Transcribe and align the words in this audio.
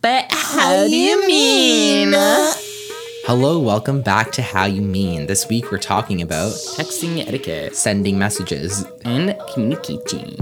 But 0.00 0.26
how 0.30 0.86
do 0.86 0.94
you 0.96 1.26
mean? 1.26 2.12
Hello, 3.26 3.58
welcome 3.58 4.02
back 4.02 4.32
to 4.32 4.42
How 4.42 4.64
You 4.66 4.82
Mean. 4.82 5.26
This 5.26 5.48
week 5.48 5.70
we're 5.70 5.78
talking 5.78 6.20
about 6.20 6.52
Texting 6.52 7.26
etiquette 7.26 7.74
sending 7.76 8.18
messages. 8.18 8.84
and 9.04 9.34
communicating. 9.52 10.36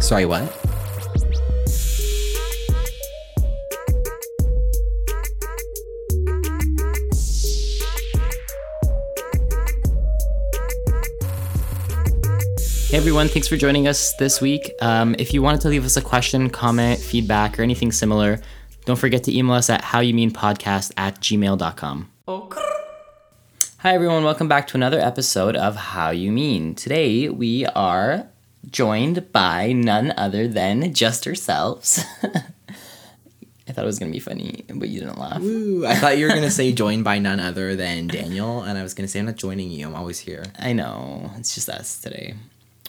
Sorry, 0.00 0.26
what? 0.26 0.57
Hey 12.88 12.96
everyone, 12.96 13.28
thanks 13.28 13.46
for 13.46 13.58
joining 13.58 13.86
us 13.86 14.14
this 14.14 14.40
week. 14.40 14.72
Um, 14.80 15.14
if 15.18 15.34
you 15.34 15.42
wanted 15.42 15.60
to 15.60 15.68
leave 15.68 15.84
us 15.84 15.98
a 15.98 16.00
question, 16.00 16.48
comment, 16.48 16.98
feedback, 16.98 17.58
or 17.58 17.62
anything 17.62 17.92
similar, 17.92 18.40
don't 18.86 18.98
forget 18.98 19.24
to 19.24 19.36
email 19.36 19.56
us 19.56 19.68
at 19.68 19.82
howyoumeanpodcast 19.82 20.94
at 20.96 21.20
gmail.com. 21.20 22.10
Hi 23.80 23.92
everyone, 23.92 24.24
welcome 24.24 24.48
back 24.48 24.66
to 24.68 24.76
another 24.78 24.98
episode 25.00 25.54
of 25.54 25.76
How 25.76 26.08
You 26.08 26.32
Mean. 26.32 26.74
Today 26.74 27.28
we 27.28 27.66
are 27.66 28.26
joined 28.70 29.32
by 29.32 29.72
none 29.72 30.14
other 30.16 30.48
than 30.48 30.94
just 30.94 31.26
ourselves. 31.26 32.02
I 32.22 33.72
thought 33.72 33.84
it 33.84 33.86
was 33.86 33.98
gonna 33.98 34.12
be 34.12 34.18
funny, 34.18 34.64
but 34.74 34.88
you 34.88 35.00
didn't 35.00 35.18
laugh. 35.18 35.42
Ooh, 35.42 35.84
I 35.86 35.94
thought 35.94 36.16
you 36.16 36.26
were 36.26 36.32
gonna 36.32 36.50
say 36.50 36.72
joined 36.72 37.04
by 37.04 37.18
none 37.18 37.38
other 37.38 37.76
than 37.76 38.06
Daniel, 38.06 38.62
and 38.62 38.78
I 38.78 38.82
was 38.82 38.94
gonna 38.94 39.08
say 39.08 39.18
I'm 39.18 39.26
not 39.26 39.36
joining 39.36 39.70
you. 39.70 39.86
I'm 39.86 39.94
always 39.94 40.20
here. 40.20 40.46
I 40.58 40.72
know, 40.72 41.32
it's 41.36 41.54
just 41.54 41.68
us 41.68 42.00
today. 42.00 42.34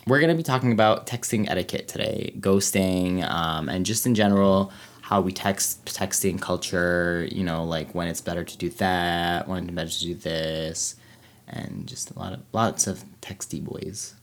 We're 0.09 0.19
going 0.19 0.31
to 0.31 0.35
be 0.35 0.41
talking 0.41 0.71
about 0.71 1.05
texting 1.05 1.47
etiquette 1.47 1.87
today, 1.87 2.33
ghosting, 2.39 3.23
um, 3.29 3.69
and 3.69 3.85
just 3.85 4.07
in 4.07 4.15
general, 4.15 4.71
how 5.01 5.21
we 5.21 5.31
text, 5.31 5.85
texting 5.85 6.41
culture, 6.41 7.27
you 7.31 7.43
know, 7.43 7.63
like 7.63 7.93
when 7.93 8.07
it's 8.07 8.19
better 8.19 8.43
to 8.43 8.57
do 8.57 8.69
that, 8.71 9.47
when 9.47 9.65
it's 9.65 9.71
better 9.71 9.89
to 9.91 9.99
do 9.99 10.15
this, 10.15 10.95
and 11.47 11.85
just 11.85 12.09
a 12.09 12.17
lot 12.17 12.33
of, 12.33 12.39
lots 12.53 12.87
of 12.87 13.03
texty 13.21 13.63
boys. 13.63 14.15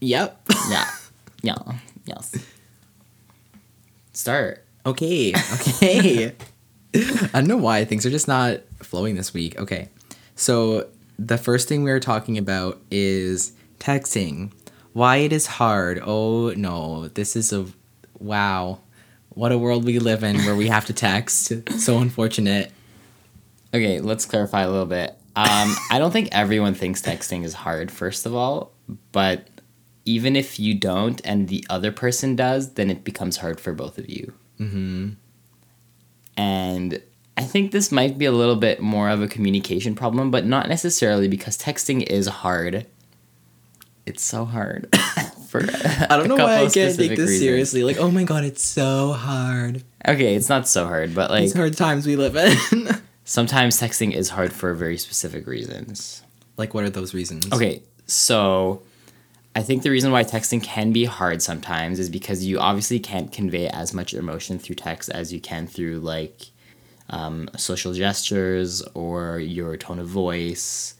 Yep. 0.00 0.40
Yeah. 0.70 0.90
yeah. 1.42 1.58
Yes. 2.06 2.34
Start. 4.14 4.64
okay. 4.86 5.34
Okay. 5.60 6.34
I 6.94 7.28
don't 7.34 7.46
know 7.46 7.58
why 7.58 7.84
things 7.84 8.06
are 8.06 8.10
just 8.10 8.26
not 8.26 8.60
flowing 8.82 9.14
this 9.14 9.34
week. 9.34 9.60
Okay. 9.60 9.90
So 10.36 10.88
the 11.18 11.36
first 11.36 11.68
thing 11.68 11.84
we 11.84 11.90
are 11.90 12.00
talking 12.00 12.38
about 12.38 12.80
is 12.90 13.52
texting. 13.78 14.52
Why 14.92 15.18
it 15.18 15.32
is 15.32 15.46
hard. 15.46 16.00
Oh 16.04 16.50
no, 16.50 17.08
this 17.08 17.36
is 17.36 17.52
a 17.52 17.66
wow. 18.18 18.80
What 19.30 19.52
a 19.52 19.58
world 19.58 19.84
we 19.84 19.98
live 19.98 20.24
in 20.24 20.38
where 20.38 20.56
we 20.56 20.68
have 20.68 20.86
to 20.86 20.92
text. 20.92 21.52
So 21.78 21.98
unfortunate. 21.98 22.72
Okay, 23.72 24.00
let's 24.00 24.26
clarify 24.26 24.62
a 24.62 24.70
little 24.70 24.86
bit. 24.86 25.10
Um, 25.36 25.74
I 25.90 25.98
don't 25.98 26.10
think 26.10 26.28
everyone 26.32 26.74
thinks 26.74 27.00
texting 27.00 27.44
is 27.44 27.54
hard, 27.54 27.90
first 27.90 28.26
of 28.26 28.34
all, 28.34 28.72
but 29.12 29.46
even 30.04 30.34
if 30.34 30.58
you 30.58 30.74
don't 30.74 31.20
and 31.24 31.48
the 31.48 31.64
other 31.70 31.92
person 31.92 32.34
does, 32.34 32.74
then 32.74 32.90
it 32.90 33.04
becomes 33.04 33.36
hard 33.36 33.60
for 33.60 33.72
both 33.72 33.96
of 33.96 34.10
you. 34.10 34.32
Mm-hmm. 34.58 35.10
And 36.36 37.02
I 37.36 37.44
think 37.44 37.70
this 37.70 37.92
might 37.92 38.18
be 38.18 38.24
a 38.24 38.32
little 38.32 38.56
bit 38.56 38.80
more 38.80 39.08
of 39.08 39.22
a 39.22 39.28
communication 39.28 39.94
problem, 39.94 40.30
but 40.30 40.44
not 40.44 40.68
necessarily 40.68 41.28
because 41.28 41.56
texting 41.56 42.02
is 42.02 42.26
hard. 42.26 42.86
It's 44.06 44.22
so 44.22 44.44
hard. 44.44 44.94
for 45.50 45.60
I 46.10 46.16
don't 46.16 46.28
know 46.28 46.36
why 46.36 46.58
I 46.58 46.68
can't 46.68 46.96
take 46.96 47.16
this 47.16 47.38
seriously. 47.38 47.84
Like, 47.84 47.98
oh 47.98 48.10
my 48.10 48.24
god, 48.24 48.44
it's 48.44 48.64
so 48.64 49.12
hard. 49.12 49.82
Okay, 50.06 50.34
it's 50.34 50.48
not 50.48 50.66
so 50.68 50.86
hard, 50.86 51.14
but 51.14 51.30
like 51.30 51.42
These 51.42 51.54
hard 51.54 51.76
times 51.76 52.06
we 52.06 52.16
live 52.16 52.36
in. 52.36 52.88
sometimes 53.24 53.80
texting 53.80 54.12
is 54.12 54.30
hard 54.30 54.52
for 54.52 54.72
very 54.74 54.96
specific 54.96 55.46
reasons. 55.46 56.22
like, 56.56 56.72
what 56.74 56.84
are 56.84 56.90
those 56.90 57.12
reasons? 57.14 57.52
Okay, 57.52 57.82
so 58.06 58.82
I 59.54 59.62
think 59.62 59.82
the 59.82 59.90
reason 59.90 60.12
why 60.12 60.24
texting 60.24 60.62
can 60.62 60.92
be 60.92 61.04
hard 61.04 61.42
sometimes 61.42 61.98
is 61.98 62.08
because 62.08 62.44
you 62.44 62.58
obviously 62.60 63.00
can't 63.00 63.32
convey 63.32 63.68
as 63.68 63.92
much 63.92 64.14
emotion 64.14 64.58
through 64.58 64.76
text 64.76 65.10
as 65.10 65.32
you 65.32 65.40
can 65.40 65.66
through 65.66 65.98
like 66.00 66.46
um, 67.10 67.50
social 67.56 67.92
gestures 67.92 68.82
or 68.94 69.40
your 69.40 69.76
tone 69.76 69.98
of 69.98 70.06
voice, 70.06 70.94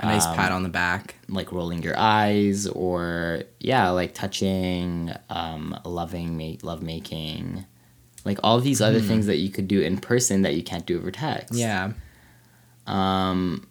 A 0.00 0.06
nice 0.06 0.24
Um, 0.26 0.36
pat 0.36 0.52
on 0.52 0.62
the 0.62 0.68
back. 0.68 1.16
like 1.28 1.50
rolling 1.52 1.82
your 1.82 1.98
eyes 1.98 2.66
or 2.68 3.42
yeah, 3.58 3.90
like 3.90 4.14
touching, 4.14 5.12
um, 5.28 5.76
loving, 5.84 6.36
ma- 6.38 6.56
love 6.62 6.82
making, 6.82 7.64
like 8.24 8.38
all 8.44 8.60
these 8.60 8.80
other 8.80 9.00
things 9.00 9.26
that 9.26 9.38
you 9.38 9.48
could 9.50 9.66
do 9.66 9.80
in 9.80 9.98
person 9.98 10.42
that 10.42 10.54
you 10.54 10.62
can't 10.62 10.86
do 10.86 10.98
over 10.98 11.10
text. 11.10 11.54
Yeah. 11.54 11.92
Um, 12.86 13.66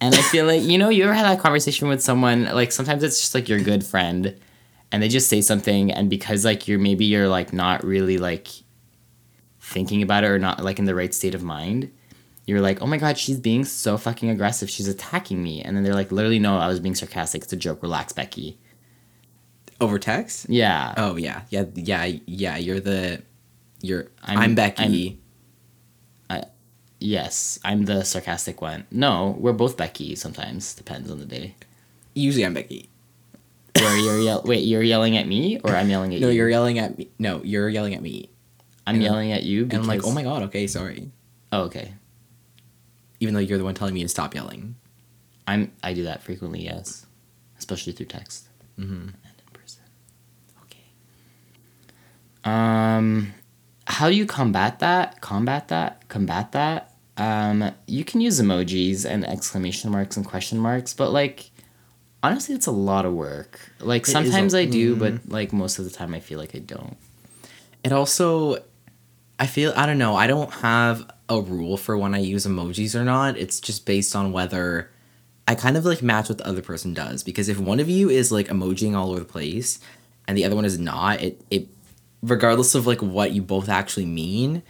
and 0.00 0.14
I 0.14 0.22
feel 0.22 0.46
like, 0.46 0.62
you 0.62 0.78
know, 0.78 0.90
you 0.90 1.04
ever 1.04 1.14
had 1.14 1.24
that 1.24 1.40
conversation 1.40 1.88
with 1.88 2.02
someone, 2.02 2.44
like 2.44 2.70
sometimes 2.70 3.02
it's 3.02 3.18
just 3.20 3.34
like 3.34 3.48
your 3.48 3.60
good 3.60 3.84
friend 3.84 4.36
and 4.92 5.02
they 5.02 5.08
just 5.08 5.28
say 5.28 5.40
something 5.40 5.90
and 5.92 6.08
because 6.08 6.44
like 6.44 6.68
you're 6.68 6.78
maybe 6.78 7.04
you're 7.04 7.28
like 7.28 7.52
not 7.52 7.84
really 7.84 8.18
like 8.18 8.48
thinking 9.60 10.02
about 10.02 10.24
it 10.24 10.28
or 10.28 10.38
not 10.38 10.62
like 10.62 10.78
in 10.78 10.84
the 10.84 10.94
right 10.94 11.12
state 11.12 11.34
of 11.34 11.42
mind, 11.42 11.90
you're 12.48 12.60
like, 12.60 12.80
oh 12.82 12.86
my 12.86 12.96
god, 12.96 13.18
she's 13.18 13.38
being 13.38 13.64
so 13.64 13.98
fucking 13.98 14.30
aggressive. 14.30 14.70
She's 14.70 14.88
attacking 14.88 15.42
me. 15.42 15.60
And 15.62 15.76
then 15.76 15.84
they're 15.84 15.94
like, 15.94 16.10
literally, 16.10 16.38
no, 16.38 16.58
I 16.58 16.66
was 16.68 16.80
being 16.80 16.94
sarcastic. 16.94 17.42
It's 17.42 17.52
a 17.52 17.56
joke. 17.56 17.82
Relax, 17.82 18.12
Becky. 18.12 18.58
Over 19.80 19.98
text? 19.98 20.48
Yeah. 20.48 20.94
Oh 20.96 21.16
yeah, 21.16 21.42
yeah, 21.50 21.64
yeah, 21.74 22.12
yeah. 22.26 22.56
You're 22.56 22.80
the, 22.80 23.22
you're. 23.82 24.08
I'm, 24.22 24.38
I'm- 24.38 24.54
Becky. 24.54 25.20
Yes, 27.00 27.60
I'm 27.62 27.84
the 27.84 28.02
sarcastic 28.02 28.60
one. 28.60 28.84
No, 28.90 29.36
we're 29.38 29.52
both 29.52 29.76
Becky 29.76 30.16
sometimes. 30.16 30.74
Depends 30.74 31.12
on 31.12 31.20
the 31.20 31.24
day. 31.26 31.54
Usually 32.14 32.44
I'm 32.44 32.54
Becky. 32.54 32.88
Where 33.76 33.96
you're 33.96 34.18
yell- 34.18 34.42
wait, 34.44 34.64
you're 34.64 34.82
yelling 34.82 35.16
at 35.16 35.28
me 35.28 35.60
or 35.62 35.76
I'm 35.76 35.88
yelling 35.88 36.12
at 36.12 36.20
No, 36.20 36.28
you? 36.28 36.34
you're 36.34 36.50
yelling 36.50 36.80
at 36.80 36.98
me. 36.98 37.08
No, 37.20 37.40
you're 37.44 37.68
yelling 37.68 37.94
at 37.94 38.02
me. 38.02 38.30
I'm 38.84 38.96
and- 38.96 39.04
yelling 39.04 39.30
at 39.30 39.44
you 39.44 39.62
And 39.62 39.74
I'm 39.74 39.86
like, 39.86 40.04
oh 40.04 40.10
my 40.10 40.24
god, 40.24 40.42
okay, 40.44 40.66
sorry. 40.66 41.12
Oh, 41.52 41.62
okay. 41.64 41.94
Even 43.20 43.34
though 43.34 43.40
you're 43.40 43.58
the 43.58 43.64
one 43.64 43.74
telling 43.74 43.94
me 43.94 44.02
to 44.02 44.08
stop 44.08 44.34
yelling. 44.34 44.76
I'm 45.46 45.72
I 45.82 45.94
do 45.94 46.04
that 46.04 46.22
frequently, 46.22 46.64
yes. 46.64 47.06
Especially 47.58 47.92
through 47.92 48.06
text. 48.06 48.48
Mm-hmm. 48.78 48.92
And 48.92 49.12
in 49.38 49.52
person. 49.52 49.82
Okay. 50.64 50.84
Um 52.44 53.32
how 53.86 54.08
do 54.08 54.14
you 54.14 54.26
combat 54.26 54.80
that? 54.80 55.20
Combat 55.20 55.68
that? 55.68 56.06
Combat 56.08 56.52
that? 56.52 56.94
Um 57.16 57.72
you 57.86 58.04
can 58.04 58.20
use 58.20 58.40
emojis 58.40 59.04
and 59.04 59.26
exclamation 59.26 59.90
marks 59.90 60.16
and 60.16 60.26
question 60.26 60.58
marks, 60.58 60.94
but 60.94 61.10
like 61.10 61.50
honestly 62.22 62.54
it's 62.54 62.66
a 62.66 62.72
lot 62.72 63.06
of 63.06 63.14
work. 63.14 63.72
Like 63.80 64.06
a- 64.06 64.10
sometimes 64.10 64.54
I 64.54 64.64
do, 64.64 64.96
mm. 64.96 64.98
but 64.98 65.28
like 65.28 65.52
most 65.52 65.78
of 65.78 65.84
the 65.84 65.90
time 65.90 66.14
I 66.14 66.20
feel 66.20 66.38
like 66.38 66.54
I 66.54 66.58
don't. 66.58 66.96
It 67.84 67.92
also, 67.92 68.58
I 69.38 69.46
feel 69.46 69.72
I 69.76 69.86
don't 69.86 69.98
know. 69.98 70.16
I 70.16 70.26
don't 70.26 70.52
have 70.52 71.08
a 71.28 71.40
rule 71.40 71.76
for 71.76 71.96
when 71.96 72.14
I 72.14 72.18
use 72.18 72.46
emojis 72.46 72.94
or 72.94 73.04
not. 73.04 73.36
It's 73.36 73.60
just 73.60 73.84
based 73.86 74.16
on 74.16 74.32
whether 74.32 74.90
I 75.46 75.54
kind 75.54 75.76
of 75.76 75.84
like 75.84 76.02
match 76.02 76.28
what 76.28 76.38
the 76.38 76.46
other 76.46 76.62
person 76.62 76.94
does. 76.94 77.22
Because 77.22 77.48
if 77.48 77.58
one 77.58 77.80
of 77.80 77.88
you 77.88 78.08
is 78.10 78.32
like 78.32 78.48
emojiing 78.48 78.94
all 78.96 79.10
over 79.10 79.20
the 79.20 79.24
place, 79.26 79.80
and 80.26 80.36
the 80.36 80.44
other 80.44 80.56
one 80.56 80.64
is 80.64 80.78
not, 80.78 81.22
it 81.22 81.40
it 81.50 81.68
regardless 82.22 82.74
of 82.74 82.86
like 82.86 83.00
what 83.02 83.32
you 83.32 83.42
both 83.42 83.68
actually 83.68 84.06
mean, 84.06 84.62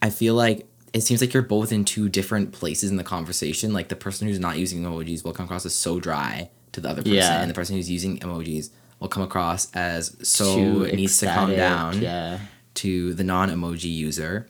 I 0.00 0.10
feel 0.10 0.34
like 0.34 0.66
it 0.92 1.02
seems 1.02 1.20
like 1.20 1.32
you're 1.32 1.42
both 1.42 1.72
in 1.72 1.84
two 1.84 2.08
different 2.08 2.52
places 2.52 2.90
in 2.90 2.96
the 2.96 3.04
conversation. 3.04 3.72
Like 3.72 3.88
the 3.88 3.96
person 3.96 4.28
who's 4.28 4.38
not 4.40 4.58
using 4.58 4.82
emojis 4.82 5.24
will 5.24 5.32
come 5.32 5.44
across 5.46 5.64
as 5.66 5.74
so 5.74 5.98
dry 6.00 6.50
to 6.72 6.80
the 6.80 6.88
other 6.88 7.02
person, 7.02 7.14
Yeah. 7.16 7.40
and 7.40 7.50
the 7.50 7.54
person 7.54 7.76
who's 7.76 7.90
using 7.90 8.18
emojis 8.18 8.70
will 9.00 9.08
come 9.08 9.22
across 9.22 9.70
as 9.74 10.16
so 10.26 10.54
Too 10.54 10.96
needs 10.96 11.18
to 11.18 11.26
calm 11.26 11.50
down 11.54 12.00
Yeah. 12.00 12.38
to 12.74 13.14
the 13.14 13.24
non-emoji 13.24 13.92
user. 13.92 14.46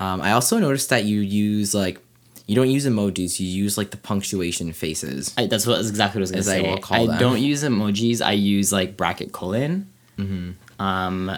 Um, 0.00 0.20
I 0.22 0.32
also 0.32 0.58
noticed 0.58 0.88
that 0.90 1.04
you 1.04 1.20
use 1.20 1.74
like 1.74 2.00
you 2.46 2.56
don't 2.56 2.70
use 2.70 2.86
emojis. 2.86 3.38
You 3.38 3.46
use 3.46 3.78
like 3.78 3.90
the 3.90 3.96
punctuation 3.96 4.72
faces. 4.72 5.32
I, 5.38 5.46
that's 5.46 5.66
what 5.66 5.76
that's 5.76 5.88
exactly 5.90 6.18
what 6.18 6.22
I 6.22 6.36
was 6.36 6.46
gonna 6.48 6.58
I 6.72 6.80
say. 6.80 6.94
I 6.96 7.06
them. 7.06 7.18
don't 7.18 7.40
use 7.40 7.62
emojis. 7.62 8.20
I 8.24 8.32
use 8.32 8.72
like 8.72 8.96
bracket 8.96 9.30
colon. 9.32 9.88
Mm-hmm. 10.18 10.82
Um, 10.82 11.30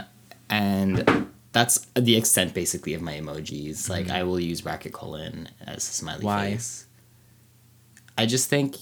and 0.48 1.26
that's 1.52 1.86
the 1.94 2.16
extent 2.16 2.54
basically 2.54 2.94
of 2.94 3.02
my 3.02 3.14
emojis. 3.18 3.90
Like 3.90 4.08
I 4.10 4.22
will 4.22 4.40
use 4.40 4.60
bracket 4.62 4.92
colon 4.92 5.48
as 5.66 5.78
a 5.88 5.92
smiley 5.92 6.18
Mm-hmm. 6.18 6.26
Why? 6.26 6.50
face. 6.52 6.86
I 8.16 8.26
just 8.26 8.48
think 8.48 8.76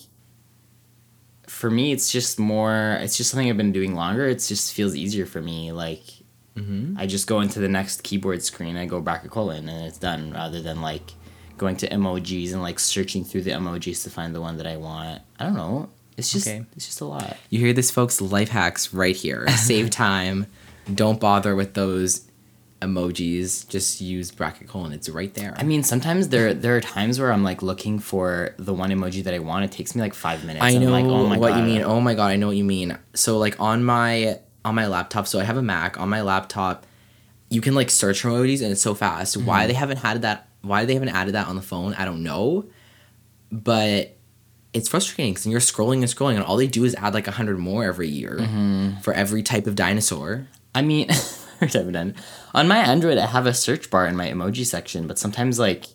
for 1.46 1.70
me 1.70 1.90
it's 1.92 2.12
just 2.12 2.38
more 2.38 2.98
it's 3.00 3.16
just 3.16 3.30
something 3.30 3.48
I've 3.48 3.56
been 3.56 3.72
doing 3.72 3.94
longer. 3.94 4.28
It 4.28 4.36
just 4.36 4.72
feels 4.72 4.94
easier 4.94 5.26
for 5.26 5.40
me. 5.40 5.72
Like 5.72 6.02
Mm-hmm. 6.56 6.96
I 6.98 7.06
just 7.06 7.26
go 7.26 7.40
into 7.40 7.58
the 7.60 7.68
next 7.68 8.02
keyboard 8.02 8.42
screen, 8.42 8.76
I 8.76 8.86
go 8.86 9.00
bracket 9.00 9.30
colon 9.30 9.68
and 9.68 9.86
it's 9.86 9.98
done 9.98 10.32
rather 10.32 10.60
than 10.60 10.82
like 10.82 11.12
going 11.58 11.76
to 11.76 11.88
emojis 11.88 12.52
and 12.52 12.60
like 12.62 12.78
searching 12.78 13.24
through 13.24 13.42
the 13.42 13.50
emojis 13.52 14.02
to 14.04 14.10
find 14.10 14.34
the 14.34 14.40
one 14.40 14.56
that 14.56 14.66
I 14.66 14.76
want. 14.76 15.22
I 15.38 15.44
don't 15.44 15.54
know. 15.56 15.88
It's 16.16 16.32
just 16.32 16.46
Okay. 16.48 16.64
it's 16.76 16.86
just 16.86 17.00
a 17.00 17.04
lot. 17.06 17.36
You 17.50 17.60
hear 17.60 17.72
this, 17.72 17.90
folks? 17.90 18.20
Life 18.20 18.48
hacks 18.50 18.92
right 18.92 19.14
here. 19.16 19.48
Save 19.56 19.90
time. 19.90 20.46
Don't 20.92 21.20
bother 21.20 21.54
with 21.54 21.74
those 21.74 22.26
emojis, 22.82 23.68
just 23.68 24.00
use 24.00 24.30
bracket 24.30 24.66
colon. 24.68 24.92
It's 24.92 25.08
right 25.08 25.32
there. 25.34 25.54
I 25.56 25.62
mean, 25.62 25.82
sometimes 25.82 26.28
there 26.28 26.54
there 26.54 26.76
are 26.76 26.80
times 26.80 27.20
where 27.20 27.32
I'm 27.32 27.42
like 27.44 27.62
looking 27.62 27.98
for 27.98 28.54
the 28.58 28.72
one 28.74 28.90
emoji 28.90 29.22
that 29.24 29.34
I 29.34 29.38
want. 29.38 29.64
It 29.64 29.72
takes 29.72 29.94
me 29.94 30.00
like 30.00 30.14
five 30.14 30.44
minutes. 30.44 30.64
I 30.64 30.76
know 30.78 30.94
I'm 30.94 31.04
like, 31.04 31.04
oh 31.04 31.26
my 31.26 31.38
what 31.38 31.48
god. 31.50 31.58
you 31.58 31.64
mean. 31.64 31.82
Oh 31.82 32.00
my 32.00 32.14
god, 32.14 32.28
I 32.28 32.36
know 32.36 32.48
what 32.48 32.56
you 32.56 32.64
mean. 32.64 32.96
So 33.14 33.38
like 33.38 33.60
on 33.60 33.84
my 33.84 34.38
on 34.64 34.74
my 34.74 34.86
laptop, 34.86 35.26
so 35.26 35.40
I 35.40 35.44
have 35.44 35.56
a 35.56 35.62
Mac 35.62 35.98
on 35.98 36.08
my 36.08 36.22
laptop. 36.22 36.86
You 37.48 37.60
can 37.60 37.74
like 37.74 37.90
search 37.90 38.20
for 38.20 38.28
emojis 38.28 38.62
and 38.62 38.70
it's 38.70 38.82
so 38.82 38.94
fast. 38.94 39.36
Mm-hmm. 39.36 39.46
Why 39.46 39.66
they 39.66 39.72
haven't 39.74 39.98
had 39.98 40.22
that? 40.22 40.48
Why 40.62 40.84
they 40.84 40.94
haven't 40.94 41.08
added 41.08 41.34
that 41.34 41.48
on 41.48 41.56
the 41.56 41.62
phone? 41.62 41.94
I 41.94 42.04
don't 42.04 42.22
know. 42.22 42.66
But 43.50 44.16
it's 44.72 44.88
frustrating 44.88 45.32
because 45.34 45.46
you're 45.46 45.60
scrolling 45.60 45.94
and 45.96 46.04
scrolling, 46.04 46.34
and 46.36 46.44
all 46.44 46.56
they 46.56 46.68
do 46.68 46.84
is 46.84 46.94
add 46.94 47.14
like 47.14 47.26
a 47.26 47.32
hundred 47.32 47.58
more 47.58 47.84
every 47.84 48.08
year 48.08 48.36
Mm-hmm. 48.38 49.00
for 49.00 49.12
every 49.12 49.42
type 49.42 49.66
of 49.66 49.74
dinosaur. 49.74 50.46
I 50.74 50.82
mean, 50.82 51.08
where's 51.58 51.72
that 51.72 51.90
done? 51.90 52.14
On 52.54 52.68
my 52.68 52.78
Android, 52.78 53.18
I 53.18 53.26
have 53.26 53.46
a 53.46 53.54
search 53.54 53.90
bar 53.90 54.06
in 54.06 54.14
my 54.16 54.28
emoji 54.30 54.64
section, 54.66 55.06
but 55.06 55.18
sometimes 55.18 55.58
like. 55.58 55.86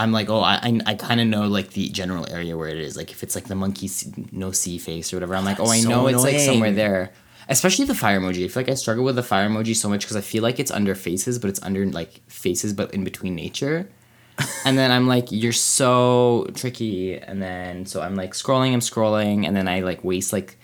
I'm 0.00 0.12
like, 0.12 0.30
oh, 0.30 0.38
I, 0.38 0.60
I, 0.62 0.80
I 0.86 0.94
kind 0.94 1.20
of 1.20 1.26
know 1.26 1.48
like 1.48 1.70
the 1.70 1.88
general 1.88 2.24
area 2.30 2.56
where 2.56 2.68
it 2.68 2.78
is. 2.78 2.96
Like 2.96 3.10
if 3.10 3.24
it's 3.24 3.34
like 3.34 3.46
the 3.48 3.56
monkey 3.56 3.90
no 4.30 4.52
see 4.52 4.78
face 4.78 5.12
or 5.12 5.16
whatever, 5.16 5.34
I'm 5.34 5.44
like, 5.44 5.58
oh, 5.58 5.66
I 5.66 5.80
So 5.80 5.88
know 5.88 6.06
it's 6.06 6.22
like 6.22 6.38
somewhere 6.38 6.70
there. 6.70 7.10
Especially 7.48 7.86
the 7.86 7.94
fire 7.94 8.20
emoji. 8.20 8.44
I 8.44 8.48
feel 8.48 8.62
like 8.62 8.68
I 8.68 8.74
struggle 8.74 9.04
with 9.04 9.16
the 9.16 9.22
fire 9.22 9.48
emoji 9.48 9.74
so 9.74 9.88
much 9.88 10.02
because 10.02 10.16
I 10.16 10.20
feel 10.20 10.42
like 10.42 10.60
it's 10.60 10.70
under 10.70 10.94
faces, 10.94 11.38
but 11.38 11.48
it's 11.48 11.62
under 11.62 11.86
like 11.86 12.20
faces, 12.28 12.72
but 12.74 12.92
in 12.92 13.04
between 13.04 13.34
nature. 13.34 13.88
and 14.64 14.78
then 14.78 14.90
I'm 14.90 15.06
like, 15.06 15.32
you're 15.32 15.52
so 15.52 16.46
tricky. 16.54 17.18
And 17.18 17.42
then 17.42 17.86
so 17.86 18.02
I'm 18.02 18.14
like 18.14 18.32
scrolling, 18.32 18.72
I'm 18.72 18.80
scrolling, 18.80 19.46
and 19.46 19.56
then 19.56 19.66
I 19.66 19.80
like 19.80 20.04
waste 20.04 20.32
like 20.32 20.58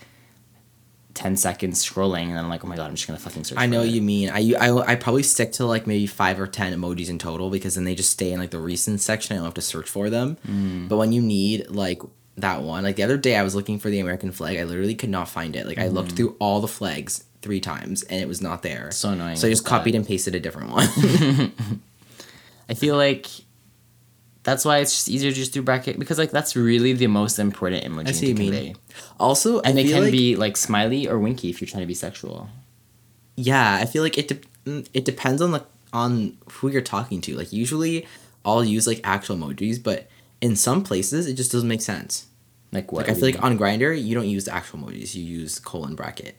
ten 1.15 1.37
seconds 1.37 1.85
scrolling, 1.85 2.25
and 2.25 2.33
then 2.33 2.45
I'm 2.45 2.51
like, 2.51 2.65
oh 2.65 2.69
my 2.69 2.77
god, 2.77 2.89
I'm 2.89 2.95
just 2.95 3.07
gonna 3.07 3.19
fucking 3.19 3.45
search. 3.45 3.59
I 3.59 3.67
know 3.67 3.83
you 3.83 4.03
mean. 4.03 4.31
I, 4.31 4.55
I 4.61 4.93
I 4.93 4.95
probably 4.97 5.23
stick 5.23 5.53
to 5.53 5.65
like 5.65 5.87
maybe 5.87 6.07
five 6.07 6.39
or 6.39 6.47
ten 6.47 6.73
emojis 6.79 7.09
in 7.09 7.19
total 7.19 7.51
because 7.51 7.77
then 7.77 7.85
they 7.85 7.95
just 7.95 8.11
stay 8.11 8.33
in 8.33 8.41
like 8.41 8.51
the 8.51 8.61
recent 8.61 9.01
section. 9.01 9.35
I 9.35 9.37
don't 9.39 9.47
have 9.47 9.55
to 9.55 9.63
search 9.63 9.89
for 9.89 10.11
them. 10.11 10.37
Mm. 10.47 10.89
But 10.89 10.99
when 10.99 11.13
you 11.13 11.23
need 11.23 11.71
like 11.71 12.03
that 12.37 12.63
one, 12.63 12.83
like 12.85 12.97
the 12.97 13.03
other 13.05 13.17
day, 13.17 13.37
I 13.37 13.43
was 13.43 13.55
looking 13.55 13.79
for 13.79 13.91
the 13.91 14.01
American 14.01 14.33
flag. 14.33 14.57
I 14.59 14.65
literally 14.65 14.95
could 14.95 15.11
not 15.11 15.29
find 15.29 15.55
it. 15.57 15.67
Like 15.67 15.79
I 15.79 15.89
looked 15.89 16.13
through 16.13 16.37
all 16.41 16.61
the 16.61 16.69
flags 16.69 17.25
three 17.43 17.61
times 17.61 18.03
and 18.05 18.21
it 18.21 18.27
was 18.27 18.41
not 18.43 18.63
there. 18.63 18.89
Mm. 18.89 18.93
So 18.93 19.11
annoying 19.11 19.37
So 19.37 19.47
I 19.47 19.51
just 19.51 19.65
copied 19.65 19.95
and 19.95 20.07
pasted 20.07 20.35
a 20.35 20.41
different 20.41 20.71
one. 20.71 20.89
I 22.69 22.75
feel 22.75 22.97
like 22.97 23.27
that's 24.43 24.65
why 24.65 24.79
it's 24.79 24.93
just 24.93 25.09
easier 25.09 25.31
to 25.31 25.37
just 25.37 25.53
do 25.53 25.63
bracket 25.63 25.99
because 25.99 26.19
like 26.19 26.31
that's 26.31 26.57
really 26.57 26.93
the 26.93 27.07
most 27.07 27.39
important 27.39 27.85
emoji 27.85 28.09
I 28.09 28.13
see 28.13 28.27
to 28.27 28.33
what 28.33 28.43
you 28.45 28.51
mean. 28.51 28.65
convey. 28.75 28.81
also, 29.21 29.61
And 29.61 29.69
I 29.79 29.83
they 29.83 29.85
feel 29.85 29.95
can 29.97 30.03
like, 30.05 30.13
be 30.13 30.37
like 30.37 30.57
smiley 30.57 31.09
or 31.09 31.19
winky 31.19 31.51
if 31.51 31.61
you're 31.61 31.69
trying 31.69 31.83
to 31.83 31.87
be 31.87 31.95
sexual. 31.95 32.49
yeah. 33.37 33.79
I 33.81 33.85
feel 33.87 34.03
like 34.03 34.19
it 34.19 34.29
de- 34.29 34.41
mm, 34.71 34.89
it 34.95 35.05
depends 35.05 35.41
on 35.43 35.53
the 35.53 35.65
on 35.93 36.37
who 36.53 36.69
you're 36.69 36.83
talking 36.83 37.21
to. 37.23 37.37
Like 37.37 37.53
usually, 37.53 38.07
I'll 38.45 38.65
use 38.65 38.87
like 38.87 39.01
actual 39.05 39.37
emojis, 39.37 39.81
but 39.83 40.09
in 40.45 40.57
some 40.57 40.85
places 40.85 41.27
it 41.27 41.35
just 41.35 41.51
doesn't 41.51 41.69
make 41.69 41.81
sense. 41.81 42.27
Like 42.71 42.93
what? 42.93 43.07
Like 43.07 43.17
I 43.17 43.19
feel 43.19 43.31
like 43.31 43.43
on 43.43 43.59
Grindr, 43.59 43.91
you 44.01 44.15
don't 44.15 44.29
use 44.29 44.45
the 44.45 44.53
actual 44.53 44.81
emojis. 44.81 45.15
You 45.15 45.25
use 45.25 45.59
colon 45.59 45.95
bracket. 45.95 46.37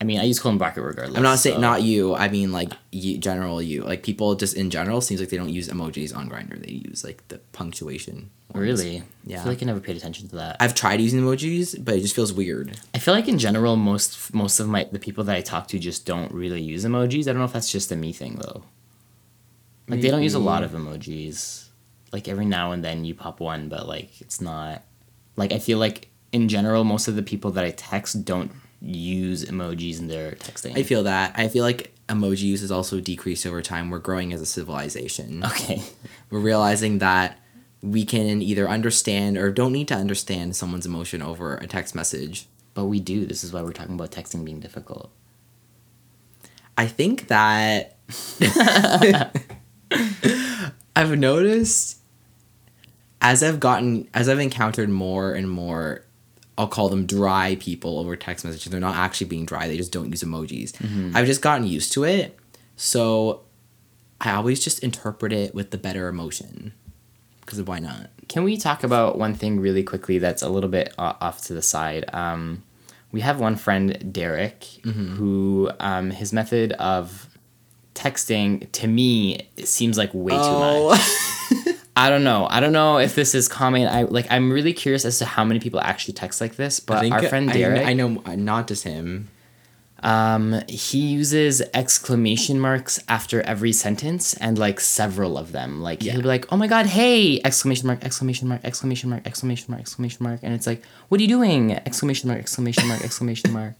I 0.00 0.04
mean, 0.04 0.20
I 0.20 0.24
use 0.24 0.38
colon 0.38 0.56
bracket 0.56 0.84
regardless. 0.84 1.16
I'm 1.16 1.22
not 1.24 1.40
saying 1.40 1.56
so- 1.56 1.60
not 1.60 1.82
you. 1.82 2.14
I 2.14 2.28
mean 2.28 2.52
like 2.52 2.72
you, 2.92 3.18
general 3.18 3.60
you. 3.60 3.82
Like 3.82 4.04
people 4.04 4.36
just 4.36 4.54
in 4.54 4.70
general 4.70 5.00
seems 5.00 5.20
like 5.20 5.30
they 5.30 5.36
don't 5.36 5.48
use 5.48 5.68
emojis 5.68 6.16
on 6.16 6.30
Grindr. 6.30 6.64
They 6.64 6.74
use 6.88 7.02
like 7.02 7.26
the 7.26 7.38
punctuation. 7.52 8.30
ones. 8.52 8.62
Really? 8.62 9.02
Yeah. 9.24 9.40
I 9.40 9.42
feel 9.42 9.52
like 9.52 9.62
I 9.64 9.66
never 9.66 9.80
paid 9.80 9.96
attention 9.96 10.28
to 10.28 10.36
that. 10.36 10.58
I've 10.60 10.76
tried 10.76 11.00
using 11.00 11.20
emojis, 11.20 11.84
but 11.84 11.96
it 11.96 12.02
just 12.02 12.14
feels 12.14 12.32
weird. 12.32 12.78
I 12.94 12.98
feel 12.98 13.14
like 13.14 13.26
in 13.26 13.38
general, 13.38 13.74
most 13.74 14.32
most 14.32 14.60
of 14.60 14.68
my 14.68 14.86
the 14.92 15.00
people 15.00 15.24
that 15.24 15.34
I 15.34 15.40
talk 15.40 15.66
to 15.68 15.78
just 15.80 16.06
don't 16.06 16.30
really 16.30 16.62
use 16.62 16.84
emojis. 16.84 17.22
I 17.22 17.32
don't 17.32 17.38
know 17.38 17.46
if 17.46 17.52
that's 17.52 17.72
just 17.72 17.90
a 17.90 17.96
me 17.96 18.12
thing 18.12 18.36
though. 18.36 18.62
Like 19.88 20.02
they 20.02 20.10
don't 20.10 20.22
use 20.22 20.34
a 20.34 20.38
lot 20.38 20.62
mm-hmm. 20.62 20.76
of 20.76 21.00
emojis. 21.00 21.65
Like 22.12 22.28
every 22.28 22.46
now 22.46 22.72
and 22.72 22.84
then 22.84 23.04
you 23.04 23.14
pop 23.14 23.40
one, 23.40 23.68
but 23.68 23.86
like 23.86 24.20
it's 24.20 24.40
not. 24.40 24.82
Like 25.36 25.52
I 25.52 25.58
feel 25.58 25.78
like 25.78 26.08
in 26.32 26.48
general, 26.48 26.84
most 26.84 27.08
of 27.08 27.16
the 27.16 27.22
people 27.22 27.50
that 27.52 27.64
I 27.64 27.70
text 27.70 28.24
don't 28.24 28.52
use 28.80 29.44
emojis 29.44 29.98
in 29.98 30.08
their 30.08 30.32
texting. 30.32 30.76
I 30.76 30.82
feel 30.82 31.04
that. 31.04 31.32
I 31.36 31.48
feel 31.48 31.64
like 31.64 31.94
emoji 32.08 32.42
use 32.42 32.60
has 32.60 32.70
also 32.70 33.00
decreased 33.00 33.46
over 33.46 33.62
time. 33.62 33.90
We're 33.90 33.98
growing 33.98 34.32
as 34.32 34.40
a 34.40 34.46
civilization. 34.46 35.44
okay. 35.44 35.82
We're 36.30 36.40
realizing 36.40 36.98
that 36.98 37.38
we 37.82 38.04
can 38.04 38.42
either 38.42 38.68
understand 38.68 39.36
or 39.38 39.50
don't 39.50 39.72
need 39.72 39.88
to 39.88 39.94
understand 39.94 40.56
someone's 40.56 40.86
emotion 40.86 41.22
over 41.22 41.56
a 41.56 41.66
text 41.66 41.94
message. 41.94 42.46
But 42.74 42.86
we 42.86 43.00
do. 43.00 43.24
This 43.24 43.42
is 43.42 43.52
why 43.52 43.62
we're 43.62 43.72
talking 43.72 43.94
about 43.94 44.10
texting 44.10 44.44
being 44.44 44.60
difficult. 44.60 45.10
I 46.76 46.86
think 46.86 47.28
that 47.28 47.96
I've 50.96 51.16
noticed 51.18 51.98
as 53.20 53.42
I've 53.42 53.60
gotten 53.60 54.08
as 54.14 54.28
I've 54.28 54.38
encountered 54.40 54.88
more 54.88 55.32
and 55.34 55.48
more 55.50 56.02
I'll 56.58 56.68
call 56.68 56.88
them 56.88 57.04
dry 57.06 57.56
people 57.60 57.98
over 57.98 58.16
text 58.16 58.44
messages. 58.44 58.70
They're 58.72 58.80
not 58.80 58.96
actually 58.96 59.26
being 59.26 59.44
dry, 59.44 59.68
they 59.68 59.76
just 59.76 59.92
don't 59.92 60.10
use 60.10 60.22
emojis. 60.24 61.14
I've 61.14 61.26
just 61.26 61.42
gotten 61.42 61.66
used 61.66 61.92
to 61.92 62.04
it. 62.04 62.38
So 62.76 63.42
I 64.20 64.32
always 64.32 64.64
just 64.64 64.82
interpret 64.82 65.32
it 65.32 65.54
with 65.54 65.70
the 65.70 65.78
better 65.78 66.08
emotion. 66.08 66.72
Because 67.42 67.62
why 67.62 67.78
not? 67.78 68.10
Can 68.28 68.42
we 68.42 68.56
talk 68.56 68.82
about 68.82 69.18
one 69.18 69.34
thing 69.34 69.60
really 69.60 69.82
quickly 69.84 70.18
that's 70.18 70.42
a 70.42 70.48
little 70.48 70.70
bit 70.70 70.92
off 70.98 71.42
to 71.42 71.54
the 71.54 71.62
side? 71.62 72.06
Um, 72.12 72.62
we 73.12 73.20
have 73.20 73.38
one 73.38 73.56
friend, 73.56 74.12
Derek, 74.12 74.64
who 74.84 75.70
um, 75.78 76.10
his 76.10 76.32
method 76.32 76.72
of 76.72 77.28
texting 77.96 78.70
to 78.72 78.86
me 78.86 79.48
it 79.56 79.66
seems 79.68 79.96
like 79.98 80.10
way 80.14 80.32
too 80.32 80.38
much. 80.38 81.00
I 81.98 82.10
don't 82.10 82.24
know. 82.24 82.46
I 82.50 82.60
don't 82.60 82.72
know 82.74 82.98
if 82.98 83.14
this 83.14 83.34
is 83.34 83.48
common. 83.48 83.88
I 83.88 84.02
like. 84.02 84.26
I'm 84.30 84.52
really 84.52 84.74
curious 84.74 85.04
as 85.06 85.18
to 85.20 85.24
how 85.24 85.44
many 85.44 85.60
people 85.60 85.80
actually 85.80 86.12
text 86.14 86.40
like 86.42 86.56
this. 86.56 86.78
But 86.78 87.10
our 87.10 87.22
friend 87.22 87.48
I- 87.50 87.52
Derek, 87.54 87.86
I, 87.86 87.94
know 87.94 88.22
uh, 88.26 88.36
not 88.36 88.68
just 88.68 88.84
him. 88.84 89.28
um, 90.02 90.60
he 90.68 90.98
uses 90.98 91.62
exclamation 91.72 92.60
marks 92.60 93.02
after 93.08 93.40
every 93.42 93.72
sentence 93.72 94.34
and 94.34 94.58
like 94.58 94.78
several 94.78 95.38
of 95.38 95.52
them. 95.52 95.80
Like 95.80 96.02
Yeah. 96.02 96.12
he'll 96.12 96.20
be 96.22 96.28
like, 96.28 96.44
"Oh 96.52 96.56
my 96.58 96.66
god, 96.66 96.84
hey!" 96.84 97.40
exclamation 97.44 97.86
mark, 97.86 98.04
exclamation 98.04 98.46
mark, 98.46 98.60
exclamation 98.62 99.08
mark, 99.08 99.26
exclamation 99.26 99.70
mark, 99.72 99.80
exclamation 99.80 100.22
mark, 100.22 100.40
and 100.42 100.52
it's 100.54 100.66
like, 100.66 100.82
"What 101.08 101.18
are 101.18 101.22
you 101.22 101.28
doing?" 101.28 101.72
exclamation 101.72 102.28
mark, 102.28 102.40
exclamation 102.40 102.86
mark, 102.88 103.02
exclamation 103.02 103.52
mark. 103.54 103.74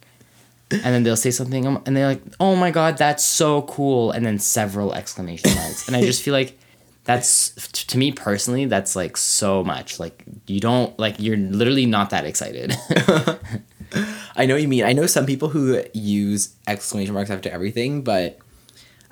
And 0.71 0.83
then 0.83 1.05
they'll 1.05 1.17
say 1.17 1.31
something, 1.31 1.65
um, 1.65 1.81
and 1.87 1.97
they're 1.97 2.09
like, 2.09 2.23
"Oh 2.41 2.57
my 2.57 2.73
god, 2.73 2.99
that's 2.99 3.23
so 3.23 3.63
cool!" 3.63 4.11
And 4.11 4.27
then 4.27 4.41
several 4.41 4.93
exclamation 4.95 5.55
marks, 5.55 5.87
and 5.87 5.97
I 5.97 6.01
just 6.01 6.23
feel 6.23 6.35
like 6.35 6.59
that's 7.05 7.50
to 7.71 7.99
me 7.99 8.11
personally, 8.11 8.64
that's 8.67 8.97
like 8.97 9.17
so 9.17 9.62
much. 9.62 10.00
Like 10.00 10.25
you 10.49 10.59
don't 10.59 10.99
like 10.99 11.21
you're 11.21 11.37
literally 11.37 11.87
not 11.87 12.11
that 12.11 12.26
excited. 12.26 12.76
I 14.37 14.45
know 14.45 14.55
what 14.55 14.62
you 14.62 14.69
mean. 14.69 14.85
I 14.85 14.93
know 14.93 15.07
some 15.07 15.25
people 15.25 15.49
who 15.49 15.83
use 15.95 16.55
exclamation 16.67 17.14
marks 17.14 17.31
after 17.31 17.49
everything, 17.49 18.02
but 18.02 18.38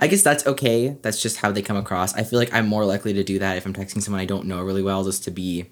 I 0.00 0.08
guess 0.08 0.22
that's 0.22 0.44
okay. 0.46 0.96
That's 1.02 1.22
just 1.22 1.36
how 1.36 1.52
they 1.52 1.62
come 1.62 1.76
across. 1.76 2.12
I 2.14 2.24
feel 2.24 2.40
like 2.40 2.52
I'm 2.52 2.66
more 2.66 2.84
likely 2.84 3.12
to 3.14 3.22
do 3.22 3.38
that 3.38 3.56
if 3.56 3.64
I'm 3.64 3.72
texting 3.72 4.02
someone 4.02 4.20
I 4.20 4.26
don't 4.26 4.46
know 4.46 4.60
really 4.60 4.82
well, 4.82 5.04
just 5.04 5.22
to 5.24 5.30
be 5.30 5.70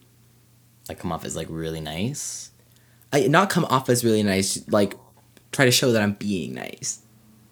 like 0.88 1.00
come 1.00 1.11
off 1.11 1.25
as 1.25 1.35
like 1.35 1.49
really 1.50 1.80
nice. 1.80 2.52
I 3.12 3.26
not 3.26 3.50
come 3.50 3.64
off 3.66 3.90
as 3.90 4.04
really 4.04 4.23
nice, 4.23 4.66
like 4.68 4.95
try 5.52 5.64
to 5.64 5.71
show 5.71 5.92
that 5.92 6.02
I'm 6.02 6.14
being 6.14 6.54
nice. 6.54 7.00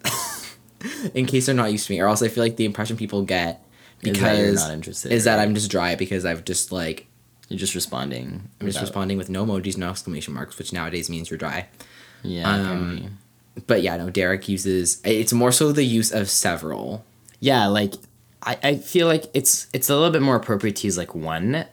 In 1.13 1.25
case 1.27 1.45
they're 1.45 1.55
not 1.55 1.71
used 1.71 1.87
to 1.87 1.93
me, 1.93 1.99
or 1.99 2.07
else 2.07 2.21
I 2.21 2.27
feel 2.27 2.43
like 2.43 2.55
the 2.57 2.65
impression 2.65 2.97
people 2.97 3.21
get 3.23 3.63
Is 4.01 4.11
because 4.11 4.21
that 4.21 4.37
you're 4.39 4.55
not 4.55 4.71
interested, 4.73 5.11
is 5.11 5.23
that? 5.25 5.39
I'm 5.39 5.53
just 5.53 5.69
dry 5.69 5.95
because 5.95 6.25
I've 6.25 6.43
just 6.43 6.71
like 6.71 7.07
You're 7.49 7.59
just 7.59 7.75
responding. 7.75 8.49
I'm 8.59 8.67
just 8.67 8.81
responding 8.81 9.17
with 9.17 9.29
no 9.29 9.45
emojis, 9.45 9.77
no 9.77 9.89
exclamation 9.91 10.33
marks, 10.33 10.57
which 10.57 10.73
nowadays 10.73 11.09
means 11.09 11.29
you're 11.29 11.37
dry. 11.37 11.67
Yeah. 12.23 12.49
Um. 12.49 13.19
But 13.67 13.83
yeah, 13.83 13.97
no, 13.97 14.09
Derek 14.09 14.47
uses 14.49 15.01
it's 15.03 15.33
more 15.33 15.51
so 15.51 15.71
the 15.71 15.83
use 15.83 16.11
of 16.11 16.29
several. 16.29 17.05
yeah. 17.39 17.67
Like 17.67 17.93
I, 18.41 18.57
I 18.63 18.75
feel 18.77 19.05
like 19.05 19.25
it's 19.35 19.67
it's 19.73 19.89
a 19.89 19.93
little 19.95 20.09
bit 20.11 20.23
more 20.23 20.35
appropriate 20.35 20.77
to 20.77 20.87
use 20.87 20.97
like 20.97 21.13
one 21.13 21.65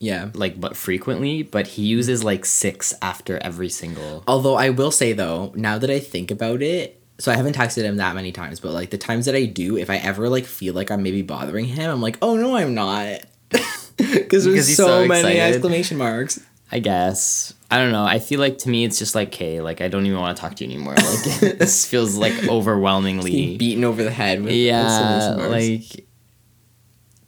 Yeah. 0.00 0.30
like 0.34 0.60
but 0.60 0.76
frequently, 0.76 1.42
but 1.42 1.66
he 1.66 1.82
uses 1.82 2.22
like 2.22 2.44
six 2.44 2.94
after 3.02 3.38
every 3.38 3.68
single. 3.68 4.22
Although 4.28 4.54
I 4.54 4.70
will 4.70 4.90
say 4.90 5.12
though, 5.12 5.52
now 5.56 5.78
that 5.78 5.90
I 5.90 5.98
think 5.98 6.30
about 6.30 6.62
it, 6.62 7.00
so 7.18 7.32
I 7.32 7.36
haven't 7.36 7.56
texted 7.56 7.82
him 7.82 7.96
that 7.96 8.14
many 8.14 8.30
times, 8.30 8.60
but 8.60 8.72
like 8.72 8.90
the 8.90 8.98
times 8.98 9.26
that 9.26 9.34
I 9.34 9.44
do, 9.44 9.76
if 9.76 9.90
I 9.90 9.96
ever 9.96 10.28
like 10.28 10.44
feel 10.44 10.72
like 10.74 10.90
I'm 10.90 11.02
maybe 11.02 11.22
bothering 11.22 11.64
him, 11.64 11.90
I'm 11.90 12.00
like, 12.00 12.16
oh 12.22 12.36
no, 12.36 12.56
I'm 12.56 12.74
not. 12.74 13.20
Because 13.96 14.44
there's 14.44 14.76
so, 14.76 14.86
so 14.86 15.06
many 15.08 15.40
exclamation 15.40 15.96
marks. 15.98 16.38
I 16.70 16.78
guess 16.78 17.52
I 17.68 17.78
don't 17.78 17.90
know. 17.90 18.04
I 18.04 18.20
feel 18.20 18.38
like 18.38 18.58
to 18.58 18.68
me 18.68 18.84
it's 18.84 18.96
just 18.96 19.16
like 19.16 19.28
okay, 19.28 19.60
like 19.60 19.80
I 19.80 19.88
don't 19.88 20.06
even 20.06 20.20
want 20.20 20.36
to 20.36 20.40
talk 20.40 20.54
to 20.56 20.64
you 20.64 20.70
anymore. 20.70 20.94
Like 20.94 21.24
this 21.58 21.84
feels 21.84 22.14
like 22.16 22.32
overwhelmingly. 22.48 23.56
beaten 23.56 23.82
over 23.82 24.04
the 24.04 24.12
head 24.12 24.40
with 24.42 24.52
Yeah, 24.52 24.84
exclamation 24.86 25.50
marks. 25.50 25.50
like 25.50 26.06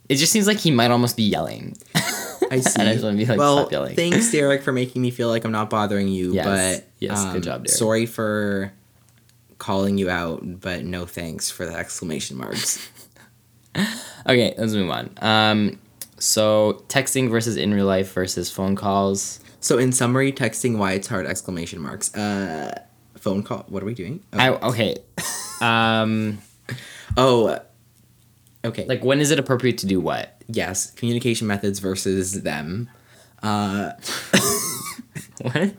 it 0.07 0.15
just 0.15 0.31
seems 0.31 0.47
like 0.47 0.59
he 0.59 0.71
might 0.71 0.91
almost 0.91 1.17
be 1.17 1.23
yelling. 1.23 1.75
I 2.51 2.59
see. 2.59 2.75
and 2.79 2.89
I 2.89 2.93
just 2.93 3.03
want 3.03 3.17
to 3.17 3.25
be 3.25 3.29
like 3.29 3.39
well, 3.39 3.59
stop 3.59 3.71
yelling. 3.71 3.95
thanks, 3.95 4.31
Derek, 4.31 4.61
for 4.61 4.71
making 4.71 5.01
me 5.01 5.09
feel 5.09 5.29
like 5.29 5.45
I'm 5.45 5.51
not 5.51 5.69
bothering 5.69 6.07
you. 6.07 6.33
Yes. 6.33 6.45
But 6.45 6.87
Yes, 6.99 7.23
good 7.25 7.37
um, 7.37 7.41
job, 7.41 7.65
Derek. 7.65 7.69
Sorry 7.69 8.05
for 8.05 8.71
calling 9.57 9.97
you 9.97 10.09
out, 10.09 10.41
but 10.59 10.83
no 10.83 11.05
thanks 11.05 11.49
for 11.49 11.65
the 11.65 11.73
exclamation 11.73 12.37
marks. 12.37 12.87
Okay, 14.27 14.53
let's 14.57 14.73
move 14.73 14.91
on. 14.91 15.09
Um, 15.19 15.79
so 16.19 16.83
texting 16.87 17.29
versus 17.29 17.57
in 17.57 17.73
real 17.73 17.85
life 17.85 18.13
versus 18.13 18.51
phone 18.51 18.75
calls. 18.75 19.39
So 19.59 19.77
in 19.77 19.91
summary, 19.91 20.31
texting 20.31 20.77
why 20.77 20.93
it's 20.93 21.07
hard 21.07 21.25
exclamation 21.25 21.79
marks. 21.81 22.15
Uh, 22.15 22.79
phone 23.15 23.43
call. 23.43 23.65
What 23.69 23.81
are 23.81 23.85
we 23.85 23.93
doing? 23.93 24.23
Oh, 24.33 24.39
I, 24.39 24.49
okay. 24.69 24.97
Um, 25.61 26.39
oh 27.17 27.59
okay. 28.65 28.85
like 28.85 29.03
when 29.03 29.19
is 29.19 29.31
it 29.31 29.39
appropriate 29.39 29.77
to 29.79 29.85
do 29.85 29.99
what? 29.99 30.41
yes, 30.47 30.91
communication 30.91 31.47
methods 31.47 31.79
versus 31.79 32.43
them. 32.43 32.89
Uh, 33.41 33.91
What? 35.41 35.73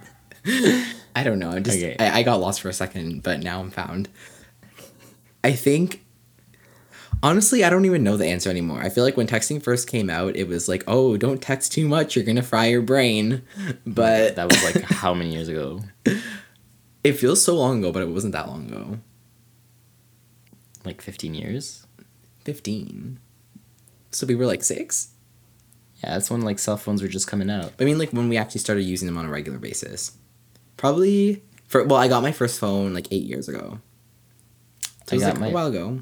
I 1.15 1.23
don't 1.23 1.39
know. 1.39 1.51
I 1.53 1.61
just 1.61 1.77
Okay. 1.79 1.97
I, 1.99 2.19
I 2.19 2.23
got 2.23 2.41
lost 2.41 2.61
for 2.61 2.69
a 2.69 2.73
second, 2.73 3.23
but 3.23 3.41
now 3.41 3.61
I'm 3.61 3.71
found. 3.71 4.09
I 5.45 5.53
think 5.53 6.05
honestly, 7.23 7.63
I 7.63 7.71
don't 7.71 7.85
even 7.85 8.03
know 8.03 8.17
the 8.17 8.27
answer 8.27 8.51
anymore. 8.51 8.81
I 8.81 8.89
feel 8.89 9.05
like 9.05 9.17
when 9.17 9.27
texting 9.29 9.63
first 9.63 9.89
came 9.89 10.11
out, 10.11 10.35
it 10.37 10.49
was 10.49 10.69
like, 10.69 10.83
"Oh, 10.89 11.17
don't 11.17 11.41
text 11.41 11.73
too 11.73 11.87
much; 11.87 12.17
you're 12.17 12.25
gonna 12.25 12.43
fry 12.43 12.67
your 12.67 12.83
brain." 12.83 13.43
But 13.87 14.37
That 14.37 14.49
was 14.51 14.63
like 14.65 14.83
how 14.91 15.15
many 15.15 15.33
years 15.33 15.49
ago? 15.49 15.81
it 17.05 17.13
feels 17.13 17.45
so 17.45 17.55
long 17.55 17.79
ago, 17.79 17.93
but 17.93 18.03
it 18.03 18.09
wasn't 18.09 18.33
that 18.33 18.49
long 18.49 18.67
ago. 18.67 18.99
Like 20.85 21.01
fifteen 21.01 21.35
years. 21.35 21.87
Fifteen. 22.45 23.19
So 24.11 24.27
we 24.27 24.35
were 24.35 24.47
like 24.47 24.63
six. 24.65 25.09
Yeah, 26.03 26.15
that's 26.15 26.31
when 26.31 26.43
like 26.43 26.59
cell 26.59 26.77
phones 26.77 27.01
were 27.03 27.09
just 27.09 27.29
coming 27.29 27.49
out. 27.51 27.73
I 27.79 27.85
mean, 27.85 27.99
like 27.99 28.11
when 28.13 28.29
we 28.29 28.37
actually 28.37 28.61
started 28.61 28.83
using 28.83 29.07
them 29.07 29.17
on 29.19 29.25
a 29.25 29.31
regular 29.31 29.59
basis. 29.59 30.13
Probably 30.77 31.43
for 31.69 31.85
well, 31.85 31.99
I 32.01 32.09
got 32.09 32.23
my 32.23 32.33
first 32.33 32.59
phone 32.59 32.93
like 32.95 33.07
eight 33.13 33.23
years 33.25 33.49
ago. 33.49 33.79
So 35.07 35.13
I 35.13 35.15
it 35.15 35.19
was 35.19 35.25
like 35.25 35.39
my- 35.39 35.49
a 35.49 35.53
while 35.53 35.67
ago. 35.69 36.01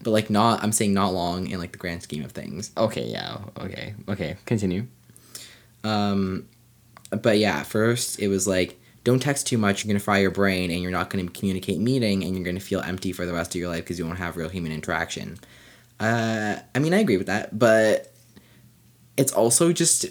But 0.00 0.12
like 0.12 0.30
not, 0.30 0.62
I'm 0.62 0.70
saying 0.70 0.94
not 0.94 1.12
long 1.12 1.48
in 1.48 1.58
like 1.58 1.72
the 1.72 1.78
grand 1.78 2.02
scheme 2.04 2.24
of 2.24 2.30
things. 2.30 2.70
Okay, 2.76 3.06
yeah, 3.08 3.38
okay, 3.58 3.94
okay. 4.08 4.36
Continue. 4.46 4.86
Um, 5.82 6.48
but 7.10 7.38
yeah, 7.38 7.64
first 7.64 8.20
it 8.20 8.28
was 8.28 8.46
like 8.46 8.80
don't 9.08 9.20
text 9.20 9.46
too 9.46 9.58
much. 9.58 9.84
You're 9.84 9.92
gonna 9.92 10.00
fry 10.00 10.18
your 10.18 10.30
brain, 10.30 10.70
and 10.70 10.82
you're 10.82 10.92
not 10.92 11.10
gonna 11.10 11.28
communicate 11.28 11.80
meeting, 11.80 12.24
and 12.24 12.36
you're 12.36 12.44
gonna 12.44 12.60
feel 12.60 12.80
empty 12.80 13.12
for 13.12 13.26
the 13.26 13.32
rest 13.32 13.54
of 13.54 13.60
your 13.60 13.68
life 13.68 13.84
because 13.84 13.98
you 13.98 14.06
won't 14.06 14.18
have 14.18 14.36
real 14.36 14.48
human 14.48 14.72
interaction. 14.72 15.38
Uh, 16.00 16.56
I 16.74 16.78
mean, 16.78 16.94
I 16.94 16.98
agree 17.00 17.16
with 17.16 17.26
that, 17.28 17.58
but 17.58 18.14
it's 19.16 19.32
also 19.32 19.72
just 19.72 20.06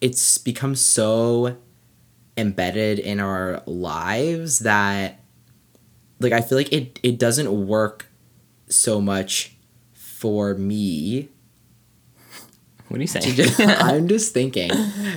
it's 0.00 0.38
become 0.38 0.74
so 0.74 1.56
embedded 2.36 2.98
in 2.98 3.20
our 3.20 3.62
lives 3.66 4.60
that 4.60 5.20
like 6.20 6.32
I 6.32 6.40
feel 6.40 6.58
like 6.58 6.72
it 6.72 7.00
it 7.02 7.18
doesn't 7.18 7.66
work 7.66 8.06
so 8.68 9.00
much 9.00 9.56
for 9.94 10.54
me 10.54 11.28
What 12.88 12.98
are 12.98 13.02
you 13.02 13.06
saying? 13.08 13.34
I'm 13.58 14.06
just 14.08 14.32
thinking, 14.32 14.70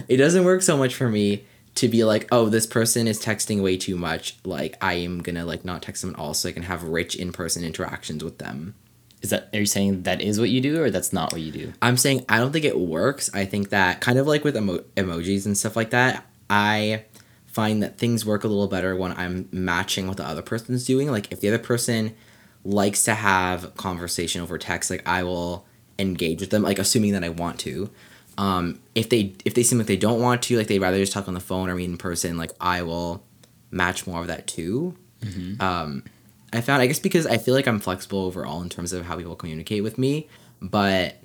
it 0.08 0.18
doesn't 0.18 0.44
work 0.44 0.62
so 0.62 0.76
much 0.76 0.96
for 0.96 1.10
me 1.10 1.44
to 1.80 1.88
be 1.88 2.04
like, 2.04 2.28
oh, 2.32 2.50
this 2.50 2.68
person 2.68 3.08
is 3.08 3.24
texting 3.24 3.62
way 3.62 3.78
too 3.78 3.96
much. 3.96 4.38
Like, 4.46 4.78
I 4.82 4.94
am 4.96 5.22
gonna 5.22 5.46
like 5.46 5.66
not 5.66 5.82
text 5.82 6.02
them 6.02 6.12
at 6.12 6.20
all, 6.20 6.34
so 6.34 6.50
I 6.50 6.52
can 6.52 6.64
have 6.64 6.84
rich 6.84 7.16
in 7.16 7.32
person 7.32 7.64
interactions 7.64 8.24
with 8.24 8.38
them. 8.38 8.76
is 9.22 9.32
that 9.32 9.50
are 9.54 9.60
you 9.60 9.66
saying 9.66 10.04
that 10.04 10.22
is 10.22 10.40
what 10.40 10.50
you 10.50 10.62
do 10.62 10.82
or 10.82 10.90
that's 10.90 11.12
not 11.12 11.32
what 11.32 11.42
you 11.42 11.52
do? 11.52 11.74
I'm 11.82 11.98
saying 11.98 12.26
I 12.30 12.38
don't 12.38 12.52
think 12.54 12.66
it 12.66 12.80
works. 12.80 13.30
I 13.34 13.46
think 13.46 13.70
that 13.70 14.02
kind 14.02 14.18
of 14.18 14.28
like 14.28 14.44
with 14.44 14.56
emo- 14.56 14.84
emojis 14.96 15.46
and 15.46 15.58
stuff 15.58 15.76
like 15.76 15.90
that, 15.92 16.26
I 16.50 17.06
find 17.48 17.82
that 17.84 17.98
things 17.98 18.26
work 18.26 18.44
a 18.44 18.48
little 18.48 18.68
better 18.68 18.96
when 18.96 19.12
I'm 19.14 19.50
matching 19.52 20.08
what 20.08 20.18
the 20.18 20.26
other 20.26 20.42
person's 20.42 20.86
doing. 20.86 21.10
Like 21.12 21.32
if 21.32 21.42
the 21.42 21.50
other 21.50 21.60
person 21.60 22.16
likes 22.64 23.04
to 23.04 23.14
have 23.16 23.76
conversation 23.76 24.42
over 24.42 24.58
text, 24.58 24.90
like 24.90 25.08
I 25.08 25.24
will 25.24 25.66
engage 25.98 26.42
with 26.42 26.50
them, 26.52 26.64
like 26.64 26.80
assuming 26.80 27.14
that 27.14 27.24
I 27.24 27.30
want 27.30 27.60
to. 27.62 27.90
Um, 28.40 28.80
if 28.96 29.10
they 29.10 29.34
if 29.44 29.54
they 29.54 29.64
seem 29.64 29.80
like 29.80 29.88
they 29.88 29.98
don't 29.98 30.22
want 30.22 30.42
to, 30.44 30.58
like 30.58 30.68
they'd 30.68 30.80
rather 30.80 30.98
just 30.98 31.12
talk 31.12 31.28
on 31.28 31.34
the 31.34 31.42
phone 31.42 31.70
or 31.70 31.76
meet 31.76 31.90
in 31.90 31.98
person, 31.98 32.38
like 32.38 32.52
I 32.62 32.82
will 32.84 33.22
match 33.70 34.08
more 34.08 34.22
of 34.22 34.28
that 34.28 34.48
too. 34.48 34.96
Um, 35.62 36.04
I 36.54 36.62
found 36.62 36.82
I 36.82 36.88
guess 36.88 37.00
because 37.00 37.28
I 37.28 37.38
feel 37.38 37.54
like 37.54 37.68
I'm 37.68 37.80
flexible 37.82 38.20
overall 38.20 38.62
in 38.62 38.70
terms 38.70 38.94
of 38.94 39.06
how 39.06 39.18
people 39.18 39.36
communicate 39.36 39.84
with 39.84 39.98
me, 39.98 40.30
but 40.62 41.18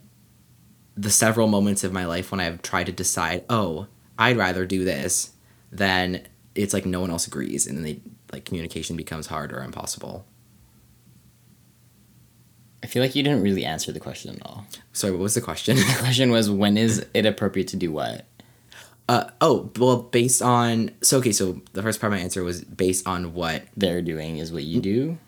the 0.97 1.11
several 1.11 1.47
moments 1.47 1.85
of 1.85 1.92
my 1.92 2.04
life 2.04 2.30
when 2.33 2.40
I've 2.40 2.62
tried 2.62 2.87
to 2.87 2.92
decide, 2.92 3.44
oh, 3.49 3.87
I'd 4.18 4.37
rather 4.37 4.66
do 4.66 4.85
this, 4.85 5.33
then 5.71 6.26
it's 6.56 6.75
like 6.75 6.85
no 6.87 7.00
one 7.00 7.11
else 7.11 7.26
agrees, 7.28 7.66
and 7.66 7.76
then 7.78 7.85
they 7.85 8.00
like 8.33 8.44
communication 8.44 8.97
becomes 8.97 9.28
hard 9.28 9.52
or 9.52 9.62
impossible. 9.62 10.26
I 12.85 12.87
feel 12.87 13.03
like 13.03 13.14
you 13.17 13.23
didn't 13.23 13.43
really 13.43 13.64
answer 13.64 13.91
the 13.93 13.99
question 13.99 14.37
at 14.37 14.43
all. 14.47 14.67
Sorry, 14.93 15.12
what 15.12 15.23
was 15.23 15.35
the 15.35 15.41
question? 15.41 15.76
The 15.95 15.97
question 15.99 16.31
was 16.31 16.50
when 16.50 16.76
is 16.76 17.05
it 17.14 17.26
appropriate 17.26 17.69
to 17.69 17.76
do 17.76 17.91
what? 17.91 18.26
uh, 19.09 19.25
oh, 19.41 19.71
well, 19.79 20.03
based 20.03 20.41
on 20.43 20.91
so 21.03 21.19
okay, 21.19 21.33
so 21.33 21.61
the 21.73 21.83
first 21.83 22.00
part 22.00 22.12
of 22.12 22.19
my 22.19 22.23
answer 22.23 22.45
was 22.45 22.62
based 22.62 23.07
on 23.09 23.35
what 23.35 23.64
They're 23.76 24.00
doing 24.03 24.38
is 24.38 24.53
what 24.53 24.62
you 24.64 24.81
do. 24.81 25.19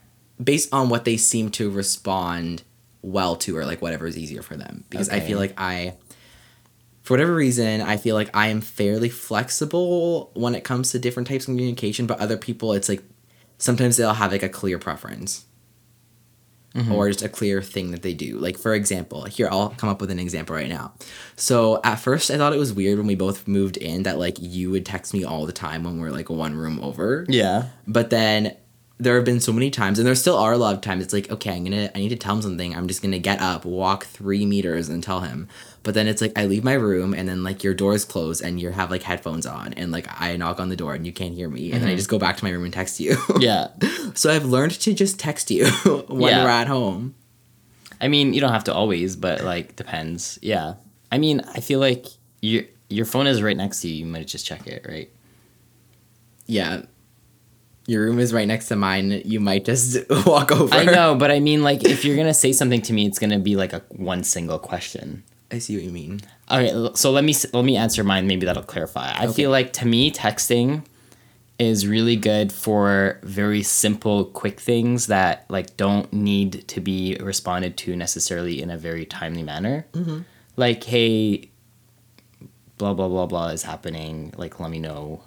based 0.42 0.72
on 0.72 0.88
what 0.88 1.04
they 1.04 1.16
seem 1.16 1.50
to 1.52 1.68
respond 1.70 2.62
well 3.02 3.36
to 3.36 3.56
or 3.56 3.64
like 3.64 3.80
whatever 3.82 4.06
is 4.06 4.18
easier 4.18 4.42
for 4.42 4.56
them 4.56 4.82
because 4.90 5.08
i 5.10 5.20
feel 5.20 5.38
like 5.38 5.54
i 5.56 5.94
for 7.02 7.14
whatever 7.14 7.32
reason 7.34 7.80
i 7.80 7.96
feel 7.96 8.16
like 8.16 8.28
i 8.34 8.48
am 8.48 8.60
fairly 8.60 9.08
flexible 9.08 10.30
when 10.34 10.54
it 10.56 10.64
comes 10.64 10.90
to 10.90 10.98
different 10.98 11.28
types 11.28 11.44
of 11.44 11.52
communication 11.54 12.06
but 12.06 12.18
other 12.18 12.36
people 12.36 12.72
it's 12.72 12.88
like 12.88 13.02
sometimes 13.58 13.96
they'll 13.96 14.12
have 14.14 14.32
like 14.32 14.42
a 14.42 14.48
clear 14.48 14.76
preference 14.78 15.44
Mm-hmm. 16.76 16.92
or 16.92 17.08
just 17.08 17.22
a 17.24 17.28
clear 17.30 17.62
thing 17.62 17.90
that 17.92 18.02
they 18.02 18.12
do 18.12 18.38
like 18.38 18.58
for 18.58 18.74
example 18.74 19.24
here 19.24 19.48
i'll 19.50 19.70
come 19.70 19.88
up 19.88 19.98
with 20.00 20.10
an 20.10 20.18
example 20.18 20.54
right 20.54 20.68
now 20.68 20.92
so 21.36 21.80
at 21.82 21.96
first 21.96 22.30
i 22.30 22.36
thought 22.36 22.52
it 22.52 22.58
was 22.58 22.72
weird 22.72 22.98
when 22.98 23.06
we 23.06 23.14
both 23.14 23.48
moved 23.48 23.78
in 23.78 24.02
that 24.02 24.18
like 24.18 24.36
you 24.40 24.70
would 24.70 24.84
text 24.84 25.14
me 25.14 25.24
all 25.24 25.46
the 25.46 25.52
time 25.52 25.84
when 25.84 25.98
we're 25.98 26.10
like 26.10 26.28
one 26.28 26.54
room 26.54 26.78
over 26.82 27.24
Yeah. 27.28 27.68
but 27.86 28.10
then 28.10 28.56
there 28.98 29.16
have 29.16 29.26
been 29.26 29.40
so 29.40 29.52
many 29.52 29.68
times, 29.70 29.98
and 29.98 30.06
there 30.08 30.14
still 30.14 30.38
are 30.38 30.54
a 30.54 30.56
lot 30.56 30.74
of 30.74 30.80
times. 30.80 31.04
It's 31.04 31.12
like, 31.12 31.30
okay, 31.30 31.54
I'm 31.54 31.64
gonna, 31.64 31.90
I 31.94 31.98
need 31.98 32.08
to 32.08 32.16
tell 32.16 32.34
him 32.34 32.40
something. 32.40 32.74
I'm 32.74 32.88
just 32.88 33.02
gonna 33.02 33.18
get 33.18 33.42
up, 33.42 33.66
walk 33.66 34.06
three 34.06 34.46
meters, 34.46 34.88
and 34.88 35.02
tell 35.04 35.20
him. 35.20 35.48
But 35.86 35.94
then 35.94 36.08
it's 36.08 36.20
like 36.20 36.36
I 36.36 36.46
leave 36.46 36.64
my 36.64 36.72
room, 36.72 37.14
and 37.14 37.28
then 37.28 37.44
like 37.44 37.62
your 37.62 37.72
door 37.72 37.94
is 37.94 38.04
closed, 38.04 38.42
and 38.42 38.60
you 38.60 38.70
have 38.70 38.90
like 38.90 39.04
headphones 39.04 39.46
on, 39.46 39.72
and 39.74 39.92
like 39.92 40.08
I 40.20 40.36
knock 40.36 40.58
on 40.58 40.68
the 40.68 40.74
door, 40.74 40.94
and 40.96 41.06
you 41.06 41.12
can't 41.12 41.32
hear 41.32 41.48
me, 41.48 41.70
and 41.70 41.74
then 41.74 41.82
I 41.82 41.92
mm-hmm. 41.92 41.98
just 41.98 42.08
go 42.08 42.18
back 42.18 42.36
to 42.38 42.44
my 42.44 42.50
room 42.50 42.64
and 42.64 42.74
text 42.74 42.98
you. 42.98 43.16
Yeah. 43.38 43.68
so 44.14 44.32
I've 44.32 44.46
learned 44.46 44.72
to 44.80 44.92
just 44.92 45.20
text 45.20 45.48
you 45.48 45.66
when 46.08 46.32
Yeah. 46.32 46.42
we're 46.42 46.50
at 46.50 46.66
home. 46.66 47.14
I 48.00 48.08
mean, 48.08 48.34
you 48.34 48.40
don't 48.40 48.50
have 48.50 48.64
to 48.64 48.74
always, 48.74 49.14
but 49.14 49.42
like 49.42 49.76
depends. 49.76 50.40
Yeah. 50.42 50.74
I 51.12 51.18
mean, 51.18 51.40
I 51.54 51.60
feel 51.60 51.78
like 51.78 52.06
your 52.42 52.64
your 52.88 53.06
phone 53.06 53.28
is 53.28 53.40
right 53.40 53.56
next 53.56 53.80
to 53.82 53.88
you. 53.88 53.94
You 53.94 54.06
might 54.06 54.26
just 54.26 54.44
check 54.44 54.66
it, 54.66 54.84
right? 54.88 55.08
Yeah. 56.46 56.82
Your 57.86 58.02
room 58.02 58.18
is 58.18 58.32
right 58.32 58.48
next 58.48 58.66
to 58.68 58.76
mine. 58.76 59.22
You 59.24 59.38
might 59.38 59.64
just 59.64 59.98
walk 60.26 60.50
over. 60.50 60.74
I 60.74 60.82
know, 60.82 61.14
but 61.14 61.30
I 61.30 61.38
mean, 61.38 61.62
like, 61.62 61.84
if 61.84 62.04
you're 62.04 62.16
gonna 62.16 62.34
say 62.34 62.52
something 62.52 62.82
to 62.82 62.92
me, 62.92 63.06
it's 63.06 63.20
gonna 63.20 63.38
be 63.38 63.54
like 63.54 63.72
a 63.72 63.84
one 63.90 64.24
single 64.24 64.58
question. 64.58 65.22
I 65.50 65.58
see 65.58 65.76
what 65.76 65.84
you 65.84 65.90
mean. 65.92 66.20
Okay, 66.50 66.90
so 66.94 67.10
let 67.10 67.24
me 67.24 67.34
let 67.52 67.64
me 67.64 67.76
answer 67.76 68.02
mine. 68.02 68.26
Maybe 68.26 68.46
that'll 68.46 68.62
clarify. 68.62 69.12
I 69.12 69.26
Okay. 69.26 69.32
feel 69.34 69.50
like 69.50 69.72
to 69.74 69.86
me, 69.86 70.10
texting 70.10 70.84
is 71.58 71.86
really 71.86 72.16
good 72.16 72.52
for 72.52 73.18
very 73.22 73.62
simple, 73.62 74.24
quick 74.26 74.60
things 74.60 75.06
that 75.06 75.44
like 75.48 75.76
don't 75.76 76.12
need 76.12 76.66
to 76.68 76.80
be 76.80 77.16
responded 77.20 77.76
to 77.78 77.96
necessarily 77.96 78.60
in 78.60 78.70
a 78.70 78.76
very 78.76 79.06
timely 79.06 79.42
manner. 79.42 79.86
Mm-hmm. 79.92 80.20
Like, 80.56 80.84
hey, 80.84 81.48
blah 82.78 82.92
blah 82.94 83.08
blah 83.08 83.26
blah 83.26 83.48
is 83.48 83.62
happening. 83.62 84.32
Like, 84.36 84.58
let 84.60 84.70
me 84.70 84.78
know 84.78 85.22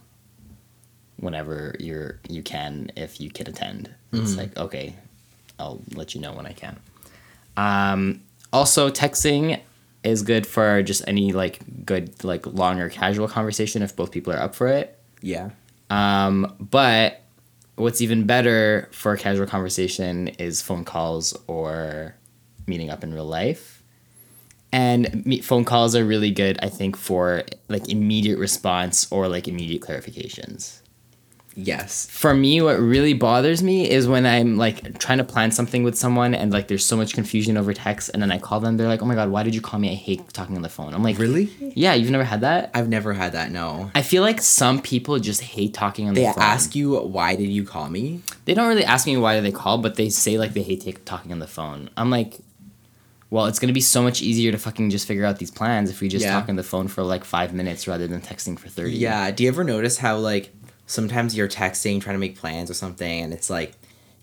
whenever 1.18 1.76
you're 1.80 2.20
you 2.30 2.42
can 2.44 2.92
if 2.96 3.20
you 3.22 3.30
can 3.30 3.48
attend. 3.48 3.90
It's 4.12 4.36
like 4.36 4.58
okay, 4.58 4.96
I'll 5.58 5.82
let 5.94 6.14
you 6.16 6.22
know 6.22 6.34
when 6.34 6.46
I 6.46 6.54
can. 6.54 6.78
Um, 7.58 8.22
also, 8.52 8.90
texting 8.90 9.60
is 10.04 10.22
good 10.22 10.48
for 10.48 10.82
just 10.82 11.04
any 11.08 11.32
like 11.32 11.60
good 11.86 12.24
like 12.24 12.46
longer 12.46 12.90
casual 12.90 13.28
conversation 13.28 13.82
if 13.82 13.96
both 13.96 14.12
people 14.12 14.34
are 14.34 14.40
up 14.40 14.56
for 14.56 14.68
it. 14.68 14.98
Yeah. 15.22 15.50
Um, 15.90 16.56
but 16.60 17.22
what's 17.76 18.02
even 18.02 18.26
better 18.26 18.90
for 18.92 19.14
a 19.14 19.18
casual 19.18 19.48
conversation 19.48 20.28
is 20.28 20.62
phone 20.62 20.84
calls 20.84 21.36
or 21.48 22.16
meeting 22.68 22.90
up 22.90 23.04
in 23.04 23.14
real 23.14 23.26
life. 23.26 23.82
And 24.72 25.26
me- 25.26 25.42
phone 25.42 25.66
calls 25.66 25.96
are 25.96 26.06
really 26.06 26.30
good, 26.30 26.60
I 26.62 26.70
think, 26.70 26.96
for 26.96 27.44
like 27.70 27.90
immediate 27.90 28.38
response 28.38 29.12
or 29.12 29.28
like 29.28 29.48
immediate 29.48 29.82
clarifications. 29.82 30.79
Yes. 31.62 32.08
For 32.12 32.34
me, 32.34 32.62
what 32.62 32.80
really 32.80 33.14
bothers 33.14 33.62
me 33.62 33.90
is 33.90 34.08
when 34.08 34.26
I'm 34.26 34.58
like 34.58 34.98
trying 35.00 35.18
to 35.18 35.24
plan 35.24 35.52
something 35.52 35.84
with 35.84 35.98
someone 35.98 36.34
and 36.34 36.52
like 36.52 36.68
there's 36.68 36.86
so 36.86 36.96
much 36.96 37.14
confusion 37.14 37.58
over 37.58 37.74
text, 37.74 38.10
and 38.14 38.22
then 38.22 38.32
I 38.32 38.38
call 38.38 38.60
them. 38.60 38.78
They're 38.78 38.88
like, 38.88 39.02
"Oh 39.02 39.06
my 39.06 39.16
god, 39.16 39.30
why 39.30 39.44
did 39.44 39.54
you 39.54 39.62
call 39.62 39.80
me? 39.80 39.92
I 39.92 39.96
hate 39.96 40.32
talking 40.34 40.56
on 40.56 40.62
the 40.62 40.70
phone." 40.70 40.94
I'm 40.94 41.04
like, 41.04 41.18
Really? 41.20 41.50
Yeah, 41.76 41.94
you've 41.94 42.12
never 42.12 42.24
had 42.24 42.42
that. 42.42 42.72
I've 42.74 42.88
never 42.90 43.14
had 43.14 43.34
that. 43.34 43.52
No. 43.52 43.92
I 43.94 44.02
feel 44.02 44.24
like 44.24 44.42
some 44.42 44.82
people 44.82 45.20
just 45.20 45.42
hate 45.42 45.74
talking 45.74 46.08
on 46.08 46.14
They 46.14 46.22
the 46.26 46.28
phone. 46.34 46.40
They 46.40 46.46
ask 46.46 46.76
you 46.76 46.96
why 46.98 47.36
did 47.36 47.50
you 47.50 47.64
call 47.66 47.90
me? 47.90 48.22
They 48.46 48.54
don't 48.54 48.68
really 48.68 48.86
ask 48.86 49.06
me 49.06 49.18
why 49.18 49.36
do 49.36 49.42
they 49.42 49.52
call, 49.52 49.78
but 49.80 49.96
they 49.96 50.10
say 50.10 50.38
like 50.38 50.54
they 50.54 50.64
hate 50.64 50.82
take, 50.82 51.04
talking 51.06 51.32
on 51.32 51.40
the 51.40 51.48
phone. 51.48 51.90
I'm 51.98 52.10
like, 52.10 52.40
well, 53.32 53.46
it's 53.46 53.60
gonna 53.60 53.74
be 53.74 53.82
so 53.82 54.02
much 54.02 54.22
easier 54.24 54.52
to 54.52 54.58
fucking 54.58 54.90
just 54.90 55.08
figure 55.08 55.24
out 55.26 55.38
these 55.38 55.52
plans 55.52 55.90
if 55.92 56.02
we 56.02 56.08
just 56.10 56.26
Yeah. 56.26 56.34
talk 56.34 56.50
on 56.50 56.56
the 56.56 56.64
phone 56.64 56.88
for 56.88 57.04
like 57.04 57.24
five 57.24 57.54
minutes 57.54 57.88
rather 57.88 58.08
than 58.08 58.22
texting 58.22 58.58
for 58.58 58.70
thirty. 58.70 58.94
Yeah. 58.98 59.30
Do 59.32 59.44
you 59.44 59.50
ever 59.50 59.64
notice 59.64 59.98
how 60.00 60.18
like 60.18 60.52
sometimes 60.90 61.36
you're 61.38 61.48
texting 61.48 62.02
trying 62.02 62.16
to 62.16 62.20
make 62.20 62.36
plans 62.36 62.70
or 62.70 62.74
something, 62.74 63.22
and 63.24 63.32
it's 63.32 63.50
like 63.50 63.74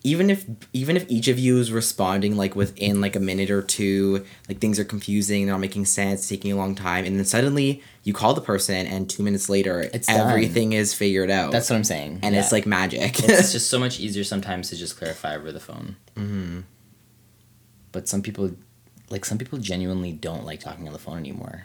even 0.02 0.30
if 0.30 0.44
even 0.73 0.96
if 0.96 1.04
each 1.08 1.26
of 1.26 1.38
you 1.38 1.58
is 1.58 1.73
responding 1.73 2.37
like 2.37 2.54
within 2.54 3.00
like 3.00 3.16
a 3.16 3.20
minute 3.20 3.50
or 3.50 3.62
two, 3.62 4.25
like 4.49 4.58
things 4.61 4.78
are 4.78 4.85
confusing, 4.85 5.46
they're 5.46 5.54
not 5.54 5.61
making 5.61 5.85
sense, 5.85 6.28
taking 6.28 6.52
a 6.52 6.56
long 6.56 6.75
time, 6.75 7.04
and 7.04 7.16
then 7.18 7.25
suddenly 7.25 7.82
you 8.04 8.12
call 8.12 8.35
the 8.35 8.40
person, 8.40 8.87
and 8.87 9.08
two 9.11 9.23
minutes 9.23 9.49
later, 9.49 9.80
It's 9.92 10.06
done. 10.06 10.28
everything 10.28 10.73
is 10.75 10.92
figured 10.94 11.30
out. 11.30 11.50
That's 11.52 11.70
what 11.70 11.76
I'm 11.76 11.85
saying. 11.85 12.20
and 12.23 12.35
Yeah. 12.35 12.40
it's 12.42 12.52
like 12.52 12.66
magic. 12.66 13.18
it's 13.20 13.52
just 13.56 13.68
so 13.70 13.78
much 13.80 13.99
easier 13.99 14.23
sometimes 14.25 14.68
to 14.70 14.76
just 14.76 14.96
clarify 14.96 15.35
over 15.37 15.50
the 15.50 15.61
phone. 15.61 15.96
hmm 16.16 16.61
But 17.92 18.06
some 18.08 18.23
people, 18.23 18.52
like 19.11 19.25
some 19.25 19.38
people, 19.38 19.58
genuinely 19.58 20.12
don't 20.12 20.44
like 20.44 20.61
talking 20.61 20.87
on 20.87 20.92
the 20.92 20.99
phone 21.00 21.18
anymore. 21.18 21.64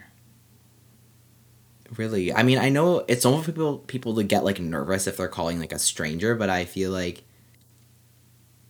Really, 1.96 2.32
I 2.32 2.42
mean, 2.42 2.58
I 2.58 2.68
know 2.70 3.04
it's 3.08 3.24
normal 3.24 3.42
for 3.42 3.52
people 3.52 3.78
people 3.78 4.14
to 4.16 4.22
get 4.24 4.44
like 4.44 4.58
nervous 4.60 5.06
if 5.06 5.16
they're 5.18 5.28
calling 5.28 5.58
like 5.60 5.72
a 5.72 5.78
stranger, 5.78 6.34
but 6.34 6.48
I 6.48 6.64
feel 6.64 6.90
like, 6.90 7.22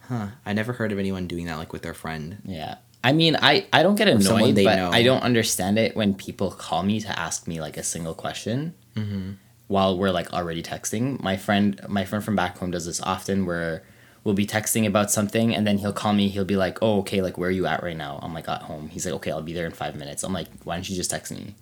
huh? 0.00 0.28
I 0.44 0.52
never 0.52 0.72
heard 0.72 0.92
of 0.92 0.98
anyone 0.98 1.26
doing 1.26 1.46
that 1.46 1.56
like 1.58 1.72
with 1.72 1.82
their 1.82 1.94
friend. 1.94 2.38
Yeah. 2.44 2.76
I 3.04 3.12
mean, 3.12 3.36
I, 3.40 3.66
I 3.72 3.82
don't 3.82 3.96
get 3.96 4.06
annoyed, 4.08 4.54
they 4.54 4.64
but 4.64 4.76
know. 4.76 4.90
I 4.90 5.02
don't 5.02 5.22
understand 5.24 5.76
it 5.78 5.96
when 5.96 6.14
people 6.14 6.52
call 6.52 6.84
me 6.84 7.00
to 7.00 7.18
ask 7.18 7.48
me 7.48 7.60
like 7.60 7.76
a 7.76 7.82
single 7.82 8.14
question 8.14 8.74
Mm-hmm. 8.94 9.32
while 9.68 9.96
we're 9.96 10.10
like 10.10 10.32
already 10.34 10.62
texting. 10.62 11.18
My 11.22 11.36
friend, 11.38 11.80
my 11.88 12.04
friend 12.04 12.22
from 12.24 12.36
back 12.36 12.58
home 12.58 12.70
does 12.70 12.84
this 12.86 13.00
often 13.00 13.46
where 13.46 13.82
we'll 14.22 14.34
be 14.34 14.46
texting 14.46 14.86
about 14.86 15.10
something 15.10 15.54
and 15.54 15.66
then 15.66 15.78
he'll 15.78 15.94
call 15.94 16.12
me. 16.12 16.28
He'll 16.28 16.44
be 16.44 16.56
like, 16.56 16.78
"Oh, 16.82 16.98
okay, 17.00 17.22
like 17.22 17.38
where 17.38 17.48
are 17.48 17.52
you 17.52 17.66
at 17.66 17.82
right 17.82 17.96
now?" 17.96 18.20
I'm 18.22 18.34
like, 18.34 18.48
"At 18.48 18.62
home." 18.62 18.88
He's 18.88 19.06
like, 19.06 19.14
"Okay, 19.14 19.30
I'll 19.32 19.42
be 19.42 19.54
there 19.54 19.64
in 19.66 19.72
five 19.72 19.96
minutes." 19.96 20.22
I'm 20.24 20.32
like, 20.34 20.48
"Why 20.64 20.74
don't 20.76 20.88
you 20.88 20.94
just 20.94 21.10
text 21.10 21.32
me?" 21.32 21.54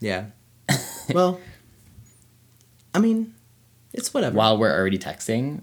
Yeah. 0.00 0.26
well, 1.14 1.40
I 2.94 2.98
mean, 2.98 3.34
it's 3.92 4.12
whatever. 4.12 4.36
While 4.36 4.58
we're 4.58 4.74
already 4.74 4.98
texting, 4.98 5.62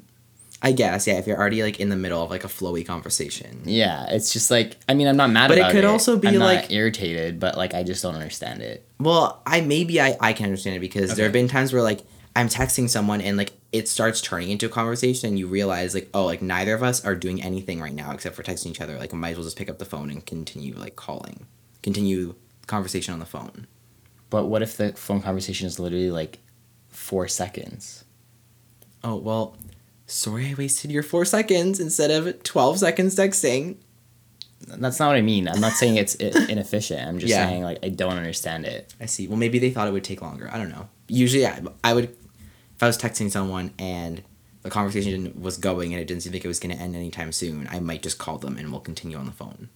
I 0.61 0.71
guess 0.71 1.05
yeah. 1.07 1.15
If 1.15 1.27
you're 1.27 1.37
already 1.37 1.63
like 1.63 1.79
in 1.79 1.89
the 1.89 1.95
middle 1.95 2.23
of 2.23 2.29
like 2.29 2.43
a 2.43 2.47
flowy 2.47 2.85
conversation. 2.85 3.61
yeah, 3.65 4.05
it's 4.09 4.31
just 4.33 4.49
like 4.51 4.77
I 4.87 4.93
mean, 4.93 5.07
I'm 5.07 5.17
not 5.17 5.29
mad 5.29 5.49
But 5.49 5.57
it 5.57 5.61
about 5.61 5.71
it. 5.71 5.73
could 5.75 5.85
also 5.85 6.17
be, 6.17 6.27
I'm 6.29 6.39
not 6.39 6.45
like- 6.45 6.71
irritated, 6.71 7.39
but 7.39 7.57
like 7.57 7.73
I 7.73 7.83
just 7.83 8.01
don't 8.03 8.15
understand 8.15 8.61
it. 8.61 8.87
Well, 8.99 9.41
I 9.45 9.61
maybe 9.61 9.99
I 10.01 10.17
I 10.19 10.33
can 10.33 10.45
understand 10.45 10.75
it 10.75 10.79
because 10.79 11.15
there 11.15 11.25
have 11.25 11.33
been 11.33 11.47
times 11.47 11.73
where 11.73 11.81
like 11.83 12.01
I'm 12.35 12.49
texting 12.49 12.89
someone 12.89 13.21
and 13.21 13.37
like 13.37 13.53
it 13.71 13.87
starts 13.87 14.21
turning 14.21 14.49
into 14.49 14.65
a 14.65 14.69
conversation 14.69 15.29
and 15.29 15.39
you 15.39 15.47
realize 15.47 15.93
like 15.93 16.09
oh 16.13 16.25
like 16.25 16.41
neither 16.41 16.73
of 16.73 16.83
us 16.83 17.03
are 17.05 17.15
doing 17.15 17.41
anything 17.43 17.81
right 17.81 17.93
now 17.93 18.11
except 18.11 18.35
for 18.35 18.43
texting 18.43 18.67
each 18.67 18.79
other 18.81 18.97
like 18.97 19.11
we 19.13 19.17
might 19.19 19.31
as 19.31 19.37
well 19.37 19.43
just 19.45 19.57
pick 19.57 19.69
up 19.69 19.79
the 19.79 19.85
phone 19.85 20.09
and 20.09 20.25
continue 20.25 20.73
like 20.75 20.95
calling 20.95 21.45
continue 21.83 22.35
conversation 22.67 23.13
on 23.13 23.19
the 23.19 23.25
phone 23.25 23.67
But 24.35 24.47
what 24.47 24.61
if 24.61 24.75
the 24.75 24.91
phone 24.91 25.21
conversation 25.21 25.65
is 25.65 25.79
literally 25.79 26.11
like 26.11 26.39
four 26.89 27.27
seconds? 27.29 28.03
oh 29.01 29.15
well 29.15 29.55
sorry 30.07 30.49
i 30.49 30.53
wasted 30.55 30.91
your 30.91 31.03
four 31.03 31.23
seconds 31.25 31.79
instead 31.79 32.09
of 32.11 32.41
12 32.43 32.79
seconds 32.79 33.15
texting 33.15 33.77
That's 34.67 34.99
not 34.99 35.07
what 35.09 35.15
I 35.15 35.21
mean. 35.21 35.47
I'm 35.47 35.61
not 35.61 35.73
saying 35.81 35.95
it's 35.97 36.15
inefficient. 36.15 37.07
I'm 37.07 37.19
just 37.19 37.29
Yeah. 37.29 37.47
saying 37.47 37.63
like 37.63 37.79
I 37.83 37.89
don't 37.89 38.17
understand 38.17 38.65
it. 38.65 38.93
i 38.99 39.05
see 39.05 39.27
well 39.29 39.37
maybe 39.37 39.57
they 39.59 39.69
thought 39.69 39.87
it 39.87 39.91
would 39.91 40.03
take 40.03 40.21
longer 40.21 40.49
i 40.51 40.57
don't 40.57 40.69
know 40.69 40.89
usually 41.07 41.45
i, 41.47 41.61
I 41.83 41.93
would 41.93 42.05
if 42.75 42.81
i 42.81 42.87
was 42.87 42.97
texting 42.97 43.29
someone 43.31 43.71
and 43.79 44.21
the 44.63 44.71
conversation 44.71 45.19
was 45.39 45.55
going 45.57 45.93
and 45.93 46.01
it 46.01 46.07
didn't 46.09 46.23
seem 46.23 46.33
like 46.33 46.43
it 46.43 46.47
was 46.55 46.59
going 46.59 46.75
to 46.75 46.81
end 46.81 46.95
anytime 46.95 47.31
soon 47.31 47.67
i 47.71 47.79
might 47.79 48.01
just 48.01 48.17
call 48.17 48.37
them 48.39 48.57
and 48.57 48.71
we'll 48.71 48.81
continue 48.91 49.17
on 49.17 49.27
the 49.27 49.37
phone 49.41 49.69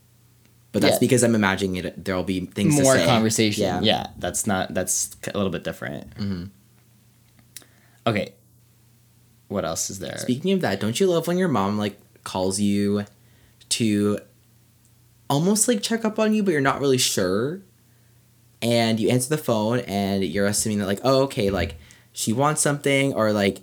but 0.72 0.82
that's 0.82 0.96
Yeah. 0.96 1.00
because 1.00 1.24
i'm 1.24 1.36
imagining 1.36 1.78
it 1.78 2.06
there'll 2.06 2.24
be 2.24 2.42
things 2.46 2.80
More 2.82 2.94
to 2.94 3.00
say. 3.00 3.06
conversation. 3.06 3.64
yeah, 3.64 3.82
Yeah. 3.82 4.08
that's 4.18 4.46
not. 4.48 4.74
That's 4.74 5.16
a 5.34 5.38
little 5.38 5.52
bit 5.52 5.64
different. 5.64 6.16
Mhm. 6.18 6.50
Okay. 8.08 8.34
What 9.48 9.66
else 9.66 9.90
is 9.90 10.00
there? 10.00 10.18
Speaking 10.20 10.52
of 10.54 10.62
that, 10.62 10.80
don't 10.80 11.00
you 11.00 11.08
love 11.08 11.28
when 11.28 11.38
your 11.38 11.48
mom 11.48 11.78
like 11.78 12.00
calls 12.24 12.60
you 12.60 13.06
to 13.70 14.20
almost 15.30 15.68
like 15.68 15.82
check 15.82 16.06
up 16.06 16.20
on 16.20 16.34
you, 16.34 16.44
but 16.44 16.52
you're 16.52 16.62
not 16.62 16.80
really 16.82 16.98
sure? 16.98 17.62
And 18.62 19.00
you 19.00 19.10
answer 19.10 19.30
the 19.30 19.38
phone 19.42 19.80
and 19.82 20.24
you're 20.24 20.46
assuming 20.46 20.80
that 20.80 20.86
like, 20.88 21.00
oh 21.04 21.24
okay, 21.24 21.50
like 21.50 21.78
she 22.12 22.34
wants 22.34 22.62
something 22.62 23.14
or 23.14 23.32
like 23.32 23.62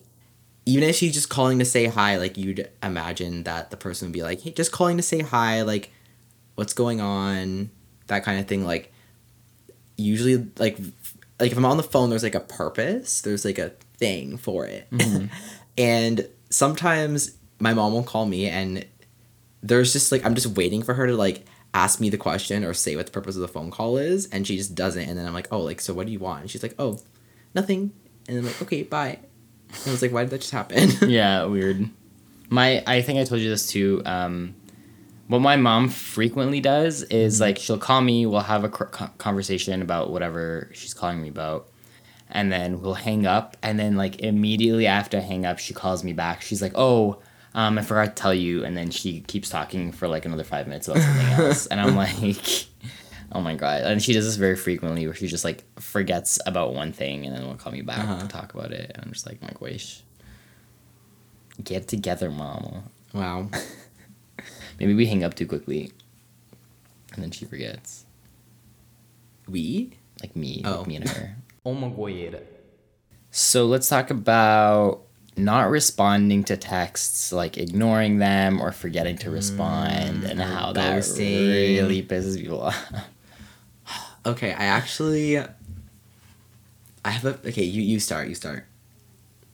even 0.64 0.88
if 0.88 0.96
she's 0.96 1.14
just 1.14 1.28
calling 1.28 1.58
to 1.60 1.64
say 1.64 1.86
hi, 1.86 2.16
like 2.16 2.36
you'd 2.36 2.68
imagine 2.82 3.44
that 3.44 3.70
the 3.70 3.76
person 3.76 4.08
would 4.08 4.12
be 4.12 4.22
like, 4.22 4.40
Hey, 4.40 4.50
just 4.50 4.72
calling 4.72 4.96
to 4.96 5.02
say 5.02 5.20
hi, 5.20 5.62
like 5.62 5.92
what's 6.56 6.72
going 6.74 7.00
on? 7.00 7.70
That 8.08 8.24
kind 8.24 8.40
of 8.40 8.46
thing. 8.48 8.64
Like 8.64 8.92
usually 9.96 10.36
like 10.58 10.78
like 11.40 11.52
if 11.52 11.56
I'm 11.56 11.64
on 11.64 11.76
the 11.76 11.82
phone 11.82 12.10
there's 12.10 12.22
like 12.22 12.34
a 12.34 12.40
purpose, 12.40 13.20
there's 13.22 13.44
like 13.44 13.58
a 13.58 13.70
thing 13.98 14.36
for 14.36 14.66
it. 14.66 14.88
Mhm. 14.90 15.30
and 15.78 16.28
sometimes 16.50 17.36
my 17.58 17.72
mom 17.72 17.92
will 17.92 18.02
call 18.02 18.26
me 18.26 18.48
and 18.48 18.84
there's 19.62 19.92
just 19.92 20.12
like 20.12 20.24
I'm 20.24 20.34
just 20.34 20.48
waiting 20.48 20.82
for 20.82 20.94
her 20.94 21.06
to 21.06 21.14
like 21.16 21.44
ask 21.74 22.00
me 22.00 22.08
the 22.08 22.16
question 22.18 22.64
or 22.64 22.72
say 22.74 22.96
what 22.96 23.06
the 23.06 23.12
purpose 23.12 23.34
of 23.36 23.42
the 23.42 23.48
phone 23.48 23.70
call 23.70 23.96
is 23.98 24.26
and 24.30 24.46
she 24.46 24.56
just 24.56 24.74
doesn't 24.74 25.08
and 25.08 25.18
then 25.18 25.26
I'm 25.26 25.34
like, 25.34 25.48
"Oh, 25.50 25.60
like 25.60 25.80
so 25.80 25.92
what 25.94 26.06
do 26.06 26.12
you 26.12 26.18
want?" 26.18 26.42
And 26.42 26.50
she's 26.50 26.62
like, 26.62 26.74
"Oh, 26.78 27.00
nothing." 27.54 27.92
And 28.28 28.38
I'm 28.38 28.44
like, 28.46 28.60
"Okay, 28.62 28.82
bye." 28.82 29.18
And 29.68 29.88
I 29.88 29.90
was 29.90 30.02
like, 30.02 30.12
"Why 30.12 30.22
did 30.22 30.30
that 30.30 30.40
just 30.40 30.52
happen?" 30.52 30.90
yeah, 31.10 31.44
weird. 31.44 31.88
My 32.48 32.82
I 32.86 33.02
think 33.02 33.18
I 33.18 33.24
told 33.24 33.40
you 33.40 33.48
this 33.50 33.66
too. 33.68 34.02
Um, 34.06 34.54
what 35.28 35.40
my 35.40 35.56
mom 35.56 35.88
frequently 35.88 36.60
does 36.60 37.02
is 37.04 37.40
like 37.40 37.58
she'll 37.58 37.78
call 37.78 38.00
me. 38.00 38.26
We'll 38.26 38.40
have 38.40 38.64
a 38.64 38.68
conversation 38.68 39.82
about 39.82 40.10
whatever 40.10 40.70
she's 40.74 40.94
calling 40.94 41.20
me 41.22 41.28
about, 41.28 41.68
and 42.30 42.52
then 42.52 42.80
we'll 42.80 42.94
hang 42.94 43.26
up. 43.26 43.56
And 43.62 43.78
then 43.78 43.96
like 43.96 44.20
immediately 44.20 44.86
after 44.86 45.16
I 45.18 45.20
hang 45.20 45.44
up, 45.46 45.58
she 45.58 45.74
calls 45.74 46.04
me 46.04 46.12
back. 46.12 46.42
She's 46.42 46.62
like, 46.62 46.72
"Oh, 46.74 47.20
um, 47.54 47.78
I 47.78 47.82
forgot 47.82 48.14
to 48.16 48.22
tell 48.22 48.34
you," 48.34 48.64
and 48.64 48.76
then 48.76 48.90
she 48.90 49.20
keeps 49.20 49.48
talking 49.50 49.90
for 49.92 50.06
like 50.08 50.24
another 50.26 50.44
five 50.44 50.66
minutes 50.68 50.88
about 50.88 51.02
something 51.02 51.26
else, 51.46 51.66
and 51.66 51.80
I'm 51.80 51.96
like. 51.96 52.66
Oh 53.32 53.40
my 53.40 53.56
god! 53.56 53.82
And 53.82 54.00
she 54.00 54.12
does 54.12 54.24
this 54.24 54.36
very 54.36 54.54
frequently, 54.54 55.04
where 55.04 55.14
she 55.14 55.26
just 55.26 55.44
like 55.44 55.64
forgets 55.80 56.38
about 56.46 56.74
one 56.74 56.92
thing, 56.92 57.26
and 57.26 57.34
then 57.34 57.44
will 57.44 57.56
call 57.56 57.72
me 57.72 57.82
back 57.82 57.98
Uh-huh. 57.98 58.20
to 58.22 58.28
talk 58.28 58.54
about 58.54 58.70
it. 58.70 58.92
And 58.94 59.04
I'm 59.04 59.12
just 59.12 59.26
like, 59.26 59.42
my 59.42 59.50
gosh, 59.60 60.00
get 61.62 61.88
together, 61.88 62.30
mama. 62.30 62.84
wow. 63.12 63.48
Maybe 64.78 64.94
we 64.94 65.06
hang 65.06 65.24
up 65.24 65.34
too 65.34 65.46
quickly, 65.46 65.92
and 67.14 67.22
then 67.22 67.30
she 67.30 67.44
forgets. 67.44 68.04
We? 69.48 69.92
Like 70.22 70.34
me, 70.36 70.62
Oh. 70.64 70.78
like 70.78 70.86
me 70.86 70.96
and 70.96 71.08
her. 71.08 71.36
Oh 71.64 71.74
my 71.74 71.88
god. 71.88 72.42
So 73.30 73.66
let's 73.66 73.88
talk 73.88 74.10
about 74.10 75.02
not 75.36 75.68
responding 75.70 76.42
to 76.44 76.56
texts, 76.56 77.32
like 77.32 77.58
ignoring 77.58 78.18
them 78.18 78.60
or 78.60 78.72
forgetting 78.72 79.18
to 79.18 79.30
respond, 79.30 80.24
and 80.24 80.40
how 80.40 80.72
that 80.72 80.98
ghosting. 81.00 81.76
really 81.78 82.02
pisses 82.02 82.38
people 82.40 82.62
off. 82.62 82.76
Okay, 84.26 84.50
I 84.52 84.64
actually 84.64 85.38
I 85.38 85.44
have 87.10 87.24
a 87.24 87.38
Okay, 87.46 87.62
you 87.62 87.80
you 87.82 88.00
start, 88.00 88.26
you 88.28 88.34
start. 88.34 88.66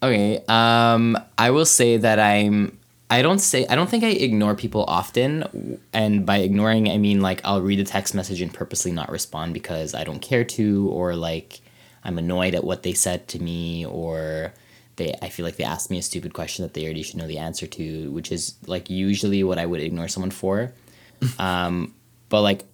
Okay, 0.03 0.43
um, 0.49 1.19
I 1.37 1.51
will 1.51 1.67
say 1.67 1.99
that 1.99 2.19
I'm. 2.19 2.79
I 3.13 3.21
don't 3.21 3.41
say 3.41 3.67
I 3.69 3.75
don't 3.75 3.91
think 3.91 4.05
I 4.05 4.09
ignore 4.09 4.55
people 4.55 4.85
often, 4.89 5.79
and 5.93 6.25
by 6.25 6.39
ignoring 6.39 6.89
I 6.89 6.97
mean 6.97 7.21
like 7.21 7.43
I'll 7.45 7.61
read 7.61 7.79
a 7.79 7.85
text 7.85 8.15
message 8.15 8.41
and 8.41 8.53
purposely 8.53 8.91
not 8.91 9.11
respond 9.11 9.53
because 9.53 9.95
I 9.95 10.03
don't 10.03 10.21
care 10.23 10.45
to, 10.45 10.89
or 10.89 11.15
like 11.15 11.61
I'm 12.03 12.17
annoyed 12.17 12.55
at 12.55 12.65
what 12.65 12.85
they 12.85 12.95
said 12.95 13.29
to 13.29 13.39
me, 13.39 13.85
or 13.85 14.55
they 14.97 15.15
I 15.21 15.29
feel 15.29 15.45
like 15.45 15.57
they 15.57 15.65
asked 15.65 15.91
me 15.91 15.99
a 15.99 16.03
stupid 16.03 16.33
question 16.33 16.63
that 16.63 16.73
they 16.73 16.85
already 16.85 17.03
should 17.03 17.19
know 17.19 17.27
the 17.27 17.37
answer 17.37 17.67
to, 17.67 18.11
which 18.13 18.33
is 18.33 18.55
like 18.67 18.89
usually 18.89 19.45
what 19.45 19.59
I 19.59 19.67
would 19.67 19.83
ignore 19.83 20.09
someone 20.09 20.31
for. 20.31 20.73
um, 21.39 21.93
but 22.31 22.41
like, 22.41 22.65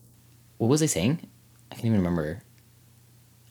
what 0.59 0.68
was 0.68 0.85
I 0.85 0.87
saying? 0.87 1.18
I 1.72 1.74
can't 1.74 1.87
even 1.87 1.98
remember. 1.98 2.44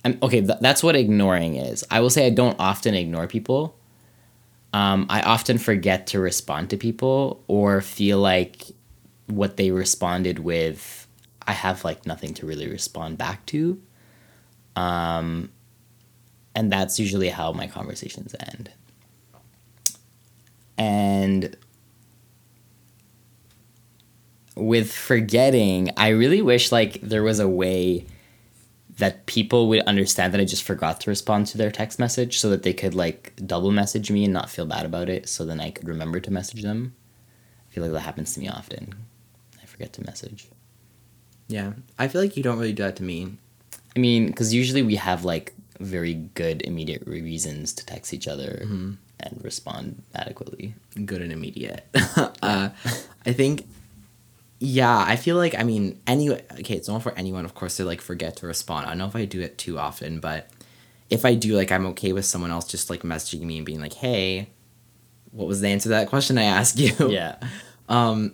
I'm, 0.05 0.17
okay, 0.23 0.39
th- 0.39 0.59
that's 0.61 0.81
what 0.83 0.95
ignoring 0.95 1.57
is. 1.57 1.83
I 1.91 1.99
will 1.99 2.09
say 2.09 2.25
I 2.27 2.29
don't 2.29 2.57
often 2.61 2.93
ignore 2.93 3.27
people. 3.27 3.77
Um, 4.77 5.07
I 5.09 5.21
often 5.21 5.57
forget 5.57 6.05
to 6.07 6.19
respond 6.19 6.69
to 6.69 6.77
people 6.77 7.43
or 7.47 7.81
feel 7.81 8.19
like 8.19 8.61
what 9.25 9.57
they 9.57 9.71
responded 9.71 10.37
with, 10.37 11.07
I 11.47 11.53
have 11.53 11.83
like 11.83 12.05
nothing 12.05 12.35
to 12.35 12.45
really 12.45 12.69
respond 12.69 13.17
back 13.17 13.43
to. 13.47 13.81
Um, 14.75 15.51
and 16.53 16.71
that's 16.71 16.99
usually 16.99 17.29
how 17.29 17.53
my 17.53 17.65
conversations 17.65 18.35
end. 18.39 18.69
And 20.77 21.57
with 24.55 24.93
forgetting, 24.93 25.89
I 25.97 26.09
really 26.09 26.43
wish 26.43 26.71
like 26.71 27.01
there 27.01 27.23
was 27.23 27.39
a 27.39 27.47
way 27.47 28.05
that 28.97 29.25
people 29.27 29.67
would 29.69 29.81
understand 29.81 30.33
that 30.33 30.41
I 30.41 30.45
just 30.45 30.63
forgot 30.63 30.99
to 31.01 31.09
respond 31.09 31.47
to 31.47 31.57
their 31.57 31.69
text 31.71 31.99
message 31.99 32.39
so 32.39 32.49
that 32.49 32.63
they 32.63 32.73
could 32.73 32.95
like 32.95 33.33
double 33.45 33.71
message 33.71 34.09
me 34.09 34.23
and 34.23 34.33
not 34.33 34.49
feel 34.49 34.65
bad 34.65 34.85
about 34.85 35.07
it 35.09 35.29
so 35.29 35.45
then 35.45 35.59
I 35.59 35.69
could 35.71 35.87
remember 35.87 36.19
to 36.19 36.31
message 36.31 36.63
them. 36.63 36.95
I 37.69 37.73
feel 37.73 37.83
like 37.83 37.93
that 37.93 37.99
happens 38.01 38.33
to 38.33 38.39
me 38.39 38.49
often. 38.49 38.95
I 39.61 39.65
forget 39.67 39.93
to 39.93 40.03
message. 40.03 40.47
Yeah. 41.47 41.73
I 41.99 42.07
feel 42.07 42.21
like 42.21 42.35
you 42.35 42.43
don't 42.43 42.57
really 42.57 42.73
do 42.73 42.83
that 42.83 42.95
to 42.97 43.03
me. 43.03 43.37
I 43.95 43.99
mean, 43.99 44.27
because 44.27 44.53
usually 44.53 44.81
we 44.81 44.95
have 44.95 45.23
like 45.23 45.53
very 45.79 46.15
good 46.33 46.63
immediate 46.63 47.05
reasons 47.05 47.73
to 47.73 47.85
text 47.85 48.13
each 48.13 48.27
other 48.27 48.61
Mm-hmm. 48.63 48.93
and 49.19 49.39
respond 49.43 50.01
adequately. 50.15 50.73
good 51.05 51.21
and 51.21 51.31
immediate. 51.31 51.85
uh, 52.41 52.69
I 53.25 53.33
think, 53.33 53.67
yeah, 54.59 55.05
I 55.07 55.15
feel 55.15 55.37
like 55.37 55.55
I 55.57 55.63
mean, 55.63 56.01
any 56.07 56.31
okay, 56.31 56.75
it's 56.75 56.87
not 56.87 57.03
for 57.03 57.13
anyone, 57.17 57.45
of 57.45 57.53
course, 57.53 57.77
to 57.77 57.85
like 57.85 58.01
forget 58.01 58.37
to 58.37 58.47
respond. 58.47 58.85
I 58.85 58.89
don't 58.89 58.97
know 58.97 59.07
if 59.07 59.15
I 59.15 59.25
do 59.25 59.41
it 59.41 59.57
too 59.57 59.77
often, 59.77 60.19
but 60.19 60.49
if 61.09 61.25
I 61.25 61.35
do, 61.35 61.55
like, 61.55 61.71
I'm 61.71 61.85
okay 61.87 62.11
with 62.11 62.25
someone 62.25 62.51
else 62.51 62.67
just 62.67 62.89
like 62.89 63.01
messaging 63.03 63.41
me 63.41 63.57
and 63.57 63.65
being 63.65 63.79
like, 63.79 63.93
"Hey, 63.93 64.49
what 65.31 65.47
was 65.47 65.61
the 65.61 65.67
answer 65.69 65.83
to 65.83 65.89
that 65.89 66.09
question 66.09 66.37
I 66.37 66.43
asked 66.43 66.79
you?" 66.79 66.93
Yeah. 67.11 67.35
Um, 67.87 68.33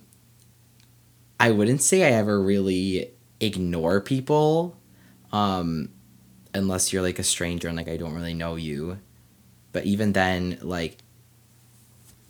I 1.40 1.52
wouldn't 1.52 1.82
say 1.82 2.04
I 2.04 2.12
ever 2.18 2.42
really 2.42 3.12
ignore 3.40 4.00
people, 4.02 4.78
um, 5.32 5.90
unless 6.54 6.94
you're 6.94 7.02
like 7.04 7.20
a 7.20 7.24
stranger 7.24 7.68
and 7.68 7.78
like 7.78 7.90
I 7.90 7.98
don't 7.98 8.14
really 8.14 8.34
know 8.34 8.56
you. 8.56 8.98
But 9.74 9.86
even 9.86 10.14
then, 10.14 10.60
like, 10.62 10.98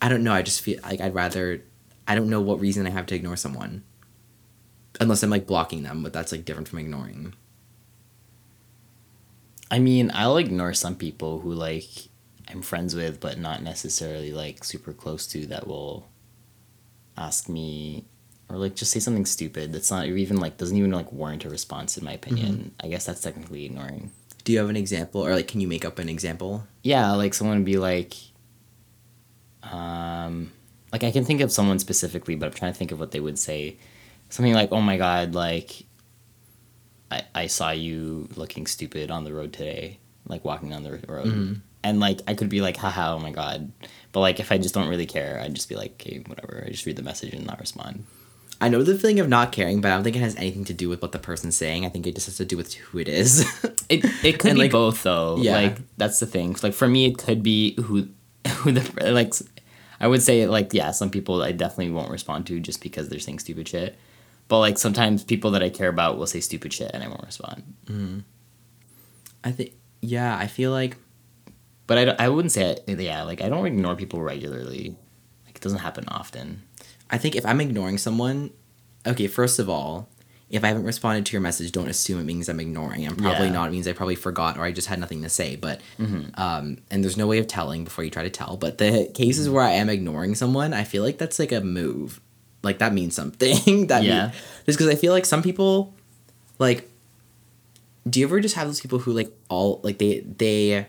I 0.01 0.09
don't 0.09 0.23
know. 0.23 0.33
I 0.33 0.41
just 0.41 0.61
feel 0.61 0.79
like 0.83 0.99
I'd 1.01 1.13
rather. 1.13 1.63
I 2.07 2.15
don't 2.15 2.29
know 2.29 2.41
what 2.41 2.59
reason 2.59 2.85
I 2.85 2.91
have 2.91 3.05
to 3.07 3.15
ignore 3.15 3.35
someone. 3.35 3.83
Unless 4.99 5.23
I'm 5.23 5.29
like 5.29 5.47
blocking 5.47 5.83
them, 5.83 6.03
but 6.03 6.13
that's 6.13 6.31
like 6.31 6.45
different 6.45 6.67
from 6.67 6.79
ignoring. 6.79 7.33
I 9.71 9.79
mean, 9.79 10.11
I'll 10.13 10.37
ignore 10.37 10.73
some 10.73 10.95
people 10.95 11.39
who 11.39 11.53
like 11.53 11.87
I'm 12.49 12.61
friends 12.61 12.95
with, 12.95 13.19
but 13.19 13.39
not 13.39 13.63
necessarily 13.63 14.31
like 14.31 14.63
super 14.63 14.93
close 14.93 15.25
to 15.27 15.47
that 15.47 15.67
will 15.67 16.07
ask 17.17 17.49
me 17.49 18.05
or 18.49 18.57
like 18.57 18.75
just 18.75 18.91
say 18.91 18.99
something 18.99 19.25
stupid 19.25 19.71
that's 19.71 19.91
not 19.91 20.05
even 20.05 20.37
like 20.37 20.57
doesn't 20.57 20.77
even 20.77 20.91
like 20.91 21.11
warrant 21.11 21.45
a 21.45 21.49
response 21.49 21.97
in 21.97 22.05
my 22.05 22.13
opinion. 22.13 22.73
I 22.83 22.87
guess 22.87 23.05
that's 23.05 23.21
technically 23.21 23.65
ignoring. 23.65 24.11
Do 24.43 24.51
you 24.51 24.59
have 24.59 24.69
an 24.69 24.75
example, 24.75 25.25
or 25.25 25.33
like, 25.33 25.47
can 25.47 25.61
you 25.61 25.67
make 25.67 25.85
up 25.85 25.99
an 25.99 26.09
example? 26.09 26.67
Yeah, 26.83 27.11
like 27.13 27.33
someone 27.33 27.57
would 27.57 27.65
be 27.65 27.77
like, 27.77 28.13
um, 29.63 30.51
like 30.93 31.03
I 31.03 31.11
can 31.11 31.25
think 31.25 31.41
of 31.41 31.51
someone 31.51 31.79
specifically, 31.79 32.35
but 32.35 32.45
I'm 32.45 32.53
trying 32.53 32.71
to 32.71 32.77
think 32.77 32.91
of 32.93 32.99
what 32.99 33.11
they 33.11 33.19
would 33.19 33.37
say. 33.37 33.77
Something 34.29 34.53
like, 34.53 34.71
"Oh 34.71 34.79
my 34.81 34.95
god, 34.97 35.35
like, 35.35 35.83
I 37.11 37.23
I 37.35 37.47
saw 37.47 37.71
you 37.71 38.29
looking 38.35 38.65
stupid 38.67 39.11
on 39.11 39.23
the 39.25 39.33
road 39.33 39.51
today, 39.53 39.99
like 40.27 40.45
walking 40.45 40.69
down 40.69 40.83
the 40.83 40.91
road." 41.07 41.25
Mm-hmm. 41.27 41.53
And 41.85 41.99
like 41.99 42.21
I 42.27 42.33
could 42.33 42.47
be 42.47 42.61
like, 42.61 42.77
haha, 42.77 43.15
oh 43.15 43.19
my 43.19 43.31
god. 43.31 43.69
But 44.13 44.21
like 44.21 44.39
if 44.39 44.51
I 44.53 44.57
just 44.57 44.73
don't 44.73 44.87
really 44.87 45.05
care, 45.05 45.39
I'd 45.41 45.53
just 45.53 45.67
be 45.67 45.75
like, 45.75 45.93
okay, 45.99 46.23
whatever. 46.27 46.63
I 46.65 46.69
just 46.69 46.85
read 46.85 46.95
the 46.95 47.03
message 47.03 47.33
and 47.33 47.45
not 47.45 47.59
respond. 47.59 48.05
I 48.61 48.69
know 48.69 48.81
the 48.83 48.97
feeling 48.97 49.19
of 49.19 49.27
not 49.27 49.51
caring, 49.51 49.81
but 49.81 49.91
I 49.91 49.95
don't 49.95 50.03
think 50.05 50.15
it 50.15 50.19
has 50.21 50.37
anything 50.37 50.63
to 50.65 50.73
do 50.73 50.87
with 50.87 51.01
what 51.01 51.11
the 51.11 51.19
person's 51.19 51.57
saying. 51.57 51.85
I 51.85 51.89
think 51.89 52.07
it 52.07 52.15
just 52.15 52.27
has 52.27 52.37
to 52.37 52.45
do 52.45 52.55
with 52.55 52.73
who 52.75 52.99
it 52.99 53.09
is. 53.09 53.43
It 53.89 54.05
it 54.23 54.33
could 54.39 54.51
And, 54.51 54.57
be 54.57 54.61
like- 54.63 54.71
both 54.71 55.03
though. 55.03 55.35
Yeah. 55.41 55.55
Like 55.57 55.77
that's 55.97 56.19
the 56.21 56.25
thing. 56.25 56.55
Like 56.63 56.73
for 56.73 56.87
me, 56.87 57.05
it 57.05 57.17
could 57.17 57.43
be 57.43 57.75
who 57.81 58.07
who 58.59 58.71
the 58.71 59.11
like. 59.11 59.33
I 60.03 60.07
would 60.07 60.21
say 60.21 60.45
like 60.47 60.73
yeah, 60.73 60.91
some 60.91 61.09
people 61.09 61.41
I 61.41 61.51
definitely 61.53 61.91
won't 61.93 62.11
respond 62.11 62.45
to 62.47 62.59
just 62.59 62.81
because 62.81 63.07
they're 63.07 63.19
saying 63.27 63.39
stupid 63.39 63.67
shit. 63.67 63.95
But 64.49 64.59
like 64.59 64.77
sometimes 64.77 65.23
people 65.23 65.51
that 65.51 65.63
I 65.63 65.69
care 65.69 65.87
about 65.89 66.17
will 66.17 66.27
say 66.27 66.41
stupid 66.41 66.73
shit 66.73 66.91
and 66.93 67.01
I 67.03 67.07
won't 67.07 67.23
respond. 67.23 67.63
Mm-hmm. 67.85 68.19
I 69.43 69.51
think, 69.51 69.71
yeah, 70.01 70.37
I 70.37 70.47
feel 70.47 70.71
like 70.71 70.97
But 71.87 71.97
I, 71.97 72.05
don't- 72.05 72.19
I 72.19 72.27
wouldn't 72.29 72.51
say 72.51 72.75
it, 72.87 72.99
yeah 72.99 73.23
like 73.23 73.41
I 73.41 73.49
don't 73.49 73.65
ignore 73.65 73.95
people 73.95 74.21
regularly. 74.21 74.95
Like 75.45 75.55
it 75.55 75.61
doesn't 75.61 75.79
happen 75.79 76.05
often. 76.09 76.63
I 77.09 77.17
think 77.17 77.35
if 77.35 77.45
I'm 77.45 77.61
ignoring 77.61 77.97
someone, 77.97 78.51
okay, 79.07 79.27
first 79.27 79.59
of 79.59 79.69
all, 79.69 80.09
if 80.53 80.63
I 80.63 80.67
haven't 80.67 80.83
responded 80.85 81.25
to 81.25 81.31
your 81.33 81.41
message, 81.41 81.71
don't 81.71 81.89
assume 81.89 82.19
it 82.19 82.23
means 82.25 82.47
I'm 82.47 82.59
ignoring. 82.59 83.05
I'm 83.07 83.15
probably 83.15 83.47
Yeah. 83.47 83.53
not. 83.53 83.69
It 83.69 83.71
means 83.71 83.87
I 83.87 83.93
probably 83.93 84.15
forgot 84.15 84.57
or 84.57 84.63
I 84.63 84.71
just 84.71 84.87
had 84.87 84.99
nothing 84.99 85.21
to 85.23 85.29
say. 85.29 85.55
But 85.55 85.81
um, 86.35 86.77
and 86.91 87.03
there's 87.03 87.17
no 87.17 87.27
way 87.27 87.39
of 87.39 87.47
telling 87.47 87.83
before 87.83 88.03
you 88.05 88.11
try 88.11 88.23
to 88.23 88.29
tell. 88.29 88.55
But 88.57 88.77
the 88.77 89.09
cases 89.13 89.49
where 89.49 89.63
I 89.63 89.71
am 89.71 89.89
ignoring 89.89 90.35
someone, 90.35 90.71
I 90.73 90.83
feel 90.83 91.03
like 91.03 91.17
that's 91.17 91.39
like 91.39 91.51
a 91.51 91.59
move. 91.61 92.21
Like 92.61 92.77
that 92.79 92.93
means 92.93 93.15
something. 93.15 93.87
that 93.87 94.03
Yeah. 94.03 94.25
mean- 94.27 94.31
just 94.65 94.77
because 94.77 94.87
I 94.87 94.95
feel 94.95 95.11
like 95.11 95.25
some 95.25 95.41
people, 95.43 95.93
like, 96.59 96.89
do 98.09 98.19
you 98.19 98.25
ever 98.27 98.39
just 98.39 98.55
have 98.55 98.67
those 98.67 98.79
people 98.81 98.99
who 98.99 99.11
like 99.11 99.31
all 99.49 99.79
like 99.83 99.97
they 99.97 100.19
they 100.19 100.87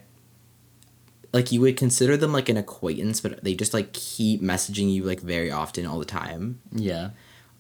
like 1.33 1.51
you 1.53 1.61
would 1.61 1.77
consider 1.77 2.17
them 2.17 2.33
like 2.33 2.49
an 2.49 2.57
acquaintance, 2.57 3.21
but 3.21 3.43
they 3.43 3.55
just 3.55 3.73
like 3.75 3.93
keep 3.93 4.43
messaging 4.43 4.93
you 4.93 5.05
like 5.05 5.21
very 5.21 5.51
often 5.51 5.87
all 5.87 5.99
the 5.99 6.05
time. 6.05 6.61
Yeah. 6.73 7.11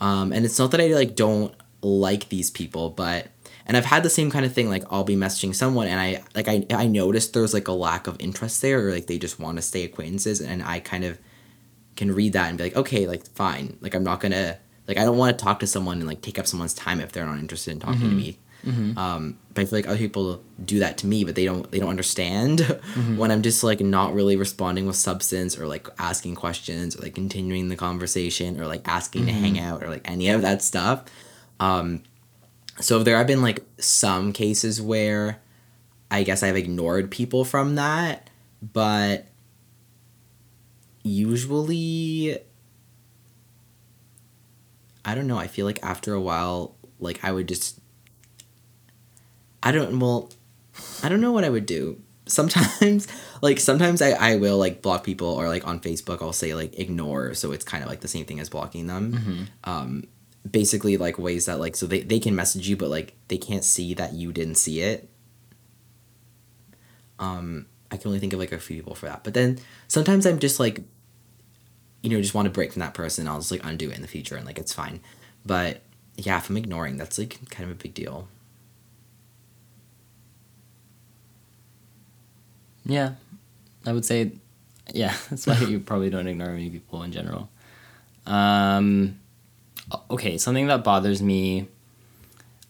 Um, 0.00 0.32
and 0.32 0.44
it's 0.44 0.58
not 0.58 0.70
that 0.72 0.80
I 0.80 0.88
like 0.88 1.16
don't 1.16 1.54
like 1.85 2.29
these 2.29 2.51
people, 2.51 2.90
but 2.90 3.29
and 3.66 3.77
I've 3.77 3.85
had 3.85 4.03
the 4.03 4.11
same 4.11 4.31
kind 4.31 4.44
of 4.44 4.53
thing. 4.53 4.68
Like 4.68 4.85
I'll 4.90 5.05
be 5.05 5.16
messaging 5.16 5.55
someone, 5.55 5.87
and 5.87 6.01
I 6.01 6.23
like 6.35 6.49
I 6.49 6.66
I 6.70 6.87
noticed 6.87 7.33
there's 7.33 7.55
like 7.55 7.68
a 7.68 7.73
lack 7.73 8.07
of 8.07 8.16
interest 8.20 8.61
there, 8.62 8.88
or 8.88 8.90
like 8.90 9.07
they 9.07 9.18
just 9.18 9.38
want 9.38 9.57
to 9.57 9.62
stay 9.62 9.85
acquaintances, 9.85 10.40
and 10.40 10.62
I 10.62 10.81
kind 10.81 11.05
of 11.05 11.18
can 11.97 12.12
read 12.12 12.33
that 12.33 12.49
and 12.49 12.59
be 12.59 12.64
like, 12.64 12.77
okay, 12.77 13.07
like 13.07 13.27
fine, 13.35 13.77
like 13.81 13.94
I'm 13.94 14.05
not 14.05 14.20
gonna 14.20 14.59
like 14.88 14.99
I 14.99 15.05
don't 15.05 15.16
want 15.16 15.38
to 15.38 15.44
talk 15.44 15.61
to 15.61 15.66
someone 15.66 15.99
and 15.99 16.07
like 16.07 16.20
take 16.20 16.38
up 16.38 16.47
someone's 16.47 16.75
time 16.75 17.01
if 17.01 17.12
they're 17.12 17.27
not 17.27 17.38
interested 17.38 17.73
in 17.73 17.81
talking 17.81 18.01
to 18.01 18.07
mm-hmm. 18.07 18.16
me. 18.16 18.38
Mm-hmm. 18.64 18.99
Um, 18.99 19.38
but 19.53 19.62
I 19.62 19.64
feel 19.66 19.79
like 19.79 19.88
other 19.88 19.99
people 19.99 20.42
do 20.64 20.79
that 20.79 20.99
to 20.99 21.07
me, 21.07 21.25
but 21.25 21.35
they 21.35 21.44
don't 21.44 21.70
they 21.70 21.79
don't 21.79 21.90
understand 21.90 22.59
mm-hmm. 22.61 23.16
when 23.16 23.31
I'm 23.31 23.42
just 23.42 23.62
like 23.62 23.81
not 23.81 24.14
really 24.14 24.37
responding 24.37 24.87
with 24.87 24.97
substance 24.97 25.59
or 25.59 25.66
like 25.66 25.87
asking 25.99 26.35
questions 26.35 26.97
or 26.97 27.03
like 27.03 27.14
continuing 27.14 27.68
the 27.68 27.77
conversation 27.77 28.61
or 28.61 28.66
like 28.66 28.87
asking 28.87 29.27
to 29.27 29.33
hang 29.33 29.59
out 29.59 29.83
or 29.83 29.88
like 29.88 30.09
any 30.11 30.29
of 30.31 30.42
that 30.42 30.62
stuff. 30.62 31.05
Um, 31.64 32.03
so 32.81 33.03
there 33.03 33.16
have 33.16 33.27
been 33.27 33.40
like 33.40 33.64
some 33.79 34.33
cases 34.33 34.83
where 34.83 35.40
I 36.11 36.22
guess 36.22 36.42
I've 36.42 36.57
ignored 36.57 37.11
people 37.11 37.44
from 37.44 37.77
that, 37.77 38.29
but 38.61 39.27
usually 41.03 42.38
I 45.05 45.14
don't 45.14 45.27
know, 45.27 45.38
I 45.38 45.46
feel 45.46 45.64
like 45.64 45.83
after 45.83 46.12
a 46.12 46.20
while 46.20 46.74
like 47.00 47.24
I 47.24 47.33
would 47.33 47.48
just 47.48 47.81
I 49.62 49.72
don't 49.72 49.98
well 49.98 50.31
I 51.03 51.09
don't 51.09 51.20
know 51.20 51.33
what 51.33 51.44
I 51.44 51.50
would 51.50 51.66
do. 51.66 52.00
Sometimes 52.27 53.07
like 53.42 53.59
sometimes 53.59 54.03
I, 54.03 54.11
I 54.11 54.37
will 54.37 54.59
like 54.59 54.83
block 54.83 55.03
people 55.03 55.29
or 55.29 55.48
like 55.48 55.66
on 55.66 55.81
Facebook 55.81 56.20
I'll 56.20 56.33
say 56.35 56.55
like 56.55 56.79
ignore 56.79 57.33
so 57.33 57.53
it's 57.53 57.64
kind 57.64 57.83
of 57.83 57.88
like 57.88 58.00
the 58.00 58.09
same 58.09 58.27
thing 58.27 58.38
as 58.40 58.50
blocking 58.50 58.87
them. 58.87 59.48
Um 59.64 60.05
basically 60.48 60.96
like 60.96 61.18
ways 61.18 61.46
that 61.46 61.59
like 61.59 61.76
so 61.76 61.87
they, 61.87 62.00
they 62.00 62.20
can 62.20 62.35
message 62.37 62.68
you 62.68 62.76
but 62.76 62.90
like 62.90 63.14
they 63.28 63.38
can't 63.38 63.64
see 63.64 63.94
that 63.94 64.12
you 64.12 64.33
didn't 64.33 64.57
see 64.57 64.80
it. 64.80 65.09
Um 67.18 67.66
I 67.90 67.96
can 67.96 68.09
only 68.09 68.18
think 68.20 68.33
of 68.33 68.38
like 68.38 68.52
a 68.52 68.59
few 68.59 68.76
people 68.76 68.94
for 68.94 69.07
that. 69.07 69.24
But 69.24 69.35
then 69.35 69.59
sometimes 69.88 70.26
I'm 70.26 70.38
just 70.38 70.61
like 70.61 70.83
you 72.02 72.11
know, 72.11 72.20
just 72.20 72.35
want 72.35 72.44
to 72.44 72.50
break 72.50 72.70
from 72.70 72.80
that 72.80 72.92
person, 72.92 73.26
I'll 73.26 73.38
just 73.38 73.50
like 73.50 73.64
undo 73.64 73.88
it 73.88 73.96
in 73.96 74.02
the 74.02 74.09
future 74.09 74.37
and 74.37 74.44
like 74.44 74.59
it's 74.59 74.74
fine. 74.74 75.00
But 75.46 75.80
yeah, 76.16 76.37
if 76.37 76.50
I'm 76.50 76.57
ignoring, 76.59 76.98
that's 76.98 77.18
like 77.18 77.38
kind 77.48 77.64
of 77.70 77.76
a 77.76 77.83
big 77.83 77.94
deal. 77.94 78.28
Yeah, 82.85 83.12
I 83.87 83.92
would 83.92 84.04
say, 84.04 84.33
yeah, 84.92 85.16
that's 85.30 85.46
why 85.46 85.59
you 85.61 85.80
probably 85.80 86.11
don't 86.11 86.26
ignore 86.26 86.50
many 86.50 86.68
people 86.68 87.02
in 87.02 87.12
general. 87.12 87.48
Um, 88.26 89.18
okay, 90.11 90.38
something 90.38 90.66
that 90.68 90.85
bothers 90.85 91.23
me, 91.23 91.68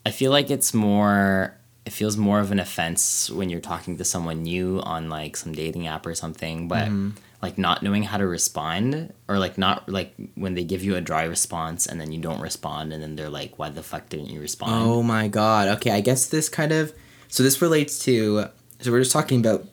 I 0.07 0.11
feel 0.11 0.31
like 0.31 0.51
it's 0.51 0.75
more, 0.75 1.57
it 1.87 1.93
feels 1.93 2.17
more 2.17 2.41
of 2.41 2.53
an 2.53 2.59
offense 2.59 3.31
when 3.31 3.51
you're 3.51 3.61
talking 3.61 3.97
to 3.99 4.05
someone 4.05 4.43
new 4.43 4.81
on 4.81 5.09
like 5.09 5.37
some 5.37 5.53
dating 5.53 5.87
app 5.87 6.07
or 6.07 6.15
something, 6.15 6.69
but 6.69 6.89
mm-hmm. 6.89 7.11
like 7.43 7.59
not 7.59 7.83
knowing 7.83 8.03
how 8.03 8.19
to 8.19 8.27
respond 8.27 9.13
or 9.29 9.39
like 9.39 9.59
not 9.59 9.89
like 9.89 10.15
when 10.35 10.55
they 10.55 10.65
give 10.65 10.83
you 10.83 10.97
a 10.97 11.01
dry 11.01 11.25
response 11.25 11.87
and 11.87 12.01
then 12.01 12.13
you 12.13 12.21
don't 12.21 12.41
respond 12.41 12.93
and 12.93 13.03
then 13.03 13.17
they're 13.17 13.31
like, 13.31 13.59
why 13.59 13.71
the 13.71 13.83
fuck 13.83 14.09
didn't 14.09 14.29
you 14.29 14.41
respond? 14.41 14.73
Oh 14.73 15.03
my 15.03 15.29
god. 15.29 15.69
Okay, 15.77 15.91
I 15.91 16.01
guess 16.01 16.27
this 16.27 16.49
kind 16.49 16.73
of 16.73 16.93
so 17.29 17.43
this 17.43 17.61
relates 17.61 17.99
to 18.05 18.49
so 18.81 18.91
we're 18.91 19.01
just 19.01 19.13
talking 19.13 19.41
about 19.41 19.67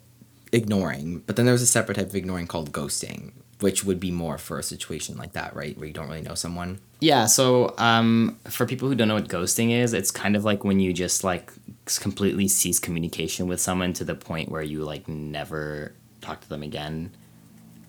ignoring, 0.52 1.20
but 1.26 1.36
then 1.36 1.46
there's 1.46 1.62
a 1.62 1.68
separate 1.68 1.96
type 1.96 2.08
of 2.08 2.16
ignoring 2.16 2.48
called 2.48 2.72
ghosting, 2.72 3.32
which 3.62 3.84
would 3.86 4.00
be 4.00 4.12
more 4.12 4.38
for 4.38 4.60
a 4.60 4.63
situation 4.63 5.17
like 5.17 5.34
that, 5.34 5.56
right? 5.56 5.78
Where 5.78 5.88
you 5.88 5.93
don't 5.93 6.08
really 6.08 6.21
know 6.21 6.36
someone. 6.36 6.80
Yeah, 7.00 7.26
so 7.28 7.74
um, 7.78 8.38
for 8.50 8.65
people 8.65 8.88
who 8.89 8.95
don't 8.95 9.08
know 9.08 9.15
what 9.15 9.28
ghosting 9.30 9.71
is, 9.71 9.93
it's 9.93 10.12
kind 10.12 10.36
of 10.36 10.43
like 10.43 10.63
when 10.63 10.80
you 10.80 10.93
just 10.93 11.24
like 11.24 11.52
completely 12.00 12.47
cease 12.47 12.80
communication 12.80 13.47
with 13.47 13.60
someone 13.62 13.93
to 13.93 14.04
the 14.04 14.15
point 14.15 14.50
where 14.50 14.62
you 14.62 14.84
like 14.84 15.08
never 15.08 15.93
talk 16.21 16.41
to 16.41 16.50
them 16.50 16.62
again. 16.63 17.12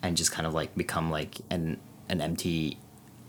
and 0.01 0.17
just 0.17 0.31
kind 0.31 0.45
of 0.45 0.53
like 0.53 0.75
become 0.75 1.09
like 1.11 1.37
an 1.49 1.77
an 2.09 2.19
empty 2.21 2.77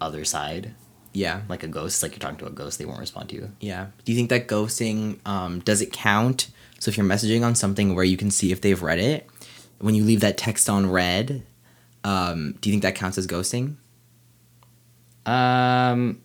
other 0.00 0.24
side, 0.24 0.74
Yeah. 1.12 1.42
like 1.48 1.62
a 1.62 1.68
ghost. 1.68 2.02
Like 2.02 2.12
you're 2.12 2.18
talking 2.18 2.38
to 2.38 2.46
a 2.46 2.50
ghost, 2.50 2.78
they 2.78 2.84
won't 2.84 2.98
respond 2.98 3.28
to 3.30 3.36
you. 3.36 3.50
Yeah. 3.60 3.86
Do 4.04 4.10
you 4.12 4.18
think 4.18 4.28
that 4.30 4.48
ghosting 4.48 5.18
um, 5.26 5.60
does 5.60 5.80
it 5.80 5.92
count? 5.92 6.48
So 6.80 6.88
if 6.90 6.96
you're 6.96 7.06
messaging 7.06 7.44
on 7.44 7.54
something 7.54 7.94
where 7.94 8.04
you 8.04 8.16
can 8.16 8.30
see 8.32 8.50
if 8.52 8.60
they've 8.60 8.82
read 8.82 8.98
it, 8.98 9.28
when 9.78 9.94
you 9.94 10.02
leave 10.04 10.20
that 10.20 10.36
text 10.36 10.68
on 10.68 10.90
read, 10.90 11.44
um, 12.04 12.52
do 12.60 12.68
you 12.68 12.74
think 12.74 12.82
that 12.82 12.94
counts 12.94 13.18
as 13.18 13.26
ghosting? 13.26 13.76
Um, 15.26 16.20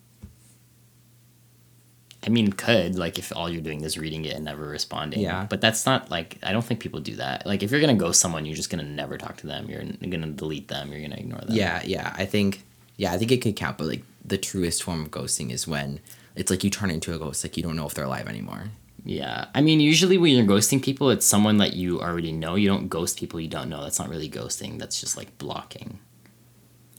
I 2.24 2.28
mean, 2.28 2.52
could 2.52 2.96
like 2.96 3.18
if 3.18 3.34
all 3.34 3.48
you're 3.48 3.62
doing 3.62 3.82
is 3.82 3.96
reading 3.96 4.24
it 4.26 4.34
and 4.34 4.44
never 4.44 4.66
responding. 4.66 5.20
Yeah. 5.20 5.46
But 5.48 5.62
that's 5.62 5.86
not 5.86 6.10
like 6.10 6.38
I 6.42 6.52
don't 6.52 6.64
think 6.64 6.80
people 6.80 7.00
do 7.00 7.16
that. 7.16 7.46
Like 7.46 7.62
if 7.62 7.70
you're 7.70 7.80
gonna 7.80 7.94
ghost 7.94 8.20
someone, 8.20 8.44
you're 8.44 8.56
just 8.56 8.68
gonna 8.68 8.82
never 8.82 9.16
talk 9.16 9.38
to 9.38 9.46
them. 9.46 9.68
You're, 9.70 9.82
gonna 10.10 10.32
delete 10.32 10.68
them. 10.68 10.92
You're 10.92 11.00
gonna 11.00 11.16
ignore 11.16 11.40
them. 11.40 11.56
Yeah, 11.56 11.82
yeah. 11.84 12.14
I 12.16 12.26
think 12.26 12.64
yeah, 12.96 13.12
I 13.12 13.18
think 13.18 13.32
it 13.32 13.40
could 13.40 13.56
count, 13.56 13.78
but 13.78 13.86
like 13.86 14.02
the 14.22 14.36
truest 14.36 14.82
form 14.82 15.00
of 15.00 15.10
ghosting 15.10 15.50
is 15.50 15.66
when 15.66 16.00
it's 16.36 16.50
like 16.50 16.62
you 16.62 16.68
turn 16.68 16.90
into 16.90 17.14
a 17.14 17.18
ghost, 17.18 17.42
like 17.42 17.56
you 17.56 17.62
don't 17.62 17.76
know 17.76 17.86
if 17.86 17.94
they're 17.94 18.04
alive 18.04 18.28
anymore. 18.28 18.64
Yeah. 19.04 19.46
I 19.54 19.60
mean, 19.60 19.80
usually 19.80 20.18
when 20.18 20.34
you're 20.34 20.46
ghosting 20.46 20.82
people, 20.82 21.10
it's 21.10 21.26
someone 21.26 21.58
that 21.58 21.74
you 21.74 22.00
already 22.00 22.32
know. 22.32 22.54
You 22.54 22.68
don't 22.68 22.88
ghost 22.88 23.18
people 23.18 23.40
you 23.40 23.48
don't 23.48 23.68
know. 23.68 23.82
That's 23.82 23.98
not 23.98 24.08
really 24.08 24.28
ghosting. 24.28 24.78
That's 24.78 25.00
just 25.00 25.16
like 25.16 25.38
blocking. 25.38 25.98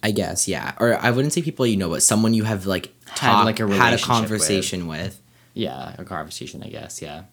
I 0.04 0.12
guess, 0.12 0.48
yeah. 0.48 0.74
Or 0.80 0.96
I 0.96 1.12
wouldn't 1.12 1.34
say 1.34 1.42
people 1.44 1.68
you 1.68 1.78
know, 1.78 1.90
but 1.90 2.02
someone 2.02 2.34
you 2.34 2.44
have 2.44 2.66
like 2.66 2.92
Had, 3.08 3.44
like, 3.44 3.60
a 3.60 3.68
had 3.68 3.94
a 3.94 4.02
conversation 4.02 4.88
with. 4.88 5.22
Yeah, 5.54 5.96
a 5.98 6.04
conversation, 6.04 6.64
I 6.64 6.70
guess. 6.70 7.02
Yeah. 7.02 7.26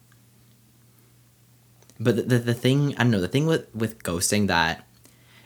But 1.99 2.15
the, 2.15 2.21
the, 2.21 2.37
the 2.37 2.53
thing, 2.53 2.93
I 2.95 3.03
don't 3.03 3.11
know, 3.11 3.21
the 3.21 3.27
thing 3.27 3.47
with, 3.47 3.73
with 3.73 4.03
ghosting 4.03 4.47
that 4.47 4.87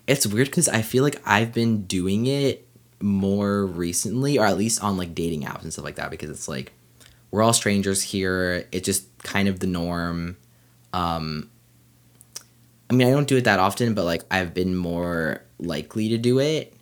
it's 0.05 0.27
weird 0.27 0.47
because 0.47 0.67
I 0.67 0.81
feel 0.81 1.03
like 1.03 1.21
I've 1.25 1.53
been 1.53 1.83
doing 1.85 2.25
it 2.25 2.67
more 3.01 3.65
recently, 3.65 4.37
or 4.37 4.45
at 4.45 4.57
least 4.57 4.83
on 4.83 4.97
like 4.97 5.15
dating 5.15 5.43
apps 5.43 5.63
and 5.63 5.71
stuff 5.71 5.85
like 5.85 5.95
that, 5.95 6.11
because 6.11 6.29
it's 6.29 6.47
like 6.47 6.73
we're 7.31 7.41
all 7.41 7.53
strangers 7.53 8.01
here. 8.01 8.67
It 8.71 8.83
just 8.83 9.07
kind 9.23 9.47
of 9.47 9.59
the 9.59 9.67
norm. 9.67 10.37
Um, 10.91 11.49
I 12.89 12.93
mean, 12.93 13.07
I 13.07 13.11
don't 13.11 13.27
do 13.27 13.37
it 13.37 13.45
that 13.45 13.59
often, 13.59 13.93
but 13.93 14.05
like 14.05 14.23
I've 14.29 14.53
been 14.53 14.75
more 14.75 15.41
likely 15.59 16.09
to 16.09 16.17
do 16.17 16.39
it. 16.39 16.73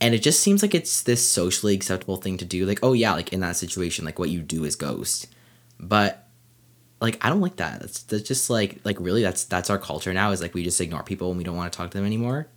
And 0.00 0.14
it 0.14 0.18
just 0.18 0.40
seems 0.40 0.60
like 0.60 0.74
it's 0.74 1.02
this 1.02 1.26
socially 1.26 1.74
acceptable 1.74 2.16
thing 2.16 2.36
to 2.38 2.44
do. 2.44 2.66
Like, 2.66 2.80
oh 2.82 2.92
yeah, 2.92 3.14
like 3.14 3.32
in 3.32 3.40
that 3.40 3.56
situation, 3.56 4.04
like 4.04 4.18
what 4.18 4.28
you 4.28 4.42
do 4.42 4.64
is 4.64 4.76
ghost. 4.76 5.28
But 5.80 6.26
like 7.00 7.24
I 7.24 7.28
don't 7.28 7.40
like 7.40 7.56
that. 7.56 7.80
That's 7.80 8.02
that's 8.02 8.22
just 8.22 8.50
like 8.50 8.80
like 8.84 8.98
really 9.00 9.22
that's 9.22 9.44
that's 9.44 9.70
our 9.70 9.78
culture 9.78 10.12
now 10.12 10.32
is 10.32 10.42
like 10.42 10.54
we 10.54 10.64
just 10.64 10.80
ignore 10.80 11.02
people 11.02 11.28
and 11.28 11.38
we 11.38 11.44
don't 11.44 11.56
want 11.56 11.72
to 11.72 11.76
talk 11.76 11.90
to 11.90 11.98
them 11.98 12.06
anymore. 12.06 12.48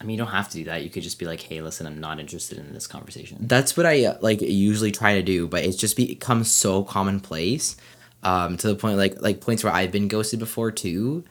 I 0.00 0.04
mean, 0.04 0.14
you 0.16 0.24
don't 0.24 0.32
have 0.32 0.48
to 0.50 0.58
do 0.58 0.64
that. 0.64 0.84
You 0.84 0.90
could 0.90 1.02
just 1.02 1.18
be 1.18 1.26
like, 1.26 1.40
hey, 1.40 1.60
listen, 1.60 1.86
I'm 1.86 1.98
not 2.00 2.20
interested 2.20 2.58
in 2.58 2.72
this 2.72 2.86
conversation. 2.86 3.38
That's 3.40 3.76
what 3.76 3.84
I 3.84 4.04
uh, 4.04 4.18
like 4.20 4.40
usually 4.40 4.92
try 4.92 5.14
to 5.14 5.22
do, 5.22 5.48
but 5.48 5.64
it's 5.64 5.76
just 5.76 5.96
become 5.96 6.44
so 6.44 6.84
commonplace 6.84 7.76
um 8.24 8.56
to 8.56 8.66
the 8.68 8.74
point 8.74 8.96
like 8.98 9.20
like 9.22 9.40
points 9.40 9.62
where 9.62 9.72
I've 9.72 9.92
been 9.92 10.08
ghosted 10.08 10.38
before 10.38 10.70
too. 10.70 11.24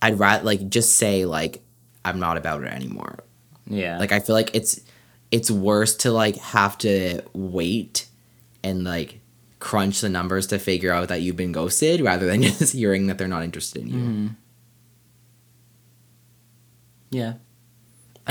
I'd 0.00 0.18
rather 0.18 0.44
like 0.44 0.68
just 0.68 0.94
say 0.96 1.24
like 1.24 1.62
I'm 2.04 2.18
not 2.20 2.36
about 2.36 2.62
it 2.62 2.72
anymore. 2.72 3.18
Yeah. 3.66 3.98
Like 3.98 4.12
I 4.12 4.20
feel 4.20 4.34
like 4.34 4.50
it's 4.54 4.80
it's 5.30 5.50
worse 5.50 5.94
to 5.98 6.10
like 6.12 6.36
have 6.36 6.76
to 6.78 7.22
wait 7.32 8.06
and 8.62 8.84
like 8.84 9.20
crunch 9.60 10.00
the 10.00 10.08
numbers 10.08 10.48
to 10.48 10.58
figure 10.58 10.92
out 10.92 11.08
that 11.08 11.22
you've 11.22 11.36
been 11.36 11.52
ghosted 11.52 12.00
rather 12.00 12.26
than 12.26 12.42
just 12.42 12.72
hearing 12.74 13.06
that 13.06 13.18
they're 13.18 13.28
not 13.28 13.42
interested 13.44 13.82
in 13.82 13.88
you. 13.88 13.94
Mhm. 13.94 14.36
Yeah. 17.10 17.34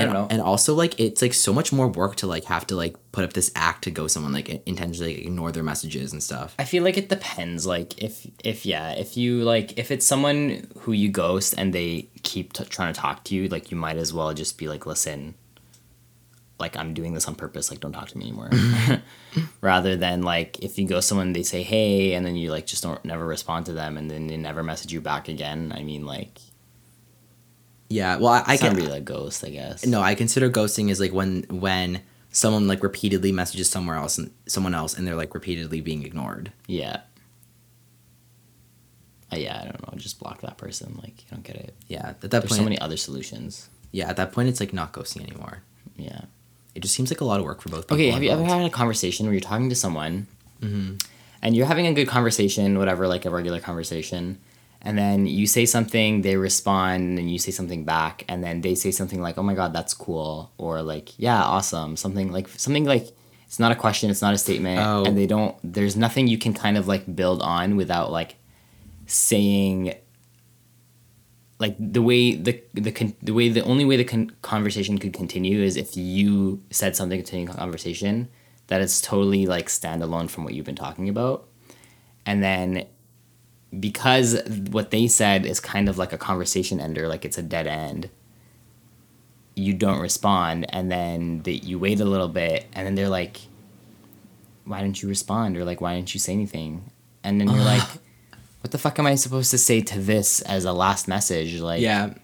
I 0.02 0.04
and, 0.04 0.12
don't 0.12 0.22
know. 0.22 0.28
And 0.30 0.42
also 0.42 0.74
like 0.74 0.98
it's 0.98 1.22
like 1.22 1.34
so 1.34 1.52
much 1.52 1.72
more 1.72 1.88
work 1.88 2.16
to 2.16 2.26
like 2.26 2.44
have 2.44 2.66
to 2.68 2.76
like 2.76 2.96
put 3.12 3.24
up 3.24 3.32
this 3.32 3.50
act 3.54 3.84
to 3.84 3.90
go 3.90 4.06
someone 4.06 4.32
like 4.32 4.48
intentionally 4.66 5.26
ignore 5.26 5.52
their 5.52 5.62
messages 5.62 6.12
and 6.12 6.22
stuff. 6.22 6.54
I 6.58 6.64
feel 6.64 6.82
like 6.82 6.96
it 6.96 7.08
depends. 7.08 7.66
Like 7.66 8.02
if 8.02 8.26
if 8.44 8.66
yeah, 8.66 8.92
if 8.92 9.16
you 9.16 9.42
like 9.44 9.78
if 9.78 9.90
it's 9.90 10.06
someone 10.06 10.68
who 10.80 10.92
you 10.92 11.08
ghost 11.08 11.54
and 11.56 11.72
they 11.72 12.08
keep 12.22 12.52
t- 12.52 12.64
trying 12.64 12.92
to 12.92 13.00
talk 13.00 13.24
to 13.24 13.34
you, 13.34 13.48
like 13.48 13.70
you 13.70 13.76
might 13.76 13.96
as 13.96 14.12
well 14.12 14.32
just 14.34 14.58
be 14.58 14.68
like, 14.68 14.86
listen, 14.86 15.34
like 16.58 16.76
I'm 16.76 16.94
doing 16.94 17.14
this 17.14 17.28
on 17.28 17.34
purpose. 17.34 17.70
Like 17.70 17.80
don't 17.80 17.92
talk 17.92 18.08
to 18.08 18.18
me 18.18 18.28
anymore. 18.28 18.50
Rather 19.60 19.96
than 19.96 20.22
like 20.22 20.62
if 20.62 20.78
you 20.78 20.86
ghost 20.86 21.08
someone, 21.08 21.32
they 21.32 21.42
say 21.42 21.62
hey, 21.62 22.14
and 22.14 22.24
then 22.24 22.36
you 22.36 22.50
like 22.50 22.66
just 22.66 22.82
don't 22.82 23.04
never 23.04 23.26
respond 23.26 23.66
to 23.66 23.72
them, 23.72 23.96
and 23.98 24.10
then 24.10 24.26
they 24.26 24.36
never 24.36 24.62
message 24.62 24.92
you 24.92 25.00
back 25.00 25.28
again. 25.28 25.72
I 25.76 25.82
mean 25.82 26.06
like 26.06 26.38
Yeah, 27.92 28.16
well 28.16 28.32
I, 28.32 28.44
I 28.46 28.56
can 28.56 28.74
really 28.74 28.96
a 28.98 29.00
ghost, 29.00 29.44
I 29.44 29.50
guess. 29.50 29.84
no, 29.86 30.00
I 30.00 30.14
consider 30.14 30.48
ghosting 30.50 30.90
is 30.90 30.98
like 31.00 31.12
when 31.12 31.44
when 31.50 32.00
someone 32.30 32.66
like 32.66 32.82
repeatedly 32.82 33.30
messages 33.32 33.68
somewhere 33.68 33.96
else 33.96 34.16
and 34.18 34.30
someone 34.46 34.74
else 34.74 34.96
and 34.96 35.06
they're 35.06 35.16
like 35.16 35.34
repeatedly 35.34 35.80
being 35.82 36.02
ignored. 36.04 36.50
Yeah. 36.66 37.00
Uh, 39.32 39.36
yeah, 39.36 39.58
I 39.60 39.64
don't 39.64 39.80
know. 39.82 39.94
Just 39.98 40.18
block 40.20 40.40
that 40.42 40.56
person. 40.58 40.98
Like 41.02 41.22
you 41.22 41.28
don't 41.30 41.42
get 41.44 41.56
it. 41.56 41.74
Yeah, 41.88 42.08
at 42.10 42.20
that 42.22 42.30
There's 42.30 42.44
point 42.44 42.58
so 42.58 42.64
many 42.64 42.78
other 42.78 42.96
solutions. 42.96 43.68
Yeah, 43.90 44.08
at 44.08 44.16
that 44.16 44.32
point 44.32 44.48
it's 44.48 44.60
like 44.60 44.72
not 44.72 44.92
ghosting 44.92 45.22
anymore. 45.28 45.62
Yeah. 45.96 46.22
It 46.74 46.80
just 46.80 46.94
seems 46.94 47.10
like 47.10 47.20
a 47.20 47.24
lot 47.24 47.38
of 47.40 47.44
work 47.44 47.60
for 47.60 47.68
both 47.68 47.82
people. 47.86 47.96
Okay, 47.96 48.10
have 48.10 48.22
you 48.22 48.30
ever 48.30 48.44
had 48.44 48.64
a 48.64 48.70
conversation 48.70 49.26
where 49.26 49.34
you're 49.34 49.40
talking 49.40 49.68
to 49.68 49.74
someone 49.74 50.26
Mhm. 50.62 51.02
and 51.42 51.54
you're 51.56 51.66
having 51.66 51.86
a 51.86 51.92
good 51.92 52.08
conversation, 52.08 52.78
whatever, 52.78 53.06
like 53.08 53.26
a 53.26 53.30
regular 53.30 53.60
conversation, 53.60 54.38
and 54.84 54.98
then 54.98 55.26
you 55.26 55.46
say 55.46 55.64
something, 55.64 56.22
they 56.22 56.36
respond, 56.36 57.18
and 57.18 57.30
you 57.30 57.38
say 57.38 57.52
something 57.52 57.84
back, 57.84 58.24
and 58.28 58.42
then 58.42 58.60
they 58.60 58.74
say 58.74 58.90
something 58.90 59.20
like, 59.22 59.38
"Oh 59.38 59.42
my 59.42 59.54
god, 59.54 59.72
that's 59.72 59.94
cool," 59.94 60.52
or 60.58 60.82
like, 60.82 61.18
"Yeah, 61.18 61.40
awesome," 61.42 61.96
something 61.96 62.32
like 62.32 62.48
something 62.48 62.84
like 62.84 63.06
it's 63.46 63.58
not 63.60 63.70
a 63.70 63.76
question, 63.76 64.10
it's 64.10 64.22
not 64.22 64.34
a 64.34 64.38
statement, 64.38 64.80
Oh. 64.80 65.04
and 65.04 65.16
they 65.16 65.26
don't. 65.26 65.54
There's 65.62 65.96
nothing 65.96 66.26
you 66.26 66.38
can 66.38 66.52
kind 66.54 66.76
of 66.76 66.88
like 66.88 67.04
build 67.14 67.42
on 67.42 67.76
without 67.76 68.10
like 68.10 68.36
saying 69.06 69.94
like 71.58 71.76
the 71.78 72.02
way 72.02 72.34
the 72.34 72.60
the 72.74 72.90
con- 72.90 73.14
the 73.22 73.32
way 73.32 73.48
the 73.48 73.62
only 73.62 73.84
way 73.84 73.96
the 73.96 74.04
con- 74.04 74.32
conversation 74.42 74.98
could 74.98 75.12
continue 75.12 75.62
is 75.62 75.76
if 75.76 75.96
you 75.96 76.60
said 76.70 76.96
something 76.96 77.22
the 77.22 77.52
conversation 77.52 78.28
that 78.66 78.80
it's 78.80 79.00
totally 79.00 79.46
like 79.46 79.66
standalone 79.66 80.28
from 80.28 80.42
what 80.44 80.54
you've 80.54 80.66
been 80.66 80.74
talking 80.74 81.08
about 81.08 81.46
and 82.26 82.42
then 82.42 82.84
because 83.78 84.40
what 84.70 84.90
they 84.90 85.06
said 85.08 85.46
is 85.46 85.58
kind 85.60 85.88
of 85.88 85.96
like 85.98 86.12
a 86.12 86.18
conversation 86.18 86.78
ender 86.80 87.08
like 87.08 87.24
it's 87.24 87.38
a 87.38 87.42
dead 87.42 87.66
end. 87.66 88.10
You 89.54 89.74
don't 89.74 90.00
respond 90.00 90.66
and 90.74 90.90
then 90.90 91.42
they, 91.42 91.52
you 91.52 91.78
wait 91.78 92.00
a 92.00 92.04
little 92.04 92.28
bit 92.28 92.66
and 92.72 92.86
then 92.86 92.94
they're 92.94 93.08
like 93.08 93.40
why 94.64 94.80
didn't 94.80 95.02
you 95.02 95.08
respond? 95.08 95.56
or 95.56 95.64
like 95.64 95.80
why 95.80 95.96
didn't 95.96 96.14
you 96.14 96.20
say 96.20 96.32
anything? 96.32 96.90
And 97.24 97.40
then 97.40 97.48
you're 97.50 97.64
like 97.64 97.82
what 98.60 98.70
the 98.70 98.78
fuck 98.78 98.98
am 98.98 99.06
i 99.06 99.14
supposed 99.16 99.50
to 99.50 99.58
say 99.58 99.80
to 99.80 99.98
this 100.00 100.40
as 100.42 100.64
a 100.64 100.72
last 100.72 101.08
message? 101.08 101.60
Like 101.60 101.80
Yeah. 101.80 102.14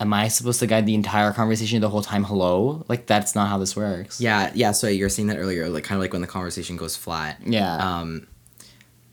am 0.00 0.12
i 0.12 0.28
supposed 0.28 0.60
to 0.60 0.66
guide 0.66 0.86
the 0.86 0.94
entire 0.94 1.32
conversation 1.32 1.80
the 1.80 1.88
whole 1.88 2.02
time 2.02 2.24
hello? 2.24 2.84
Like 2.88 3.06
that's 3.06 3.34
not 3.34 3.48
how 3.48 3.58
this 3.58 3.74
works. 3.76 4.20
Yeah, 4.20 4.50
yeah, 4.54 4.72
so 4.72 4.88
you're 4.88 5.08
saying 5.08 5.28
that 5.28 5.38
earlier, 5.38 5.68
like 5.68 5.84
kind 5.84 5.96
of 5.96 6.02
like 6.02 6.12
when 6.12 6.22
the 6.22 6.28
conversation 6.28 6.76
goes 6.76 6.96
flat. 6.96 7.38
yeah. 7.46 7.76
Um 7.76 8.26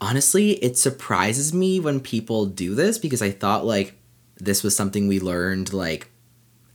honestly, 0.02 0.52
it 0.64 0.78
surprises 0.78 1.54
me 1.54 1.80
when 1.80 2.00
people 2.00 2.46
do 2.46 2.76
this 2.76 2.98
because 2.98 3.22
I 3.22 3.32
thought 3.32 3.66
like 3.66 3.96
this 4.38 4.64
was 4.64 4.76
something 4.76 5.08
we 5.08 5.20
learned 5.20 5.74
like 5.74 6.10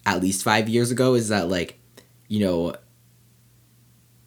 at 0.06 0.20
least 0.20 0.44
5 0.44 0.68
years 0.68 0.90
ago 0.90 1.14
is 1.14 1.28
that 1.28 1.48
like 1.48 1.78
you 2.28 2.44
know 2.44 2.74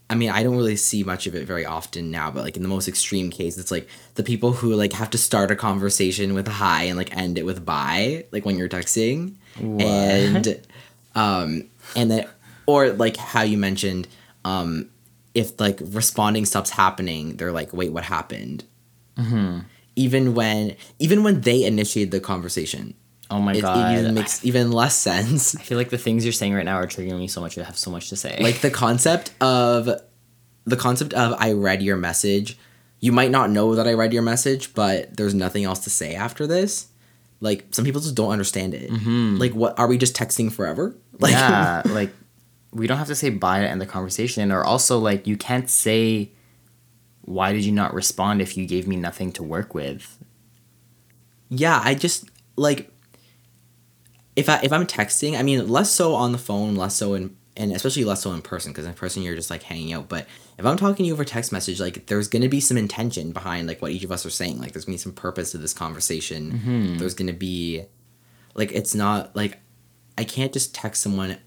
I 0.10 0.16
mean, 0.16 0.30
I 0.30 0.42
don't 0.42 0.56
really 0.56 0.78
see 0.78 1.04
much 1.04 1.28
of 1.28 1.36
it 1.36 1.46
very 1.46 1.66
often 1.66 2.12
now, 2.12 2.32
but 2.32 2.44
like 2.44 2.56
in 2.56 2.64
the 2.64 2.70
most 2.70 2.88
extreme 2.88 3.30
case, 3.30 3.58
it's 3.58 3.72
like 3.72 3.90
the 4.16 4.24
people 4.24 4.54
who 4.54 4.74
like 4.74 4.94
have 4.94 5.10
to 5.10 5.18
start 5.18 5.52
a 5.52 5.56
conversation 5.56 6.34
with 6.34 6.48
hi 6.48 6.84
and 6.84 6.98
like 6.98 7.16
end 7.16 7.38
it 7.38 7.46
with 7.46 7.66
bye, 7.66 8.26
like 8.32 8.46
when 8.46 8.58
you're 8.58 8.70
texting. 8.70 9.36
What? 9.60 9.82
And 9.82 10.62
um 11.14 11.64
and 11.96 12.10
then 12.10 12.28
or 12.68 12.92
like 12.92 13.18
how 13.18 13.42
you 13.42 13.58
mentioned 13.58 14.08
um 14.46 14.90
if 15.34 15.60
like 15.60 15.80
responding 15.82 16.46
stops 16.46 16.70
happening, 16.70 17.36
they're 17.36 17.52
like, 17.52 17.74
"Wait, 17.74 17.92
what 17.92 18.06
happened?" 18.06 18.64
Mm-hmm. 19.18 19.60
Even 19.96 20.36
when 20.36 20.76
even 21.00 21.24
when 21.24 21.42
they 21.42 21.64
initiate 21.64 22.12
the 22.12 22.20
conversation, 22.20 22.94
oh 23.32 23.40
my 23.40 23.54
it, 23.56 23.62
god 23.62 23.96
it 23.96 24.00
even 24.00 24.14
makes 24.14 24.46
even 24.46 24.72
less 24.72 24.96
sense. 24.96 25.56
i 25.56 25.60
feel 25.60 25.78
like 25.78 25.90
the 25.90 25.98
things 25.98 26.24
you're 26.24 26.32
saying 26.32 26.54
right 26.54 26.66
now 26.66 26.76
are 26.76 26.86
triggering 26.86 27.18
me 27.18 27.28
so 27.28 27.42
much 27.42 27.58
i 27.58 27.64
have 27.64 27.78
so 27.78 27.90
much 27.90 28.10
to 28.10 28.16
say 28.16 28.38
like 28.40 28.62
the 28.62 28.70
concept 28.70 29.32
of 29.42 29.90
the 30.68 30.76
concept 30.76 31.14
of 31.14 31.34
I 31.40 31.54
read 31.54 31.82
your 31.82 31.96
message. 31.98 32.58
You 33.00 33.14
might 33.14 33.32
not 33.32 33.50
know 33.50 33.76
that 33.76 33.88
I 33.88 33.94
read 33.94 34.12
your 34.12 34.22
message, 34.22 34.74
but 34.74 35.16
there's 35.16 35.34
nothing 35.34 35.64
else 35.64 35.80
to 35.86 35.90
say 35.90 36.14
after 36.14 36.46
this. 36.46 36.88
Like 37.40 37.68
some 37.72 37.86
people 37.86 38.02
just 38.02 38.16
don't 38.16 38.32
understand 38.32 38.74
it. 38.74 38.92
Mhm. 38.92 39.40
Like, 39.40 39.54
what 39.54 39.80
are 39.80 39.88
we 39.88 39.98
just 39.98 40.16
texting 40.16 40.52
forever? 40.52 40.96
Like, 41.20 41.32
yeah 41.32 41.82
like 41.86 42.12
we 42.72 42.86
don't 42.86 43.00
have 43.00 43.08
to 43.08 43.16
say 43.16 43.32
bye 43.32 43.62
to 43.62 43.68
end 43.68 43.82
the 43.82 43.88
conversation 43.88 44.52
or 44.52 44.64
also 44.64 45.00
like 45.00 45.26
you 45.26 45.36
can't 45.36 45.68
say 45.68 46.30
why 47.28 47.54
did 47.54 47.64
you 47.64 47.72
not 47.72 47.94
respond 47.94 48.42
if 48.42 48.58
you 48.58 48.66
gave 48.66 48.88
me 48.88 48.96
nothing 48.96 49.32
to 49.32 49.44
work 49.44 49.76
with 49.76 50.18
yeah. 51.50 51.82
I 51.84 51.96
just 51.96 52.30
like. 52.56 52.92
if 54.36 54.50
I 54.50 54.60
if 54.64 54.72
I'm 54.72 54.86
texting, 54.86 55.38
I 55.38 55.44
mean 55.44 55.68
less 55.68 55.92
so 55.92 56.16
on 56.16 56.32
the 56.32 56.38
phone, 56.38 56.76
less 56.76 56.96
so 56.96 57.14
in 57.14 57.36
and 57.56 57.72
especially 57.72 58.04
less 58.04 58.22
so 58.22 58.34
in 58.34 58.42
person 58.42 58.72
because 58.72 58.86
in 58.86 58.94
person 58.94 59.24
you're 59.24 59.36
just 59.36 59.50
like 59.50 59.64
hanging 59.64 59.94
out. 59.94 60.10
But 60.10 60.28
if 60.58 60.66
I'm 60.66 60.78
talking 60.78 60.98
to 60.98 61.04
you 61.06 61.14
over 61.14 61.26
text 61.26 61.52
message, 61.52 61.80
like 61.80 62.08
there's 62.08 62.28
gonna 62.28 62.50
be 62.50 62.60
some 62.60 62.78
intention 62.78 63.32
behind 63.32 63.68
like 63.68 63.82
what 63.82 63.92
each 63.92 64.04
of 64.04 64.12
us 64.12 64.26
are 64.26 64.32
saying. 64.32 64.60
Like 64.60 64.74
there's 64.74 64.86
gonna 64.86 64.96
be 64.96 65.00
some 65.00 65.14
purpose 65.14 65.52
to 65.52 65.58
this 65.58 65.74
conversation. 65.74 66.52
Mm-hmm. 66.52 66.98
There's 66.98 67.14
gonna 67.14 67.34
be 67.34 67.86
like 68.54 68.72
it's 68.72 68.94
not 68.94 69.36
like 69.36 69.60
I 70.18 70.24
can't 70.24 70.54
just 70.54 70.76
text 70.76 71.02
someone 71.02 71.38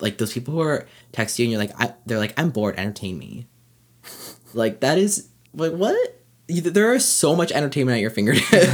like 0.00 0.18
those 0.18 0.32
people 0.32 0.54
who 0.54 0.60
are 0.60 0.88
text 1.12 1.38
you 1.38 1.44
and 1.44 1.52
you're 1.52 1.60
like 1.60 1.72
I, 1.78 1.94
they're 2.06 2.18
like 2.18 2.34
I'm 2.36 2.50
bored, 2.50 2.76
entertain 2.78 3.18
me. 3.18 3.46
like 4.54 4.80
that 4.80 4.98
is 4.98 5.28
like 5.54 5.72
what? 5.72 6.14
There 6.48 6.94
is 6.94 7.04
so 7.04 7.36
much 7.36 7.52
entertainment 7.52 7.96
at 7.96 8.00
your 8.00 8.10
fingertips. 8.10 8.48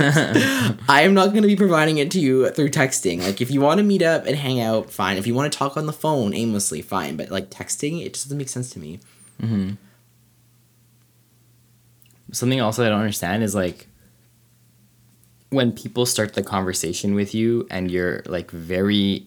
I 0.88 1.02
am 1.02 1.12
not 1.12 1.30
going 1.30 1.42
to 1.42 1.48
be 1.48 1.56
providing 1.56 1.98
it 1.98 2.12
to 2.12 2.20
you 2.20 2.48
through 2.50 2.68
texting. 2.68 3.20
Like 3.20 3.40
if 3.40 3.50
you 3.50 3.60
want 3.60 3.78
to 3.78 3.84
meet 3.84 4.00
up 4.00 4.26
and 4.26 4.37
hang 4.37 4.60
out, 4.60 4.92
fine. 4.92 5.16
If 5.16 5.26
you 5.26 5.34
want 5.34 5.52
to 5.52 5.58
talk 5.58 5.76
on 5.76 5.87
the 5.87 5.92
phone 5.92 6.34
aimlessly, 6.34 6.82
fine. 6.82 7.16
But 7.16 7.30
like 7.30 7.50
texting, 7.50 8.00
it 8.04 8.14
just 8.14 8.26
doesn't 8.26 8.38
make 8.38 8.48
sense 8.48 8.70
to 8.70 8.78
me. 8.78 9.00
Mm-hmm. 9.42 9.72
Something 12.30 12.60
also 12.60 12.87
I 12.87 12.90
don't 12.90 13.00
understand 13.00 13.42
is 13.42 13.56
like 13.56 13.88
when 15.50 15.72
people 15.72 16.06
start 16.06 16.34
the 16.34 16.42
conversation 16.42 17.14
with 17.14 17.34
you 17.34 17.66
and 17.70 17.90
you're 17.90 18.22
like 18.26 18.50
very 18.50 19.26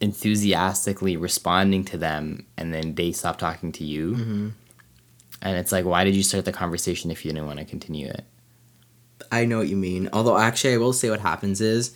enthusiastically 0.00 1.16
responding 1.16 1.84
to 1.84 1.96
them 1.96 2.44
and 2.58 2.74
then 2.74 2.96
they 2.96 3.12
stop 3.12 3.38
talking 3.38 3.72
to 3.72 3.84
you. 3.84 4.14
Mm-hmm. 4.14 4.48
And 5.42 5.56
it's 5.56 5.72
like, 5.72 5.84
why 5.84 6.04
did 6.04 6.14
you 6.14 6.22
start 6.22 6.44
the 6.44 6.52
conversation 6.52 7.10
if 7.10 7.24
you 7.24 7.32
didn't 7.32 7.46
want 7.46 7.58
to 7.58 7.64
continue 7.64 8.06
it? 8.06 8.24
I 9.30 9.44
know 9.44 9.58
what 9.58 9.68
you 9.68 9.76
mean. 9.76 10.08
Although 10.12 10.38
actually, 10.38 10.74
I 10.74 10.76
will 10.76 10.92
say 10.92 11.10
what 11.10 11.20
happens 11.20 11.60
is, 11.60 11.94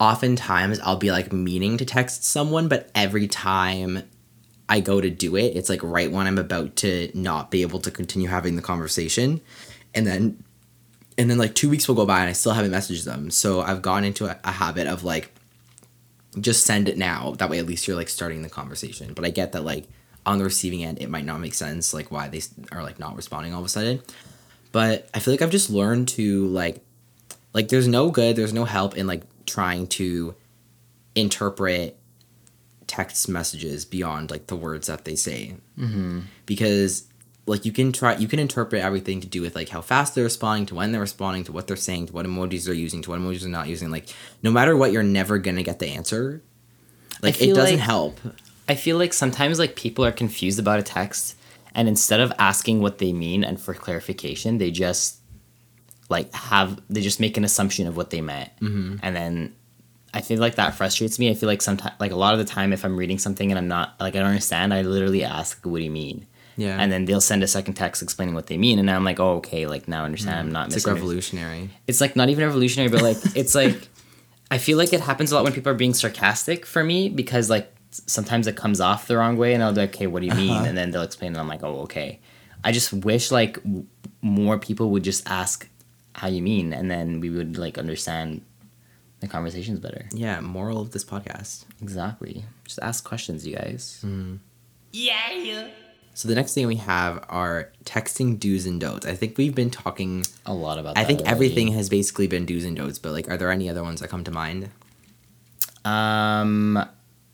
oftentimes 0.00 0.80
I'll 0.80 0.96
be 0.96 1.12
like 1.12 1.32
meaning 1.32 1.78
to 1.78 1.84
text 1.84 2.24
someone, 2.24 2.66
but 2.66 2.90
every 2.94 3.28
time 3.28 4.02
I 4.68 4.80
go 4.80 5.00
to 5.00 5.10
do 5.10 5.36
it, 5.36 5.56
it's 5.56 5.68
like 5.68 5.82
right 5.82 6.10
when 6.10 6.26
I'm 6.26 6.38
about 6.38 6.76
to 6.76 7.10
not 7.14 7.50
be 7.50 7.62
able 7.62 7.78
to 7.80 7.90
continue 7.90 8.28
having 8.28 8.56
the 8.56 8.62
conversation, 8.62 9.40
and 9.94 10.06
then, 10.06 10.42
and 11.16 11.30
then 11.30 11.38
like 11.38 11.54
two 11.54 11.68
weeks 11.68 11.86
will 11.86 11.94
go 11.94 12.06
by 12.06 12.20
and 12.20 12.30
I 12.30 12.32
still 12.32 12.52
haven't 12.52 12.72
messaged 12.72 13.04
them. 13.04 13.30
So 13.30 13.60
I've 13.60 13.82
gone 13.82 14.02
into 14.02 14.26
a, 14.26 14.38
a 14.42 14.52
habit 14.52 14.86
of 14.86 15.04
like, 15.04 15.32
just 16.40 16.64
send 16.64 16.88
it 16.88 16.96
now. 16.96 17.34
That 17.38 17.50
way, 17.50 17.58
at 17.58 17.66
least 17.66 17.86
you're 17.86 17.96
like 17.96 18.08
starting 18.08 18.42
the 18.42 18.48
conversation. 18.48 19.12
But 19.12 19.26
I 19.26 19.30
get 19.30 19.52
that 19.52 19.64
like 19.64 19.86
on 20.24 20.38
the 20.38 20.44
receiving 20.44 20.84
end, 20.84 20.98
it 21.00 21.08
might 21.10 21.24
not 21.24 21.40
make 21.40 21.54
sense 21.54 21.92
like 21.92 22.10
why 22.10 22.28
they 22.28 22.40
are 22.70 22.82
like 22.82 22.98
not 22.98 23.16
responding 23.16 23.52
all 23.52 23.60
of 23.60 23.66
a 23.66 23.68
sudden 23.68 24.00
but 24.72 25.08
I 25.14 25.20
feel 25.20 25.34
like 25.34 25.42
I've 25.42 25.50
just 25.50 25.70
learned 25.70 26.08
to 26.08 26.46
like 26.48 26.82
like 27.52 27.68
there's 27.68 27.86
no 27.86 28.10
good, 28.10 28.34
there's 28.34 28.54
no 28.54 28.64
help 28.64 28.96
in 28.96 29.06
like 29.06 29.22
trying 29.44 29.86
to 29.86 30.34
interpret 31.14 31.98
text 32.86 33.28
messages 33.28 33.84
beyond 33.84 34.30
like 34.30 34.46
the 34.46 34.56
words 34.56 34.86
that 34.86 35.04
they 35.04 35.14
say. 35.14 35.54
Mm-hmm. 35.78 36.20
Because 36.46 37.04
like 37.46 37.66
you 37.66 37.72
can 37.72 37.92
try 37.92 38.16
you 38.16 38.26
can 38.26 38.38
interpret 38.38 38.82
everything 38.82 39.20
to 39.20 39.26
do 39.26 39.42
with 39.42 39.54
like 39.54 39.68
how 39.68 39.82
fast 39.82 40.14
they're 40.14 40.24
responding 40.24 40.64
to 40.66 40.74
when 40.74 40.90
they're 40.90 41.00
responding 41.00 41.44
to 41.44 41.52
what 41.52 41.66
they're 41.66 41.76
saying 41.76 42.06
to 42.06 42.12
what 42.12 42.24
emojis 42.24 42.64
they're 42.64 42.74
using 42.74 43.02
to 43.02 43.10
what 43.10 43.20
emojis 43.20 43.40
they're 43.40 43.50
not 43.50 43.66
using 43.68 43.90
like 43.90 44.08
no 44.44 44.50
matter 44.52 44.76
what 44.76 44.92
you're 44.92 45.02
never 45.02 45.38
gonna 45.38 45.64
get 45.64 45.80
the 45.80 45.88
answer 45.88 46.40
like 47.20 47.42
it 47.42 47.52
doesn't 47.52 47.78
like- 47.78 47.84
help 47.84 48.20
I 48.72 48.74
feel 48.74 48.96
like 48.96 49.12
sometimes 49.12 49.58
like 49.58 49.76
people 49.76 50.02
are 50.02 50.12
confused 50.12 50.58
about 50.58 50.78
a 50.78 50.82
text 50.82 51.36
and 51.74 51.88
instead 51.88 52.20
of 52.20 52.32
asking 52.38 52.80
what 52.80 52.96
they 52.96 53.12
mean 53.12 53.44
and 53.44 53.60
for 53.60 53.74
clarification, 53.74 54.56
they 54.56 54.70
just 54.70 55.18
like 56.08 56.32
have 56.32 56.80
they 56.88 57.02
just 57.02 57.20
make 57.20 57.36
an 57.36 57.44
assumption 57.44 57.86
of 57.86 57.98
what 57.98 58.08
they 58.08 58.22
meant. 58.22 58.48
Mm-hmm. 58.60 58.96
And 59.02 59.14
then 59.14 59.54
I 60.14 60.22
feel 60.22 60.40
like 60.40 60.54
that 60.54 60.74
frustrates 60.74 61.18
me. 61.18 61.28
I 61.28 61.34
feel 61.34 61.50
like 61.50 61.60
sometimes 61.60 61.94
like 62.00 62.12
a 62.12 62.16
lot 62.16 62.32
of 62.32 62.38
the 62.38 62.46
time 62.46 62.72
if 62.72 62.82
I'm 62.82 62.96
reading 62.96 63.18
something 63.18 63.52
and 63.52 63.58
I'm 63.58 63.68
not 63.68 63.94
like 64.00 64.16
I 64.16 64.20
don't 64.20 64.28
understand, 64.28 64.72
I 64.72 64.80
literally 64.80 65.22
ask 65.22 65.62
what 65.66 65.76
do 65.76 65.84
you 65.84 65.90
mean? 65.90 66.26
yeah 66.56 66.78
And 66.80 66.90
then 66.90 67.04
they'll 67.04 67.20
send 67.20 67.42
a 67.42 67.46
second 67.46 67.74
text 67.74 68.02
explaining 68.02 68.34
what 68.34 68.46
they 68.46 68.56
mean 68.56 68.78
and 68.78 68.90
I'm 68.90 69.04
like, 69.04 69.20
"Oh, 69.20 69.36
okay, 69.36 69.66
like 69.66 69.86
now 69.86 70.00
I 70.00 70.06
understand. 70.06 70.38
I'm 70.38 70.50
not 70.50 70.72
it's 70.72 70.86
like 70.86 70.94
revolutionary 70.94 71.68
it's 71.86 72.00
like 72.00 72.16
not 72.16 72.30
even 72.30 72.46
revolutionary, 72.46 72.88
but 72.88 73.02
like 73.02 73.18
it's 73.36 73.54
like 73.54 73.76
I 74.50 74.56
feel 74.56 74.78
like 74.78 74.94
it 74.94 75.00
happens 75.00 75.30
a 75.30 75.34
lot 75.34 75.44
when 75.44 75.52
people 75.52 75.70
are 75.72 75.80
being 75.84 75.92
sarcastic 75.92 76.64
for 76.64 76.82
me 76.82 77.10
because 77.10 77.50
like 77.50 77.71
sometimes 78.06 78.46
it 78.46 78.56
comes 78.56 78.80
off 78.80 79.06
the 79.06 79.16
wrong 79.16 79.36
way 79.36 79.54
and 79.54 79.62
I'll 79.62 79.72
be 79.72 79.82
like, 79.82 79.94
okay, 79.94 80.06
what 80.06 80.20
do 80.22 80.26
you 80.26 80.34
mean? 80.34 80.64
And 80.66 80.76
then 80.76 80.90
they'll 80.90 81.02
explain 81.02 81.32
and 81.32 81.38
I'm 81.38 81.48
like, 81.48 81.62
oh, 81.62 81.80
okay. 81.82 82.20
I 82.64 82.72
just 82.72 82.92
wish 82.92 83.30
like 83.30 83.62
w- 83.62 83.86
more 84.22 84.58
people 84.58 84.90
would 84.90 85.02
just 85.04 85.28
ask 85.28 85.68
how 86.14 86.28
you 86.28 86.42
mean 86.42 86.72
and 86.72 86.90
then 86.90 87.20
we 87.20 87.28
would 87.30 87.56
like 87.58 87.76
understand 87.78 88.42
the 89.20 89.28
conversations 89.28 89.78
better. 89.78 90.06
yeah 90.12 90.40
moral 90.40 90.80
of 90.80 90.90
this 90.90 91.04
podcast 91.04 91.64
Exactly. 91.80 92.44
Just 92.64 92.78
ask 92.82 93.04
questions, 93.04 93.46
you 93.46 93.54
guys. 93.56 94.04
Yeah. 94.92 95.68
So 96.14 96.28
the 96.28 96.34
next 96.34 96.52
thing 96.54 96.66
we 96.66 96.76
have 96.76 97.24
are 97.28 97.70
texting 97.84 98.38
do's 98.38 98.66
and 98.66 98.78
don'ts. 98.80 99.06
I 99.06 99.14
think 99.14 99.38
we've 99.38 99.54
been 99.54 99.70
talking. 99.70 100.24
A 100.44 100.52
lot 100.52 100.78
about. 100.78 100.96
I 100.98 101.02
that 101.02 101.06
think 101.06 101.20
already. 101.20 101.32
everything 101.34 101.68
has 101.72 101.88
basically 101.88 102.26
been 102.26 102.44
do's 102.46 102.64
and 102.64 102.76
don'ts. 102.76 102.98
But 102.98 103.12
like, 103.12 103.28
are 103.30 103.36
there 103.38 103.50
any 103.50 103.68
other 103.70 103.82
ones 103.82 104.00
that 104.00 104.08
come 104.08 104.22
to 104.24 104.30
mind? 104.30 104.68
Um, 105.84 106.84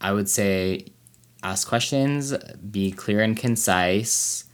I 0.01 0.13
would 0.13 0.29
say 0.29 0.87
ask 1.43 1.69
questions, 1.69 2.37
be 2.71 2.91
clear 2.91 3.21
and 3.21 3.37
concise. 3.37 4.45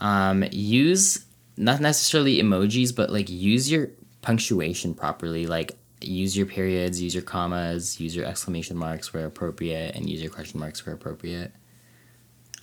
Um, 0.00 0.44
use 0.50 1.24
not 1.56 1.80
necessarily 1.80 2.40
emojis, 2.40 2.94
but 2.94 3.10
like 3.10 3.28
use 3.28 3.70
your 3.70 3.90
punctuation 4.22 4.94
properly. 4.94 5.46
Like 5.46 5.76
use 6.00 6.36
your 6.36 6.46
periods, 6.46 7.00
use 7.00 7.14
your 7.14 7.22
commas, 7.22 8.00
use 8.00 8.14
your 8.14 8.26
exclamation 8.26 8.76
marks 8.76 9.12
where 9.12 9.26
appropriate, 9.26 9.94
and 9.94 10.08
use 10.08 10.20
your 10.20 10.30
question 10.30 10.60
marks 10.60 10.84
where 10.84 10.94
appropriate. 10.94 11.52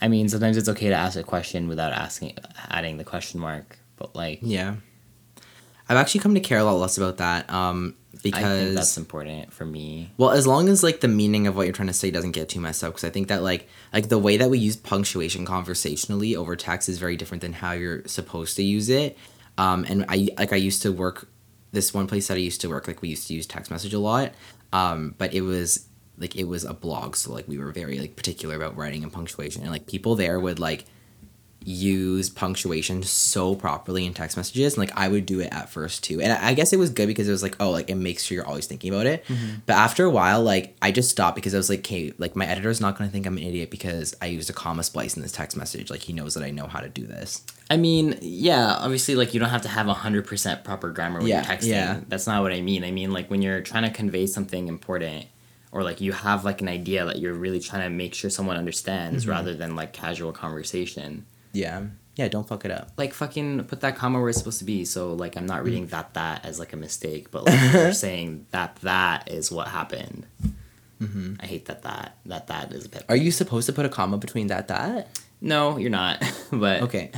I 0.00 0.08
mean, 0.08 0.28
sometimes 0.28 0.56
it's 0.56 0.68
okay 0.68 0.88
to 0.88 0.94
ask 0.94 1.18
a 1.18 1.22
question 1.22 1.68
without 1.68 1.92
asking 1.92 2.36
adding 2.68 2.98
the 2.98 3.04
question 3.04 3.40
mark, 3.40 3.78
but 3.96 4.14
like 4.14 4.40
Yeah, 4.42 4.76
I've 5.88 5.96
actually 5.96 6.20
come 6.20 6.34
to 6.34 6.40
care 6.40 6.58
a 6.58 6.64
lot 6.64 6.74
less 6.74 6.96
about 6.96 7.18
that. 7.18 7.50
Um, 7.50 7.96
because 8.30 8.74
that's 8.74 8.96
important 8.96 9.52
for 9.52 9.64
me. 9.64 10.10
well, 10.16 10.30
as 10.30 10.46
long 10.46 10.68
as 10.68 10.82
like 10.82 11.00
the 11.00 11.08
meaning 11.08 11.46
of 11.46 11.56
what 11.56 11.64
you're 11.64 11.72
trying 11.72 11.88
to 11.88 11.94
say 11.94 12.10
doesn't 12.10 12.32
get 12.32 12.48
too 12.48 12.60
messed 12.60 12.82
up. 12.82 12.92
Because 12.92 13.04
I 13.04 13.10
think 13.10 13.28
that 13.28 13.42
like 13.42 13.68
like 13.92 14.08
the 14.08 14.18
way 14.18 14.36
that 14.36 14.50
we 14.50 14.58
use 14.58 14.76
punctuation 14.76 15.44
conversationally 15.44 16.34
over 16.34 16.56
text 16.56 16.88
is 16.88 16.98
very 16.98 17.16
different 17.16 17.42
than 17.42 17.52
how 17.52 17.72
you're 17.72 18.06
supposed 18.06 18.56
to 18.56 18.62
use 18.62 18.88
it. 18.88 19.16
Um, 19.58 19.84
and 19.88 20.04
I 20.08 20.28
like 20.38 20.52
I 20.52 20.56
used 20.56 20.82
to 20.82 20.92
work 20.92 21.28
this 21.72 21.92
one 21.92 22.06
place 22.06 22.28
that 22.28 22.34
I 22.34 22.40
used 22.40 22.60
to 22.62 22.68
work 22.68 22.88
like 22.88 23.02
we 23.02 23.08
used 23.08 23.28
to 23.28 23.34
use 23.34 23.46
text 23.46 23.70
message 23.70 23.94
a 23.94 23.98
lot. 23.98 24.32
Um, 24.72 25.14
but 25.18 25.34
it 25.34 25.42
was 25.42 25.86
like 26.18 26.36
it 26.36 26.44
was 26.44 26.64
a 26.64 26.74
blog, 26.74 27.16
so 27.16 27.32
like 27.32 27.46
we 27.48 27.58
were 27.58 27.72
very 27.72 27.98
like 27.98 28.16
particular 28.16 28.56
about 28.56 28.76
writing 28.76 29.02
and 29.02 29.12
punctuation, 29.12 29.62
and 29.62 29.70
like 29.70 29.86
people 29.86 30.14
there 30.14 30.40
would 30.40 30.58
like 30.58 30.84
use 31.64 32.28
punctuation 32.28 33.02
so 33.02 33.54
properly 33.54 34.04
in 34.04 34.12
text 34.12 34.36
messages 34.36 34.74
and 34.74 34.78
like 34.86 34.96
i 34.96 35.08
would 35.08 35.24
do 35.24 35.40
it 35.40 35.48
at 35.52 35.68
first 35.70 36.04
too 36.04 36.20
and 36.20 36.32
i 36.32 36.48
I 36.50 36.54
guess 36.54 36.72
it 36.72 36.78
was 36.78 36.90
good 36.90 37.06
because 37.06 37.26
it 37.26 37.32
was 37.32 37.42
like 37.42 37.56
oh 37.58 37.70
like 37.70 37.88
it 37.88 37.94
makes 37.94 38.22
sure 38.22 38.34
you're 38.36 38.46
always 38.46 38.66
thinking 38.66 38.92
about 38.92 39.06
it 39.06 39.24
but 39.66 39.72
after 39.74 40.04
a 40.04 40.10
while 40.10 40.42
like 40.42 40.76
i 40.82 40.90
just 40.92 41.08
stopped 41.10 41.34
because 41.36 41.54
i 41.54 41.56
was 41.56 41.70
like 41.70 41.78
okay 41.80 42.12
like 42.18 42.36
my 42.36 42.44
editor's 42.46 42.80
not 42.82 42.98
going 42.98 43.08
to 43.08 43.12
think 43.12 43.24
i'm 43.26 43.36
an 43.38 43.42
idiot 43.42 43.70
because 43.70 44.14
i 44.20 44.26
used 44.26 44.50
a 44.50 44.52
comma 44.52 44.82
splice 44.82 45.16
in 45.16 45.22
this 45.22 45.32
text 45.32 45.56
message 45.56 45.90
like 45.90 46.00
he 46.02 46.12
knows 46.12 46.34
that 46.34 46.44
i 46.44 46.50
know 46.50 46.66
how 46.66 46.80
to 46.80 46.88
do 46.88 47.06
this 47.06 47.42
I 47.70 47.78
mean, 47.78 48.18
yeah, 48.20 48.74
obviously, 48.78 49.14
like 49.14 49.32
you 49.32 49.40
don't 49.40 49.48
have 49.48 49.62
to 49.62 49.68
have 49.68 49.86
hundred 49.86 50.26
percent 50.26 50.64
proper 50.64 50.90
grammar 50.90 51.20
when 51.20 51.28
Yeah, 51.28 51.36
you're 51.46 51.56
texting. 51.56 51.68
yeah. 51.68 52.00
That's 52.08 52.26
not 52.26 52.42
what 52.42 52.52
I 52.52 52.60
mean. 52.60 52.84
I 52.84 52.90
mean, 52.90 53.10
like 53.10 53.30
when 53.30 53.40
you're 53.40 53.62
trying 53.62 53.84
to 53.84 53.90
convey 53.90 54.26
something 54.26 54.68
important, 54.68 55.24
or 55.72 55.82
like 55.82 56.02
you 56.02 56.12
have 56.12 56.44
like 56.44 56.60
an 56.60 56.68
idea 56.68 57.06
that 57.06 57.20
you're 57.20 57.32
really 57.32 57.60
trying 57.60 57.84
to 57.84 57.88
make 57.88 58.12
sure 58.14 58.28
someone 58.28 58.58
understands, 58.58 59.22
Mm-hmm. 59.22 59.30
rather 59.30 59.54
than 59.54 59.74
like 59.76 59.94
casual 59.94 60.30
conversation. 60.30 61.24
Yeah 61.54 61.86
yeah 62.16 62.28
don't 62.28 62.46
fuck 62.46 62.64
it 62.64 62.70
up 62.70 62.90
Like 62.96 63.12
fucking 63.14 63.64
put 63.64 63.80
that 63.80 63.96
comma 63.96 64.20
where 64.20 64.28
it's 64.28 64.38
supposed 64.38 64.58
to 64.60 64.64
be. 64.64 64.84
So 64.84 65.14
like 65.14 65.36
I'm 65.36 65.46
not 65.46 65.64
reading 65.64 65.86
that 65.88 66.14
that 66.14 66.44
as 66.44 66.58
like 66.58 66.72
a 66.72 66.76
mistake, 66.76 67.30
but 67.30 67.44
like 67.46 67.58
you're 67.72 67.92
saying 68.06 68.46
that 68.50 68.76
that 68.82 69.30
is 69.32 69.50
what 69.50 69.68
happened. 69.68 70.26
Mm-hmm. 71.02 71.34
I 71.40 71.46
hate 71.46 71.64
that 71.66 71.82
that 71.82 72.16
that 72.26 72.46
that 72.46 72.72
is 72.72 72.84
a 72.86 72.88
pet. 72.88 73.04
are 73.08 73.16
you 73.16 73.30
supposed 73.32 73.66
to 73.66 73.72
put 73.72 73.84
a 73.84 73.88
comma 73.88 74.16
between 74.18 74.46
that 74.48 74.68
that 74.68 75.18
No, 75.40 75.76
you're 75.76 75.90
not. 75.90 76.22
but 76.52 76.82
okay 76.82 77.10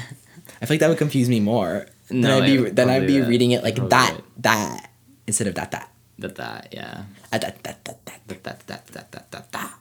i 0.60 0.64
feel 0.64 0.74
like 0.74 0.80
that 0.80 0.88
would 0.88 0.96
confuse 0.98 1.28
me 1.28 1.40
more 1.40 1.86
then 2.08 2.20
No, 2.22 2.38
i'd 2.40 2.46
be 2.46 2.70
then 2.70 2.88
i'd 2.88 3.06
be 3.06 3.18
would. 3.20 3.28
reading 3.28 3.50
it 3.50 3.62
like 3.62 3.76
Probably 3.76 3.90
that 3.90 4.12
would. 4.16 4.42
that 4.42 4.90
instead 5.26 5.46
of 5.48 5.54
that 5.56 5.70
that 5.72 5.90
that 6.18 6.34
that 6.36 6.68
yeah. 6.72 7.04
Ah, 7.32 7.38
that 7.38 7.62
that 7.64 7.84
that 7.84 7.98
that 8.06 8.20
That 8.28 8.42
that 8.44 8.58
that 8.66 8.86
that 8.94 9.06
that 9.12 9.24
that 9.32 9.52
that. 9.52 9.72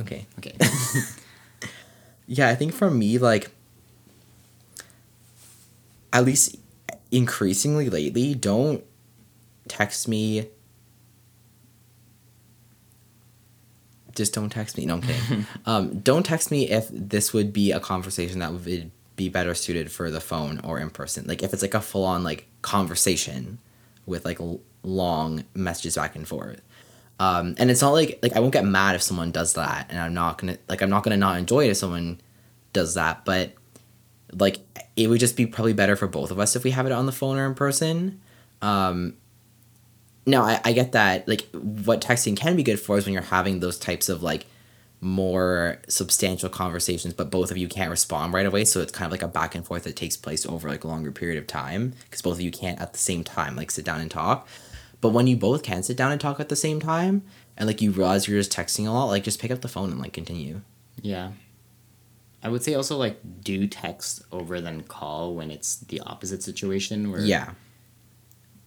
okay 0.00 0.26
Okay. 0.38 0.54
Yeah, 2.32 2.48
I 2.48 2.54
think 2.54 2.72
for 2.72 2.90
me, 2.90 3.18
like, 3.18 3.50
at 6.14 6.24
least 6.24 6.56
increasingly 7.10 7.90
lately, 7.90 8.34
don't 8.34 8.82
text 9.68 10.08
me. 10.08 10.48
Just 14.14 14.32
don't 14.32 14.48
text 14.48 14.78
me. 14.78 14.86
No, 14.86 14.94
I'm 14.94 15.02
kidding. 15.02 15.46
um, 15.66 15.98
don't 15.98 16.24
text 16.24 16.50
me 16.50 16.70
if 16.70 16.88
this 16.90 17.34
would 17.34 17.52
be 17.52 17.70
a 17.70 17.80
conversation 17.80 18.38
that 18.38 18.50
would 18.50 18.90
be 19.14 19.28
better 19.28 19.52
suited 19.52 19.92
for 19.92 20.10
the 20.10 20.20
phone 20.20 20.58
or 20.64 20.78
in 20.78 20.88
person. 20.88 21.26
Like, 21.26 21.42
if 21.42 21.52
it's 21.52 21.60
like 21.60 21.74
a 21.74 21.82
full 21.82 22.06
on 22.06 22.24
like 22.24 22.46
conversation, 22.62 23.58
with 24.06 24.24
like 24.24 24.40
l- 24.40 24.60
long 24.82 25.44
messages 25.54 25.96
back 25.96 26.16
and 26.16 26.26
forth. 26.26 26.60
Um, 27.22 27.54
and 27.58 27.70
it's 27.70 27.80
not 27.80 27.92
like 27.92 28.18
like 28.20 28.34
I 28.34 28.40
won't 28.40 28.52
get 28.52 28.64
mad 28.64 28.96
if 28.96 29.02
someone 29.02 29.30
does 29.30 29.54
that, 29.54 29.86
and 29.90 30.00
I'm 30.00 30.12
not 30.12 30.38
gonna 30.38 30.58
like 30.68 30.82
I'm 30.82 30.90
not 30.90 31.04
gonna 31.04 31.16
not 31.16 31.38
enjoy 31.38 31.66
it 31.66 31.70
if 31.70 31.76
someone 31.76 32.20
does 32.72 32.94
that, 32.94 33.24
but 33.24 33.52
like 34.32 34.58
it 34.96 35.06
would 35.06 35.20
just 35.20 35.36
be 35.36 35.46
probably 35.46 35.72
better 35.72 35.94
for 35.94 36.08
both 36.08 36.32
of 36.32 36.40
us 36.40 36.56
if 36.56 36.64
we 36.64 36.72
have 36.72 36.84
it 36.84 36.90
on 36.90 37.06
the 37.06 37.12
phone 37.12 37.38
or 37.38 37.46
in 37.46 37.54
person. 37.54 38.20
Um, 38.60 39.14
no, 40.26 40.42
I, 40.42 40.60
I 40.64 40.72
get 40.72 40.92
that. 40.92 41.28
Like 41.28 41.46
what 41.52 42.00
texting 42.00 42.36
can 42.36 42.56
be 42.56 42.64
good 42.64 42.80
for 42.80 42.98
is 42.98 43.04
when 43.04 43.12
you're 43.12 43.22
having 43.22 43.60
those 43.60 43.78
types 43.78 44.08
of 44.08 44.24
like 44.24 44.46
more 45.00 45.78
substantial 45.86 46.48
conversations, 46.48 47.14
but 47.14 47.30
both 47.30 47.52
of 47.52 47.56
you 47.56 47.68
can't 47.68 47.90
respond 47.90 48.32
right 48.32 48.46
away. 48.46 48.64
So 48.64 48.80
it's 48.80 48.90
kind 48.90 49.06
of 49.06 49.12
like 49.12 49.22
a 49.22 49.28
back 49.28 49.54
and 49.54 49.64
forth 49.64 49.84
that 49.84 49.94
takes 49.94 50.16
place 50.16 50.44
over 50.44 50.68
like 50.68 50.82
a 50.82 50.88
longer 50.88 51.12
period 51.12 51.38
of 51.38 51.46
time 51.46 51.94
because 52.04 52.20
both 52.20 52.34
of 52.34 52.40
you 52.40 52.50
can't 52.50 52.80
at 52.80 52.92
the 52.92 52.98
same 52.98 53.22
time 53.22 53.54
like 53.54 53.70
sit 53.70 53.84
down 53.84 54.00
and 54.00 54.10
talk. 54.10 54.48
But 55.02 55.10
when 55.10 55.26
you 55.26 55.36
both 55.36 55.62
can 55.62 55.82
sit 55.82 55.96
down 55.98 56.12
and 56.12 56.20
talk 56.20 56.40
at 56.40 56.48
the 56.48 56.56
same 56.56 56.80
time 56.80 57.22
and 57.58 57.66
like 57.66 57.82
you 57.82 57.90
realize 57.90 58.26
you're 58.26 58.40
just 58.40 58.52
texting 58.52 58.86
a 58.88 58.90
lot, 58.92 59.06
like 59.06 59.24
just 59.24 59.40
pick 59.40 59.50
up 59.50 59.60
the 59.60 59.68
phone 59.68 59.90
and 59.90 60.00
like 60.00 60.14
continue. 60.14 60.62
Yeah. 61.02 61.32
I 62.42 62.48
would 62.48 62.62
say 62.62 62.74
also 62.74 62.96
like 62.96 63.20
do 63.42 63.66
text 63.66 64.22
over 64.32 64.60
than 64.60 64.82
call 64.84 65.34
when 65.34 65.50
it's 65.50 65.76
the 65.76 66.00
opposite 66.00 66.42
situation 66.42 67.10
where 67.10 67.20
Yeah. 67.20 67.50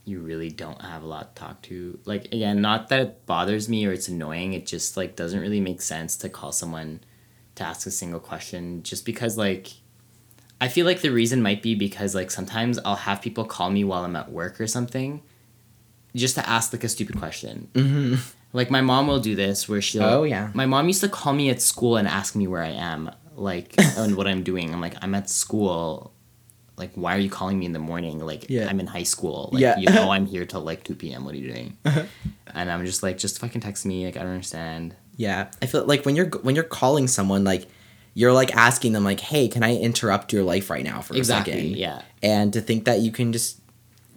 you 0.05 0.19
really 0.19 0.49
don't 0.49 0.81
have 0.81 1.03
a 1.03 1.07
lot 1.07 1.35
to 1.35 1.41
talk 1.41 1.61
to. 1.63 1.99
Like 2.05 2.25
again, 2.25 2.61
not 2.61 2.89
that 2.89 2.99
it 2.99 3.25
bothers 3.25 3.67
me 3.69 3.85
or 3.85 3.91
it's 3.93 4.07
annoying, 4.09 4.53
it 4.53 4.65
just 4.65 4.95
like 4.97 5.15
doesn't 5.15 5.39
really 5.39 5.61
make 5.61 5.81
sense 5.81 6.15
to 6.17 6.29
call 6.29 6.51
someone 6.51 6.99
to 7.55 7.63
ask 7.63 7.87
a 7.87 7.91
single 7.91 8.19
question 8.19 8.83
just 8.83 9.05
because 9.05 9.37
like 9.37 9.71
I 10.59 10.67
feel 10.67 10.85
like 10.85 11.01
the 11.01 11.11
reason 11.11 11.41
might 11.41 11.61
be 11.63 11.75
because 11.75 12.13
like 12.13 12.29
sometimes 12.29 12.77
I'll 12.85 12.95
have 12.97 13.21
people 13.21 13.45
call 13.45 13.69
me 13.71 13.83
while 13.85 14.03
I'm 14.03 14.15
at 14.17 14.31
work 14.31 14.59
or 14.59 14.67
something 14.67 15.21
just 16.15 16.35
to 16.35 16.49
ask 16.49 16.73
like 16.73 16.83
a 16.83 16.89
stupid 16.89 17.17
question. 17.19 17.69
Mm-hmm. 17.73 18.15
Like 18.53 18.71
my 18.71 18.81
mom 18.81 19.07
will 19.07 19.19
do 19.19 19.35
this 19.35 19.67
where 19.69 19.81
she'll 19.81 20.03
Oh, 20.03 20.23
yeah. 20.23 20.49
My 20.53 20.65
mom 20.65 20.87
used 20.87 21.01
to 21.01 21.09
call 21.09 21.33
me 21.33 21.49
at 21.49 21.61
school 21.61 21.97
and 21.97 22.07
ask 22.07 22.35
me 22.35 22.47
where 22.47 22.63
I 22.63 22.69
am, 22.71 23.11
like 23.35 23.73
and 23.97 24.15
what 24.15 24.27
I'm 24.27 24.43
doing. 24.43 24.73
I'm 24.73 24.81
like, 24.81 24.95
I'm 25.01 25.13
at 25.13 25.29
school. 25.29 26.13
Like, 26.77 26.91
why 26.95 27.15
are 27.15 27.19
you 27.19 27.29
calling 27.29 27.57
me 27.59 27.65
in 27.65 27.71
the 27.73 27.79
morning? 27.79 28.19
Like, 28.19 28.49
Yeah. 28.49 28.67
I'm 28.69 28.79
in 28.79 28.87
high 28.87 29.03
school. 29.03 29.49
Like, 29.53 29.61
Yeah. 29.61 29.77
you 29.77 29.87
know 29.89 30.09
I'm 30.15 30.25
here 30.25 30.45
till 30.45 30.61
like 30.61 30.83
two 30.83 30.95
PM. 30.95 31.25
What 31.25 31.33
are 31.33 31.37
you 31.37 31.51
doing? 31.53 31.77
and 32.53 32.71
I'm 32.71 32.85
just 32.85 33.03
like, 33.03 33.17
just 33.17 33.39
fucking 33.39 33.61
text 33.61 33.85
me. 33.85 34.05
Like, 34.05 34.15
I 34.17 34.21
don't 34.21 34.31
understand. 34.31 34.95
Yeah, 35.17 35.49
I 35.61 35.65
feel 35.67 35.85
like 35.85 36.05
when 36.05 36.15
you're 36.17 36.27
when 36.43 36.55
you're 36.55 36.65
calling 36.65 37.07
someone, 37.07 37.43
like 37.45 37.67
you're 38.13 38.33
like 38.33 38.53
asking 38.55 38.91
them, 38.91 39.05
like, 39.05 39.21
"Hey, 39.21 39.47
can 39.47 39.63
I 39.63 39.75
interrupt 39.77 40.33
your 40.33 40.43
life 40.43 40.69
right 40.69 40.83
now 40.83 40.99
for 41.01 41.15
a 41.15 41.23
second? 41.23 41.77
Yeah. 41.77 42.01
And 42.21 42.51
to 42.51 42.59
think 42.61 42.83
that 42.85 42.99
you 42.99 43.11
can 43.13 43.31
just 43.31 43.61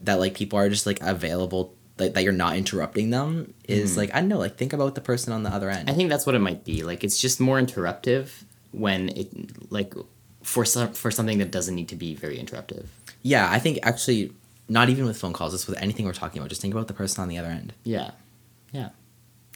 that 0.02 0.18
like 0.18 0.34
people 0.34 0.58
are 0.58 0.68
just 0.68 0.86
like 0.86 1.00
available, 1.00 1.74
like 1.98 2.14
that 2.14 2.22
you're 2.22 2.32
not 2.32 2.56
interrupting 2.56 3.10
them 3.10 3.54
is 3.66 3.96
like 3.96 4.14
I 4.14 4.20
don't 4.20 4.28
know, 4.28 4.38
like 4.38 4.56
think 4.56 4.72
about 4.72 4.94
the 4.94 5.00
person 5.00 5.32
on 5.32 5.42
the 5.42 5.50
other 5.50 5.68
end. 5.70 5.90
I 5.90 5.94
think 5.94 6.08
that's 6.10 6.26
what 6.26 6.34
it 6.34 6.40
might 6.40 6.64
be. 6.64 6.82
Like, 6.82 7.02
it's 7.04 7.20
just 7.20 7.40
more 7.40 7.58
interruptive 7.60 8.28
when 8.72 9.08
it 9.10 9.72
like 9.72 9.94
for 10.42 10.64
some 10.64 10.92
for 10.92 11.10
something 11.10 11.38
that 11.38 11.50
doesn't 11.50 11.74
need 11.74 11.88
to 11.88 11.96
be 11.96 12.14
very 12.14 12.38
interruptive. 12.38 12.86
yeah, 13.22 13.50
I 13.50 13.58
think 13.58 13.78
actually 13.82 14.32
not 14.68 14.88
even 14.90 15.06
with 15.06 15.18
phone 15.18 15.32
calls, 15.32 15.52
just 15.52 15.66
with 15.68 15.80
anything 15.80 16.04
we're 16.06 16.12
talking 16.12 16.40
about, 16.40 16.50
just 16.50 16.60
think 16.60 16.74
about 16.74 16.88
the 16.88 16.94
person 16.94 17.22
on 17.22 17.28
the 17.28 17.38
other 17.38 17.48
end. 17.48 17.72
Yeah. 17.84 18.10
Yeah. 18.72 18.90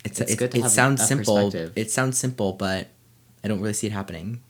It's, 0.04 0.20
It's 0.20 0.32
it, 0.32 0.38
good 0.38 0.50
to 0.52 0.58
it 0.58 0.62
have 0.62 0.70
sounds 0.70 1.00
that 1.00 1.06
simple. 1.06 1.52
It 1.76 1.90
sounds 1.90 2.16
simple, 2.18 2.54
but 2.54 2.88
I 3.44 3.48
don't 3.48 3.60
really 3.60 3.74
see 3.74 3.86
it 3.86 3.92
happening. 3.92 4.40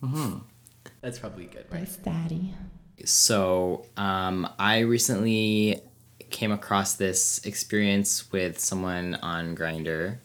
That's 1.01 1.19
probably 1.19 1.47
good, 1.47 1.67
right? 1.71 1.81
Yes, 1.81 1.97
Daddy. 1.97 2.55
So, 3.05 3.87
um, 3.97 4.49
I 4.59 4.79
recently 4.81 5.81
came 6.33 6.51
across 6.51 6.95
this 6.95 7.45
experience 7.45 8.33
with 8.33 8.59
someone 8.59 9.15
on 9.17 9.57
Grindr, 9.57 10.19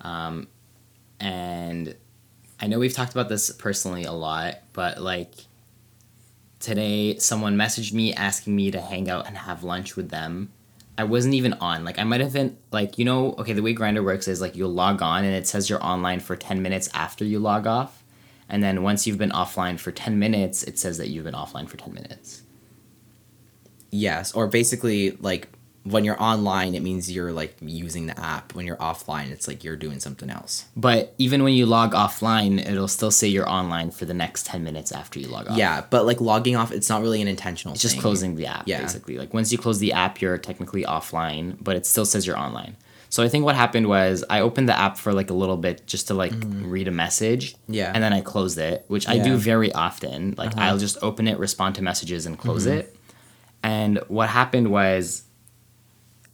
um, 0.00 0.48
and 1.20 1.94
I 2.60 2.66
know 2.66 2.78
we've 2.78 2.92
talked 2.92 3.12
about 3.12 3.28
this 3.28 3.50
personally 3.50 4.04
a 4.04 4.12
lot, 4.12 4.56
but 4.72 5.00
like 5.00 5.34
today, 6.60 7.18
someone 7.18 7.56
messaged 7.56 7.92
me 7.92 8.14
asking 8.14 8.56
me 8.56 8.70
to 8.70 8.80
hang 8.80 9.08
out 9.08 9.26
and 9.26 9.36
have 9.36 9.62
lunch 9.62 9.96
with 9.96 10.10
them. 10.10 10.50
I 10.96 11.04
wasn't 11.04 11.34
even 11.34 11.54
on. 11.54 11.84
Like, 11.84 11.98
I 11.98 12.04
might 12.04 12.20
have 12.20 12.32
been 12.32 12.56
like, 12.70 12.98
you 12.98 13.04
know, 13.04 13.34
okay, 13.34 13.52
the 13.52 13.62
way 13.62 13.74
Grindr 13.74 14.04
works 14.04 14.28
is 14.28 14.40
like 14.40 14.56
you'll 14.56 14.70
log 14.72 15.02
on 15.02 15.24
and 15.24 15.34
it 15.34 15.46
says 15.46 15.68
you're 15.68 15.84
online 15.84 16.20
for 16.20 16.36
ten 16.36 16.62
minutes 16.62 16.88
after 16.94 17.24
you 17.24 17.38
log 17.38 17.66
off. 17.66 18.04
And 18.48 18.62
then 18.62 18.82
once 18.82 19.06
you've 19.06 19.18
been 19.18 19.30
offline 19.30 19.78
for 19.78 19.90
10 19.90 20.18
minutes, 20.18 20.62
it 20.62 20.78
says 20.78 20.98
that 20.98 21.08
you've 21.08 21.24
been 21.24 21.34
offline 21.34 21.68
for 21.68 21.76
10 21.76 21.92
minutes. 21.94 22.43
Yes, 23.94 24.32
or 24.32 24.46
basically 24.48 25.12
like 25.12 25.48
when 25.84 26.02
you're 26.02 26.20
online, 26.20 26.74
it 26.74 26.80
means 26.82 27.12
you're 27.12 27.30
like 27.32 27.56
using 27.60 28.06
the 28.06 28.18
app. 28.18 28.54
When 28.54 28.64
you're 28.66 28.78
offline, 28.78 29.30
it's 29.30 29.46
like 29.46 29.62
you're 29.62 29.76
doing 29.76 30.00
something 30.00 30.30
else. 30.30 30.64
But 30.74 31.14
even 31.18 31.44
when 31.44 31.52
you 31.52 31.66
log 31.66 31.92
offline, 31.92 32.58
it'll 32.58 32.88
still 32.88 33.10
say 33.10 33.28
you're 33.28 33.48
online 33.48 33.90
for 33.90 34.06
the 34.06 34.14
next 34.14 34.46
10 34.46 34.64
minutes 34.64 34.92
after 34.92 35.20
you 35.20 35.28
log 35.28 35.46
off. 35.48 35.58
Yeah, 35.58 35.84
but 35.90 36.06
like 36.06 36.20
logging 36.22 36.56
off, 36.56 36.72
it's 36.72 36.88
not 36.88 37.02
really 37.02 37.20
an 37.20 37.28
intentional. 37.28 37.74
It's 37.74 37.82
just 37.82 38.00
closing 38.00 38.34
the 38.34 38.46
app, 38.46 38.66
Yeah. 38.66 38.80
basically. 38.80 39.18
Like 39.18 39.34
once 39.34 39.52
you 39.52 39.58
close 39.58 39.78
the 39.78 39.92
app, 39.92 40.20
you're 40.22 40.38
technically 40.38 40.84
offline, 40.84 41.56
but 41.60 41.76
it 41.76 41.84
still 41.84 42.06
says 42.06 42.26
you're 42.26 42.38
online. 42.38 42.76
So 43.10 43.22
I 43.22 43.28
think 43.28 43.44
what 43.44 43.54
happened 43.54 43.86
was 43.86 44.24
I 44.30 44.40
opened 44.40 44.68
the 44.70 44.76
app 44.76 44.96
for 44.96 45.12
like 45.12 45.28
a 45.30 45.34
little 45.34 45.58
bit 45.58 45.86
just 45.86 46.08
to 46.08 46.14
like 46.14 46.32
read 46.62 46.88
a 46.88 46.92
message. 46.92 47.54
Yeah. 47.68 47.92
And 47.94 48.02
then 48.02 48.12
I 48.14 48.22
closed 48.22 48.56
it, 48.58 48.86
which 48.88 49.06
I 49.06 49.12
Yeah. 49.14 49.20
Uh-huh. 49.22 49.30
do 49.32 49.36
very 49.36 49.70
often. 49.72 50.34
Like 50.38 50.56
I'll 50.56 50.78
just 50.78 50.96
open 51.02 51.28
it, 51.28 51.38
respond 51.38 51.74
to 51.76 51.82
messages, 51.82 52.24
and 52.26 52.38
close 52.38 52.62
Mm-hmm. 52.66 52.78
it. 52.78 52.96
And 53.64 53.98
what 54.08 54.28
happened 54.28 54.70
was 54.70 55.22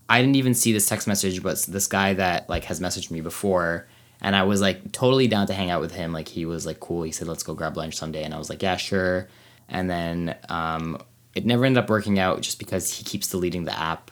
I 0.09 0.21
didn't 0.21 0.35
even 0.35 0.53
see 0.53 0.73
this 0.73 0.89
text 0.89 1.07
message, 1.07 1.41
but 1.45 1.63
this 1.63 1.87
guy 1.87 2.13
that 2.15 2.49
like 2.51 2.65
has 2.65 2.81
messaged 2.81 3.13
me 3.13 3.21
before, 3.21 3.87
and 4.21 4.35
I 4.35 4.43
was 4.43 4.61
like 4.61 4.91
totally 4.91 5.29
down 5.29 5.47
to 5.47 5.55
hang 5.55 5.71
out 5.71 5.81
with 5.81 5.95
him. 5.95 6.13
Like 6.13 6.27
he 6.27 6.45
was 6.45 6.67
like 6.67 6.81
cool. 6.81 7.05
He 7.05 7.13
said 7.13 7.29
let's 7.29 7.45
go 7.45 7.55
grab 7.55 7.77
lunch 7.77 7.97
someday, 7.97 8.25
and 8.25 8.35
I 8.35 8.39
was 8.39 8.51
like 8.51 8.63
yeah 8.63 8.77
sure. 8.77 9.29
And 9.69 9.89
then 9.89 10.37
um, 10.49 11.01
it 11.37 11.47
never 11.47 11.65
ended 11.65 11.85
up 11.85 11.89
working 11.89 12.19
out 12.19 12.41
just 12.41 12.59
because 12.59 12.93
he 12.93 13.05
keeps 13.05 13.31
deleting 13.31 13.65
the 13.65 13.79
app, 13.79 14.11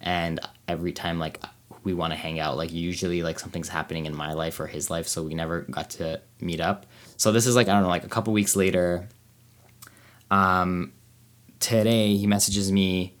and 0.00 0.38
every 0.68 0.92
time 0.92 1.18
like 1.18 1.42
we 1.82 1.92
want 1.92 2.12
to 2.12 2.16
hang 2.16 2.38
out, 2.38 2.56
like 2.56 2.72
usually 2.72 3.24
like 3.24 3.40
something's 3.40 3.68
happening 3.68 4.06
in 4.06 4.14
my 4.14 4.32
life 4.32 4.60
or 4.60 4.68
his 4.68 4.90
life, 4.90 5.08
so 5.08 5.24
we 5.24 5.34
never 5.34 5.62
got 5.62 5.90
to 5.90 6.20
meet 6.40 6.60
up. 6.60 6.86
So 7.16 7.32
this 7.32 7.48
is 7.48 7.56
like 7.56 7.66
I 7.66 7.72
don't 7.72 7.82
know 7.82 7.88
like 7.88 8.04
a 8.04 8.08
couple 8.08 8.32
weeks 8.32 8.54
later. 8.54 9.08
Um, 10.30 10.92
today 11.60 12.16
he 12.16 12.26
messages 12.26 12.72
me 12.72 13.14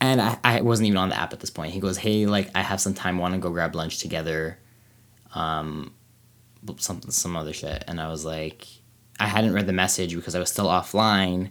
and 0.00 0.20
I, 0.20 0.38
I 0.44 0.60
wasn't 0.60 0.86
even 0.88 0.98
on 0.98 1.08
the 1.08 1.18
app 1.18 1.32
at 1.32 1.40
this 1.40 1.50
point. 1.50 1.72
He 1.72 1.80
goes, 1.80 1.96
"Hey, 1.96 2.26
like 2.26 2.50
I 2.54 2.62
have 2.62 2.80
some 2.80 2.94
time. 2.94 3.18
Want 3.18 3.34
to 3.34 3.40
go 3.40 3.50
grab 3.50 3.74
lunch 3.74 3.98
together?" 3.98 4.58
Um, 5.34 5.92
some 6.76 7.02
some 7.02 7.36
other 7.36 7.52
shit, 7.52 7.84
and 7.88 8.00
I 8.00 8.08
was 8.08 8.24
like, 8.24 8.66
I 9.18 9.26
hadn't 9.26 9.54
read 9.54 9.66
the 9.66 9.72
message 9.72 10.14
because 10.14 10.34
I 10.34 10.38
was 10.38 10.50
still 10.50 10.66
offline, 10.66 11.50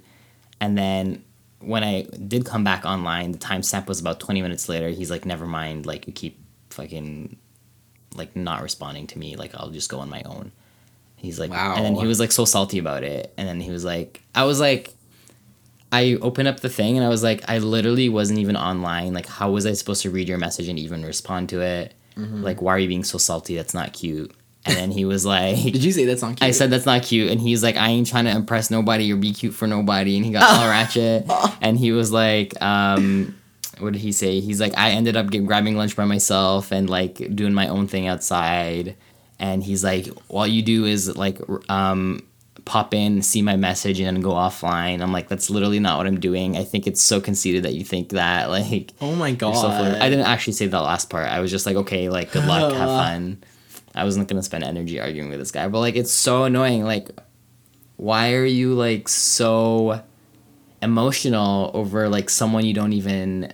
and 0.62 0.78
then 0.78 1.24
when 1.60 1.84
I 1.84 2.04
did 2.04 2.46
come 2.46 2.64
back 2.64 2.86
online, 2.86 3.32
the 3.32 3.38
timestamp 3.38 3.88
was 3.88 4.00
about 4.00 4.20
twenty 4.20 4.42
minutes 4.42 4.70
later. 4.70 4.90
He's 4.90 5.12
like, 5.12 5.26
"Never 5.26 5.46
mind. 5.46 5.86
Like 5.86 6.08
you 6.08 6.14
keep 6.14 6.40
fucking 6.70 7.36
like 8.16 8.36
not 8.36 8.62
responding 8.62 9.08
to 9.08 9.20
me. 9.20 9.36
Like 9.36 9.56
I'll 9.56 9.72
just 9.72 9.90
go 9.90 10.00
on 10.00 10.10
my 10.10 10.22
own." 10.24 10.54
He's 11.18 11.40
like, 11.40 11.52
and 11.52 11.84
then 11.84 11.96
he 11.96 12.08
was 12.08 12.20
like 12.20 12.32
so 12.32 12.46
salty 12.46 12.78
about 12.78 13.04
it, 13.04 13.34
and 13.38 13.48
then 13.48 13.60
he 13.60 13.72
was 13.72 13.84
like, 13.84 14.24
I 14.34 14.46
was 14.46 14.62
like. 14.62 14.94
I 15.92 16.18
opened 16.22 16.48
up 16.48 16.60
the 16.60 16.70
thing 16.70 16.98
and 16.98 17.06
I 17.06 17.10
was 17.10 17.24
like, 17.24 17.44
I 17.50 17.60
literally 17.60 18.10
wasn't 18.10 18.40
even 18.40 18.58
online. 18.58 19.14
Like, 19.14 19.26
how 19.26 19.52
was 19.52 19.66
I 19.66 19.74
supposed 19.74 20.02
to 20.02 20.10
read 20.10 20.28
your 20.28 20.38
message 20.38 20.68
and 20.68 20.78
even 20.78 21.04
respond 21.06 21.50
to 21.50 21.62
it? 21.62 21.94
Like, 22.44 22.62
why 22.62 22.74
are 22.76 22.80
you 22.80 22.88
being 22.88 23.04
so 23.04 23.18
salty? 23.18 23.56
That's 23.56 23.74
not 23.74 23.94
cute. 23.94 24.32
And 24.66 24.76
then 24.76 24.92
he 24.92 25.06
was 25.06 25.26
like, 25.26 25.56
Did 25.64 25.84
you 25.84 25.92
say 25.92 26.06
that's 26.06 26.22
not 26.22 26.36
cute? 26.38 26.44
I 26.44 26.52
said 26.52 26.70
that's 26.72 26.86
not 26.86 27.04
cute, 27.04 27.32
and 27.32 27.40
he's 27.40 27.64
like, 27.64 27.78
I 27.78 27.90
ain't 27.90 28.08
trying 28.08 28.26
to 28.26 28.32
impress 28.32 28.70
nobody 28.70 29.14
or 29.14 29.16
be 29.16 29.32
cute 29.32 29.54
for 29.54 29.66
nobody, 29.68 30.18
and 30.18 30.26
he 30.26 30.32
got 30.32 30.44
all 30.44 30.68
ratchet, 30.70 31.26
and 31.62 31.78
he 31.78 31.92
was 31.94 32.12
like, 32.12 32.60
um, 32.62 33.38
what 33.80 33.94
did 33.94 34.02
he 34.02 34.12
say? 34.12 34.40
He's 34.42 34.60
like, 34.60 34.78
I 34.78 34.90
ended 34.90 35.16
up 35.16 35.30
get, 35.30 35.46
grabbing 35.46 35.78
lunch 35.78 35.96
by 35.96 36.04
myself 36.06 36.72
and 36.72 36.90
like 36.90 37.34
doing 37.36 37.54
my 37.54 37.68
own 37.70 37.88
thing 37.88 38.08
outside, 38.08 38.96
and 39.40 39.64
he's 39.64 39.84
like, 39.86 40.10
all 40.28 40.48
you 40.48 40.64
do 40.64 40.84
is 40.86 41.16
like, 41.16 41.40
um, 41.70 42.28
pop 42.68 42.94
in, 42.94 43.22
see 43.22 43.42
my 43.42 43.56
message, 43.56 44.00
and 44.00 44.08
then 44.08 44.22
go 44.22 44.32
offline. 44.32 45.02
I'm 45.02 45.14
like, 45.14 45.30
that's 45.30 45.50
literally 45.50 45.80
not 45.80 45.98
what 45.98 46.06
I'm 46.06 46.20
doing. 46.20 46.58
I 46.58 46.64
think 46.64 46.86
it's 46.86 47.02
so 47.02 47.22
conceited 47.22 47.64
that 47.64 47.74
you 47.74 47.84
think 47.84 48.10
that, 48.10 48.50
like, 48.52 48.94
Oh 49.02 49.16
my 49.16 49.32
god. 49.32 49.54
so. 49.54 49.70
I 49.70 50.10
didn't 50.10 50.26
actually 50.26 50.54
say 50.54 50.68
that 50.68 50.80
last 50.80 51.10
part. 51.10 51.30
I 51.30 51.40
was 51.40 51.50
just 51.50 51.66
like, 51.66 51.78
okay, 51.78 52.10
like 52.10 52.32
good 52.32 52.46
luck, 52.46 52.74
have 52.74 52.90
fun. 52.90 53.44
I 53.96 54.04
wasn't 54.04 54.28
gonna 54.28 54.44
spend 54.44 54.64
energy 54.64 55.00
arguing 55.00 55.30
with 55.30 55.40
this 55.40 55.52
guy, 55.52 55.68
but 55.70 55.80
like 55.80 55.96
it's 55.96 56.12
so 56.12 56.44
annoying. 56.44 56.84
Like, 56.84 57.10
why 57.96 58.34
are 58.34 58.46
you 58.46 58.76
like 58.76 59.08
so 59.08 60.04
emotional 60.84 61.72
over 61.74 62.08
like 62.08 62.30
someone 62.30 62.64
you 62.66 62.74
don't 62.74 62.94
even 62.94 63.54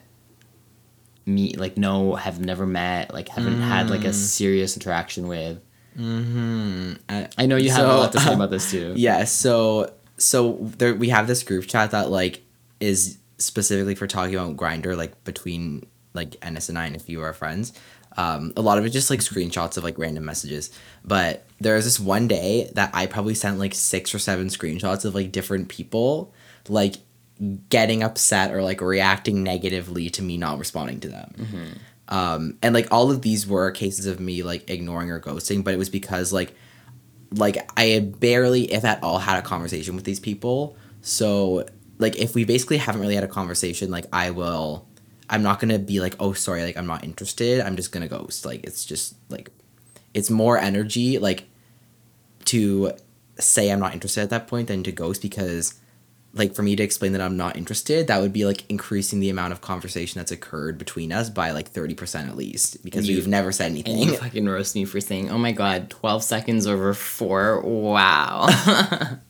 meet, 1.26 1.58
like 1.58 1.78
know, 1.78 2.16
have 2.16 2.42
never 2.42 2.66
met, 2.66 3.14
like 3.14 3.30
haven't 3.30 3.62
had 3.62 3.90
like 3.90 4.04
a 4.04 4.10
mm. 4.10 4.14
serious 4.14 4.76
interaction 4.76 5.28
with? 5.28 5.62
Mm-hmm. 5.98 6.94
I, 7.10 7.28
I 7.38 7.46
know 7.46 7.56
you 7.56 7.70
have 7.72 7.86
a 7.88 7.96
lot 7.96 8.12
to 8.14 8.20
say 8.20 8.34
about 8.34 8.50
this 8.52 8.72
too. 8.72 8.94
yeah. 8.96 9.24
So 9.26 9.94
so 10.18 10.58
there 10.78 10.94
we 10.96 11.10
have 11.10 11.28
this 11.28 11.44
group 11.44 11.68
chat 11.68 11.92
that 11.92 12.10
like 12.10 12.42
is 12.80 13.18
specifically 13.38 13.96
for 13.96 14.08
talking 14.08 14.36
about 14.36 14.56
Grindr 14.58 14.96
like 14.96 15.24
between 15.24 15.86
like 16.14 16.36
Ennis 16.42 16.70
and 16.70 16.78
I 16.78 16.86
and 16.86 16.96
a 16.96 17.00
few 17.00 17.20
of 17.20 17.26
our 17.26 17.34
friends. 17.34 17.74
Um, 18.16 18.54
a 18.56 18.62
lot 18.62 18.78
of 18.78 18.86
it 18.86 18.90
just 18.90 19.10
like 19.10 19.22
screenshots 19.22 19.76
of 19.78 19.84
like 19.84 19.98
random 19.98 20.24
messages. 20.24 20.70
But 21.04 21.46
there 21.60 21.76
was 21.76 21.86
this 21.86 22.00
one 22.00 22.28
day 22.28 22.70
that 22.76 22.92
I 22.94 23.08
probably 23.08 23.34
sent 23.34 23.58
like 23.58 23.74
six 23.74 24.14
or 24.14 24.20
seven 24.20 24.48
screenshots 24.48 25.04
of 25.04 25.16
like 25.16 25.32
different 25.32 25.68
people 25.70 26.32
like 26.70 26.96
getting 27.70 28.04
upset 28.04 28.54
or 28.54 28.62
like 28.62 28.82
reacting 28.82 29.44
negatively 29.44 30.10
to 30.12 30.22
me 30.22 30.38
not 30.38 30.60
responding 30.60 31.00
to 31.02 31.10
them. 31.10 31.80
Um, 32.10 32.58
and 32.62 32.74
like 32.74 32.88
all 32.92 33.12
of 33.12 33.22
these 33.22 33.48
were 33.48 33.72
cases 33.72 34.06
of 34.06 34.20
me 34.20 34.44
like 34.44 34.70
ignoring 34.70 35.10
or 35.10 35.20
ghosting, 35.20 35.64
but 35.64 35.74
it 35.74 35.78
was 35.78 35.90
because 35.90 36.34
like 36.34 36.56
like 37.32 37.70
I 37.78 37.86
had 37.86 38.20
barely, 38.20 38.72
if 38.72 38.86
at 38.86 39.02
all, 39.02 39.20
had 39.20 39.40
a 39.40 39.42
conversation 39.42 39.96
with 39.96 40.06
these 40.06 40.20
people. 40.20 40.78
So 41.02 41.66
like 41.98 42.18
if 42.18 42.36
we 42.36 42.46
basically 42.46 42.78
haven't 42.78 43.02
really 43.02 43.16
had 43.16 43.24
a 43.24 43.30
conversation, 43.30 43.90
like 43.90 44.06
I 44.14 44.32
will 44.32 44.88
I'm 45.30 45.42
not 45.42 45.60
gonna 45.60 45.80
be 45.80 46.00
like, 46.00 46.16
oh 46.20 46.34
sorry, 46.34 46.64
like 46.64 46.78
I'm 46.78 46.88
not 46.88 47.04
interested. 47.04 47.62
I'm 47.62 47.76
just 47.76 47.92
gonna 47.92 48.08
ghost. 48.08 48.46
Like 48.46 48.64
it's 48.64 48.86
just 48.86 49.16
like 49.30 49.50
it's 50.14 50.30
more 50.30 50.58
energy 50.58 51.18
like 51.18 51.46
to 52.46 52.92
say 53.40 53.72
I'm 53.72 53.80
not 53.80 53.94
interested 53.94 54.22
at 54.22 54.30
that 54.30 54.48
point 54.48 54.68
than 54.68 54.84
to 54.84 54.92
ghost 54.92 55.22
because 55.22 55.80
like 56.36 56.56
for 56.56 56.64
me 56.64 56.76
to 56.76 56.82
explain 56.82 57.12
that 57.14 57.22
I'm 57.22 57.38
not 57.38 57.56
interested, 57.58 58.08
that 58.08 58.20
would 58.20 58.34
be 58.34 58.46
like 58.46 58.68
increasing 58.70 59.20
the 59.20 59.30
amount 59.30 59.54
of 59.54 59.62
conversation 59.62 60.20
that's 60.20 60.32
occurred 60.32 60.78
between 60.80 61.12
us 61.12 61.30
by 61.30 61.52
like 61.52 61.70
thirty 61.70 61.94
percent 61.94 62.30
at 62.30 62.36
least 62.36 62.84
because 62.84 63.08
You- 63.08 63.16
we've 63.18 63.28
never 63.28 63.52
said 63.52 63.72
anything. 63.72 64.02
And 64.02 64.12
you 64.12 64.18
fucking 64.18 64.46
roast 64.48 64.74
me 64.76 64.86
for 64.86 65.00
saying, 65.00 65.30
"Oh 65.30 65.38
my 65.38 65.52
god, 65.52 65.90
twelve 65.90 66.24
seconds 66.24 66.66
over 66.66 66.94
four. 66.94 67.62
Wow." 67.62 68.48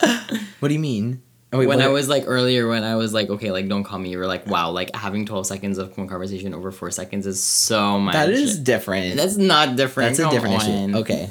what 0.60 0.68
do 0.70 0.74
you 0.74 0.80
mean? 0.80 1.22
Oh, 1.52 1.60
wait, 1.60 1.68
when 1.68 1.78
what- 1.78 1.86
I 1.86 1.90
was 1.90 2.08
like 2.10 2.24
earlier, 2.26 2.68
when 2.68 2.84
I 2.84 2.96
was 2.96 3.14
like, 3.14 3.30
"Okay, 3.30 3.52
like 3.52 3.68
don't 3.68 3.84
call 3.84 4.00
me," 4.00 4.10
you 4.10 4.18
were 4.18 4.26
like, 4.26 4.48
"Wow, 4.48 4.72
like 4.72 4.96
having 4.96 5.26
twelve 5.26 5.46
seconds 5.46 5.78
of 5.78 5.94
conversation 5.96 6.54
over 6.54 6.72
four 6.72 6.90
seconds 6.90 7.28
is 7.28 7.44
so 7.44 8.00
much." 8.00 8.14
that 8.14 8.30
is 8.30 8.58
different. 8.58 9.18
That's 9.18 9.36
not 9.38 9.76
different. 9.76 10.18
That's 10.18 10.28
a 10.28 10.32
different 10.32 10.64
on. 10.64 10.90
issue. 10.92 10.98
Okay. 11.00 11.30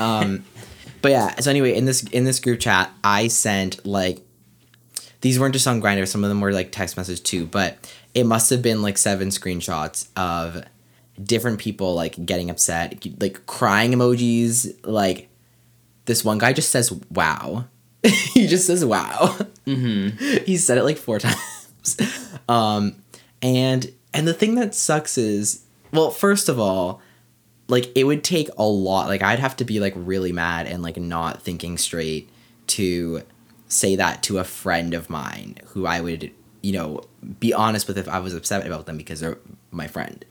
Um, 0.00 0.44
but 1.00 1.12
yeah. 1.12 1.36
So 1.40 1.48
anyway, 1.50 1.74
in 1.74 1.84
this 1.84 2.02
in 2.02 2.24
this 2.24 2.40
group 2.40 2.58
chat, 2.60 2.90
I 3.04 3.28
sent 3.28 3.86
like 3.86 4.18
these 5.20 5.38
weren't 5.38 5.54
just 5.54 5.66
on 5.66 5.80
Grindr. 5.80 6.06
Some 6.06 6.24
of 6.24 6.28
them 6.28 6.40
were 6.40 6.52
like 6.52 6.72
text 6.72 6.96
message 6.96 7.22
too. 7.22 7.46
But 7.46 7.78
it 8.14 8.24
must 8.24 8.50
have 8.50 8.62
been 8.62 8.82
like 8.82 8.98
seven 8.98 9.28
screenshots 9.28 10.08
of 10.16 10.64
different 11.22 11.58
people 11.58 11.94
like 11.94 12.24
getting 12.24 12.50
upset, 12.50 13.04
like 13.20 13.46
crying 13.46 13.92
emojis. 13.92 14.74
Like 14.84 15.28
this 16.04 16.24
one 16.24 16.38
guy 16.38 16.52
just 16.52 16.70
says 16.70 16.92
"wow." 17.10 17.66
he 18.02 18.46
just 18.46 18.66
says 18.66 18.84
"wow." 18.84 19.36
Mm-hmm. 19.66 20.44
he 20.44 20.56
said 20.56 20.78
it 20.78 20.84
like 20.84 20.98
four 20.98 21.18
times. 21.20 21.96
Um, 22.48 22.96
and 23.42 23.92
and 24.14 24.26
the 24.26 24.34
thing 24.34 24.54
that 24.56 24.74
sucks 24.74 25.18
is, 25.18 25.64
well, 25.92 26.10
first 26.10 26.48
of 26.48 26.58
all, 26.58 27.00
like 27.68 27.90
it 27.94 28.04
would 28.04 28.24
take 28.24 28.48
a 28.56 28.64
lot. 28.64 29.08
Like 29.08 29.22
I'd 29.22 29.38
have 29.38 29.56
to 29.56 29.64
be 29.64 29.80
like 29.80 29.94
really 29.96 30.32
mad 30.32 30.66
and 30.66 30.82
like 30.82 30.96
not 30.96 31.42
thinking 31.42 31.78
straight 31.78 32.30
to 32.68 33.22
say 33.68 33.96
that 33.96 34.22
to 34.24 34.38
a 34.38 34.44
friend 34.44 34.94
of 34.94 35.10
mine 35.10 35.56
who 35.66 35.86
I 35.86 36.00
would, 36.00 36.30
you 36.62 36.72
know, 36.72 37.02
be 37.40 37.52
honest 37.52 37.88
with 37.88 37.98
if 37.98 38.08
I 38.08 38.18
was 38.18 38.34
upset 38.34 38.66
about 38.66 38.86
them 38.86 38.96
because 38.96 39.20
they're 39.20 39.38
my 39.70 39.86
friend. 39.86 40.24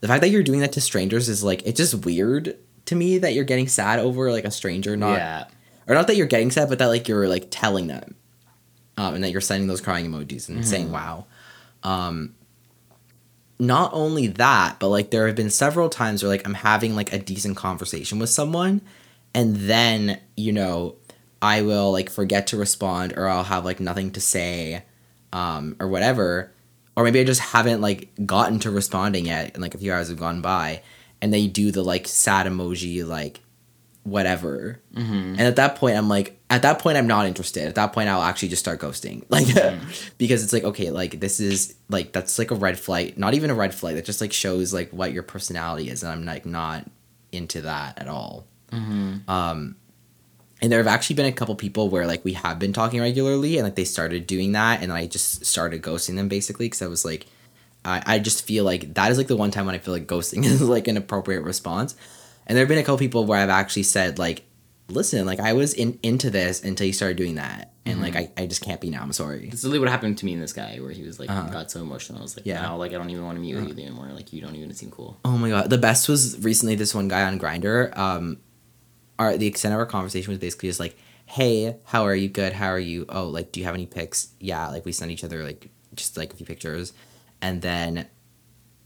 The 0.00 0.08
fact 0.08 0.20
that 0.22 0.28
you're 0.28 0.42
doing 0.42 0.60
that 0.60 0.72
to 0.72 0.80
strangers 0.80 1.28
is 1.28 1.42
like 1.42 1.62
it's 1.66 1.76
just 1.76 2.04
weird 2.04 2.56
to 2.86 2.94
me 2.94 3.18
that 3.18 3.34
you're 3.34 3.44
getting 3.44 3.68
sad 3.68 3.98
over 3.98 4.30
like 4.30 4.44
a 4.44 4.50
stranger, 4.50 4.96
not 4.96 5.14
yeah. 5.14 5.44
or 5.86 5.94
not 5.94 6.06
that 6.06 6.16
you're 6.16 6.26
getting 6.26 6.50
sad, 6.50 6.68
but 6.68 6.78
that 6.78 6.86
like 6.86 7.08
you're 7.08 7.28
like 7.28 7.48
telling 7.50 7.86
them, 7.86 8.14
um, 8.96 9.14
and 9.14 9.24
that 9.24 9.30
you're 9.30 9.40
sending 9.40 9.68
those 9.68 9.80
crying 9.80 10.06
emojis 10.10 10.48
and 10.48 10.66
saying 10.66 10.90
wow. 10.92 11.26
Um, 11.82 12.34
not 13.58 13.90
only 13.94 14.26
that, 14.26 14.78
but 14.78 14.88
like 14.88 15.10
there 15.10 15.26
have 15.26 15.36
been 15.36 15.50
several 15.50 15.88
times 15.88 16.22
where 16.22 16.30
like 16.30 16.46
I'm 16.46 16.54
having 16.54 16.94
like 16.94 17.12
a 17.12 17.18
decent 17.18 17.56
conversation 17.56 18.18
with 18.18 18.30
someone, 18.30 18.82
and 19.34 19.56
then 19.56 20.20
you 20.36 20.52
know 20.52 20.96
I 21.46 21.62
will 21.62 21.92
like 21.92 22.10
forget 22.10 22.48
to 22.48 22.56
respond 22.56 23.14
or 23.16 23.28
I'll 23.28 23.44
have 23.44 23.64
like 23.64 23.78
nothing 23.78 24.10
to 24.12 24.20
say, 24.20 24.82
um, 25.32 25.76
or 25.78 25.86
whatever, 25.86 26.52
or 26.96 27.04
maybe 27.04 27.20
I 27.20 27.24
just 27.24 27.40
haven't 27.40 27.80
like 27.80 28.10
gotten 28.26 28.58
to 28.60 28.70
responding 28.70 29.26
yet, 29.26 29.52
and 29.54 29.62
like 29.62 29.74
a 29.74 29.78
few 29.78 29.92
hours 29.92 30.08
have 30.08 30.18
gone 30.18 30.40
by, 30.40 30.82
and 31.22 31.32
they 31.32 31.46
do 31.46 31.70
the 31.70 31.84
like 31.84 32.08
sad 32.08 32.46
emoji 32.46 33.06
like 33.06 33.40
whatever. 34.02 34.80
Mm-hmm. 34.94 35.12
And 35.12 35.40
at 35.40 35.56
that 35.56 35.76
point, 35.76 35.96
I'm 35.96 36.08
like, 36.08 36.40
at 36.48 36.62
that 36.62 36.78
point, 36.78 36.96
I'm 36.96 37.06
not 37.06 37.26
interested. 37.26 37.66
At 37.66 37.74
that 37.74 37.92
point, 37.92 38.08
I'll 38.08 38.22
actually 38.22 38.48
just 38.48 38.60
start 38.60 38.80
ghosting. 38.80 39.24
Like, 39.30 39.48
because 40.18 40.44
it's 40.44 40.52
like, 40.52 40.64
okay, 40.64 40.90
like, 40.90 41.18
this 41.20 41.40
is, 41.40 41.74
like, 41.88 42.12
that's 42.12 42.38
like 42.38 42.52
a 42.52 42.54
red 42.54 42.78
flag. 42.78 43.18
Not 43.18 43.34
even 43.34 43.50
a 43.50 43.54
red 43.54 43.74
flag. 43.74 43.96
That 43.96 44.04
just, 44.04 44.20
like, 44.20 44.32
shows, 44.32 44.72
like, 44.72 44.90
what 44.90 45.12
your 45.12 45.24
personality 45.24 45.90
is. 45.90 46.04
And 46.04 46.12
I'm, 46.12 46.24
like, 46.24 46.46
not 46.46 46.88
into 47.32 47.62
that 47.62 47.98
at 47.98 48.06
all. 48.06 48.46
Mm-hmm. 48.70 49.28
Um, 49.28 49.76
and 50.62 50.72
there 50.72 50.78
have 50.78 50.86
actually 50.86 51.16
been 51.16 51.26
a 51.26 51.32
couple 51.32 51.54
people 51.54 51.88
where, 51.90 52.06
like, 52.06 52.24
we 52.24 52.32
have 52.32 52.58
been 52.58 52.72
talking 52.72 53.00
regularly 53.00 53.58
and, 53.58 53.64
like, 53.64 53.74
they 53.76 53.84
started 53.84 54.26
doing 54.26 54.52
that. 54.52 54.82
And 54.82 54.92
I 54.92 55.06
just 55.06 55.44
started 55.44 55.82
ghosting 55.82 56.16
them, 56.16 56.28
basically, 56.28 56.66
because 56.66 56.82
I 56.82 56.86
was 56.86 57.04
like, 57.04 57.26
I, 57.84 58.02
I 58.06 58.18
just 58.18 58.46
feel 58.46 58.64
like 58.64 58.94
that 58.94 59.10
is, 59.10 59.18
like, 59.18 59.26
the 59.26 59.36
one 59.36 59.50
time 59.50 59.66
when 59.66 59.74
I 59.74 59.78
feel 59.78 59.92
like 59.94 60.06
ghosting 60.06 60.44
is, 60.46 60.62
like, 60.62 60.88
an 60.88 60.96
appropriate 60.96 61.42
response. 61.42 61.94
And 62.46 62.56
there 62.56 62.62
have 62.62 62.68
been 62.68 62.78
a 62.78 62.82
couple 62.82 62.98
people 62.98 63.24
where 63.26 63.38
I've 63.38 63.50
actually 63.50 63.82
said, 63.82 64.18
like, 64.18 64.44
listen, 64.88 65.26
like 65.26 65.40
I 65.40 65.52
was 65.52 65.74
in 65.74 65.98
into 66.04 66.30
this 66.30 66.62
until 66.62 66.86
you 66.86 66.92
started 66.92 67.16
doing 67.16 67.34
that. 67.34 67.72
And 67.84 68.00
like 68.00 68.14
I, 68.16 68.30
I 68.36 68.46
just 68.46 68.62
can't 68.62 68.80
be 68.80 68.88
now. 68.90 69.02
I'm 69.02 69.12
sorry. 69.12 69.48
That's 69.48 69.62
literally 69.64 69.80
what 69.80 69.88
happened 69.88 70.18
to 70.18 70.24
me 70.24 70.32
and 70.34 70.42
this 70.42 70.52
guy, 70.52 70.78
where 70.78 70.90
he 70.92 71.02
was 71.02 71.18
like, 71.18 71.28
Uh-huh. 71.28 71.48
got 71.50 71.70
so 71.72 71.80
emotional. 71.80 72.20
I 72.20 72.22
was 72.22 72.36
like, 72.36 72.46
Yeah. 72.46 72.60
Uh-huh. 72.60 72.68
now, 72.68 72.76
like, 72.76 72.92
I 72.92 72.94
don't 72.94 73.10
even 73.10 73.24
want 73.24 73.36
to 73.36 73.40
meet 73.40 73.54
with 73.56 73.76
you 73.76 73.84
anymore. 73.84 74.06
Like, 74.12 74.32
you 74.32 74.40
don't 74.40 74.54
even 74.54 74.72
seem 74.74 74.92
cool. 74.92 75.18
Oh 75.24 75.36
my 75.38 75.48
god. 75.48 75.70
The 75.70 75.78
best 75.78 76.08
was 76.08 76.38
recently 76.44 76.76
this 76.76 76.94
one 76.94 77.08
guy 77.08 77.24
on 77.24 77.38
Grindr. 77.38 77.96
Um 77.98 78.38
our 79.18 79.36
the 79.36 79.46
extent 79.46 79.74
of 79.74 79.80
our 79.80 79.86
conversation 79.86 80.30
was 80.30 80.38
basically 80.38 80.68
just 80.68 80.80
like, 80.80 80.96
Hey, 81.26 81.76
how 81.84 82.04
are 82.04 82.14
you? 82.14 82.28
Good, 82.28 82.52
how 82.52 82.68
are 82.68 82.78
you? 82.78 83.06
Oh, 83.08 83.26
like 83.26 83.52
do 83.52 83.60
you 83.60 83.66
have 83.66 83.74
any 83.74 83.86
pics? 83.86 84.28
Yeah, 84.40 84.68
like 84.68 84.84
we 84.84 84.92
sent 84.92 85.10
each 85.10 85.24
other 85.24 85.42
like 85.42 85.68
just 85.94 86.16
like 86.16 86.32
a 86.32 86.36
few 86.36 86.46
pictures. 86.46 86.92
And 87.42 87.62
then 87.62 88.06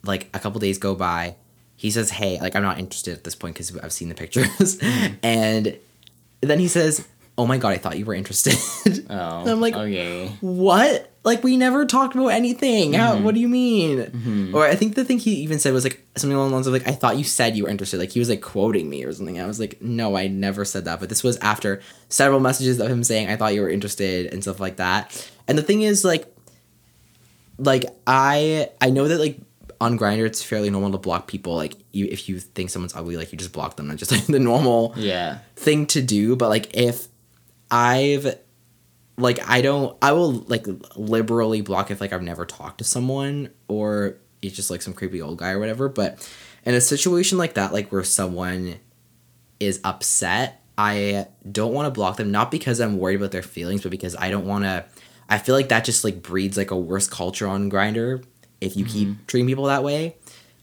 like 0.03 0.29
a 0.35 0.39
couple 0.39 0.61
days 0.61 0.79
go 0.79 0.95
by, 0.95 1.37
he 1.77 1.91
says, 1.91 2.11
Hey, 2.11 2.41
like 2.41 2.57
I'm 2.57 2.63
not 2.63 2.79
interested 2.79 3.15
at 3.15 3.25
this 3.25 3.35
point 3.35 3.55
because 3.55 3.77
I've 3.79 3.93
seen 3.93 4.09
the 4.09 4.15
pictures. 4.15 4.79
Mm. 4.79 5.17
and 5.23 5.79
then 6.41 6.59
he 6.59 6.69
says, 6.69 7.07
Oh 7.37 7.47
my 7.47 7.59
god, 7.59 7.73
I 7.73 7.79
thought 7.79 7.99
you 7.99 8.05
were 8.05 8.15
interested. 8.15 9.07
Oh, 9.11 9.15
I'm 9.51 9.61
like, 9.61 9.75
okay. 9.75 10.29
what? 10.41 11.10
Like 11.23 11.45
we 11.45 11.57
never 11.59 11.85
talked 11.85 12.15
about 12.15 12.29
anything. 12.29 12.95
How? 12.95 13.15
Mm-hmm. 13.15 13.25
What 13.25 13.35
do 13.35 13.41
you 13.41 13.49
mean? 13.49 13.99
Mm-hmm. 13.99 14.55
Or 14.55 14.65
I 14.67 14.75
think 14.75 14.95
the 14.95 15.05
thing 15.05 15.19
he 15.19 15.33
even 15.43 15.59
said 15.59 15.75
was 15.75 15.85
like 15.85 16.03
something 16.17 16.35
along 16.35 16.49
the 16.49 16.55
lines 16.55 16.67
of 16.67 16.73
like, 16.73 16.89
I 16.89 16.93
thought 16.93 17.19
you 17.19 17.25
said 17.25 17.57
you 17.57 17.65
were 17.65 17.69
interested. 17.69 17.99
Like 18.01 18.11
he 18.11 18.19
was 18.19 18.31
like 18.31 18.41
quoting 18.41 18.89
me 18.89 19.05
or 19.05 19.13
something. 19.13 19.39
I 19.39 19.47
was 19.47 19.61
like, 19.61 19.83
no, 19.83 20.17
I 20.17 20.29
never 20.29 20.65
said 20.65 20.87
that. 20.87 20.99
But 20.99 21.11
this 21.11 21.23
was 21.23 21.37
after 21.39 21.83
several 22.09 22.41
messages 22.41 22.81
of 22.81 22.89
him 22.89 23.05
saying 23.05 23.29
I 23.29 23.37
thought 23.37 23.53
you 23.55 23.61
were 23.61 23.69
interested 23.69 24.33
and 24.33 24.43
stuff 24.43 24.61
like 24.61 24.77
that. 24.77 25.31
And 25.47 25.59
the 25.59 25.63
thing 25.63 25.83
is 25.83 26.05
like, 26.07 26.27
like 27.59 27.85
I 28.07 28.71
I 28.81 28.89
know 28.89 29.07
that 29.07 29.19
like 29.21 29.39
on 29.79 29.99
Grindr 29.99 30.25
it's 30.27 30.43
fairly 30.43 30.71
normal 30.71 30.93
to 30.93 30.99
block 30.99 31.27
people. 31.27 31.55
Like 31.55 31.75
you, 31.93 32.07
if 32.07 32.29
you 32.31 32.39
think 32.41 32.71
someone's 32.71 32.97
ugly, 32.97 33.17
like 33.19 33.31
you 33.33 33.37
just 33.39 33.53
block 33.53 33.77
them. 33.77 33.89
That's 33.89 33.99
just 33.99 34.11
like 34.13 34.25
the 34.27 34.39
normal 34.39 34.95
Yeah. 34.97 35.39
thing 35.57 35.85
to 35.89 36.01
do 36.01 36.35
but 36.37 36.49
like 36.49 36.75
if 36.75 37.09
i've 37.71 38.37
like 39.19 39.39
i 39.49 39.61
don't 39.61 39.97
i 40.03 40.13
will 40.13 40.33
like 40.49 40.67
liberally 40.97 41.61
block 41.61 41.91
if 41.91 42.01
like 42.01 42.13
i've 42.13 42.23
never 42.23 42.47
talked 42.47 42.79
to 42.79 42.85
someone 42.85 43.51
or 43.69 44.17
it's 44.43 44.57
just 44.57 44.71
like 44.71 44.83
some 44.83 44.95
creepy 44.95 45.21
old 45.21 45.39
guy 45.39 45.51
or 45.51 45.59
whatever 45.59 45.89
but 45.89 46.27
in 46.65 46.75
a 46.75 46.81
situation 46.81 47.39
like 47.39 47.55
that 47.55 47.73
like 47.73 47.91
where 47.93 48.05
someone 48.05 48.77
is 49.59 49.81
upset 49.85 50.63
i 50.79 51.27
don't 51.51 51.75
want 51.75 51.87
to 51.87 51.91
block 51.91 52.17
them 52.17 52.31
not 52.31 52.51
because 52.51 52.81
i'm 52.81 52.99
worried 52.99 53.17
about 53.17 53.31
their 53.31 53.43
feelings 53.43 53.83
but 53.83 53.91
because 53.91 54.17
i 54.17 54.31
don't 54.31 54.47
want 54.47 54.65
to 54.65 54.85
i 55.29 55.39
feel 55.39 55.55
like 55.55 55.69
that 55.69 55.85
just 55.85 56.05
like 56.05 56.23
breeds 56.23 56.57
like 56.57 56.71
a 56.71 56.77
worse 56.77 57.09
culture 57.09 57.47
on 57.47 57.71
Grindr 57.71 58.25
if 58.61 58.77
you 58.77 58.85
keep 58.85 59.27
treating 59.27 59.47
people 59.47 59.65
that 59.65 59.83
way 59.85 60.17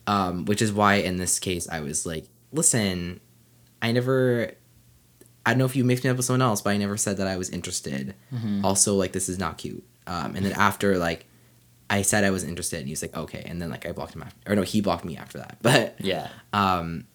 um, 0.08 0.45
which 0.45 0.62
is 0.62 0.72
why 0.72 0.95
in 0.95 1.18
this 1.18 1.38
case 1.38 1.68
i 1.70 1.80
was 1.80 2.06
like 2.06 2.26
listen 2.52 3.20
I 3.82 3.91
never. 3.91 4.52
I 5.48 5.52
don't 5.52 5.60
know 5.60 5.66
if 5.66 5.76
you 5.76 5.84
mixed 5.84 6.04
me 6.04 6.10
up 6.10 6.18
with 6.18 6.26
someone 6.26 6.41
else, 6.41 6.62
but 6.62 6.72
I 6.72 6.78
never 6.78 6.98
said 6.98 7.18
that 7.18 7.28
I 7.28 7.38
was 7.38 7.50
interested. 7.50 8.14
Also, 8.64 8.93
like 8.95 9.14
this 9.14 9.30
is 9.30 9.39
not 9.39 9.58
cute. 9.58 9.84
Um, 10.06 10.36
and 10.36 10.45
then 10.45 10.52
after 10.54 10.98
like, 10.98 11.26
I 11.89 12.02
said 12.02 12.24
I 12.24 12.32
was 12.32 12.43
interested, 12.43 12.78
and 12.80 12.88
he 12.88 12.91
was 12.91 13.02
like, 13.02 13.16
okay, 13.16 13.43
and 13.45 13.62
then 13.62 13.70
like 13.70 13.86
I 13.88 13.91
blocked 13.93 14.14
him 14.16 14.24
after, 14.24 14.52
or 14.52 14.56
no, 14.56 14.62
he 14.64 14.82
blocked 14.82 15.06
me 15.06 15.16
after 15.18 15.38
that. 15.39 15.58
But 15.62 15.95
Yeah. 16.00 16.28
um, 16.54 17.06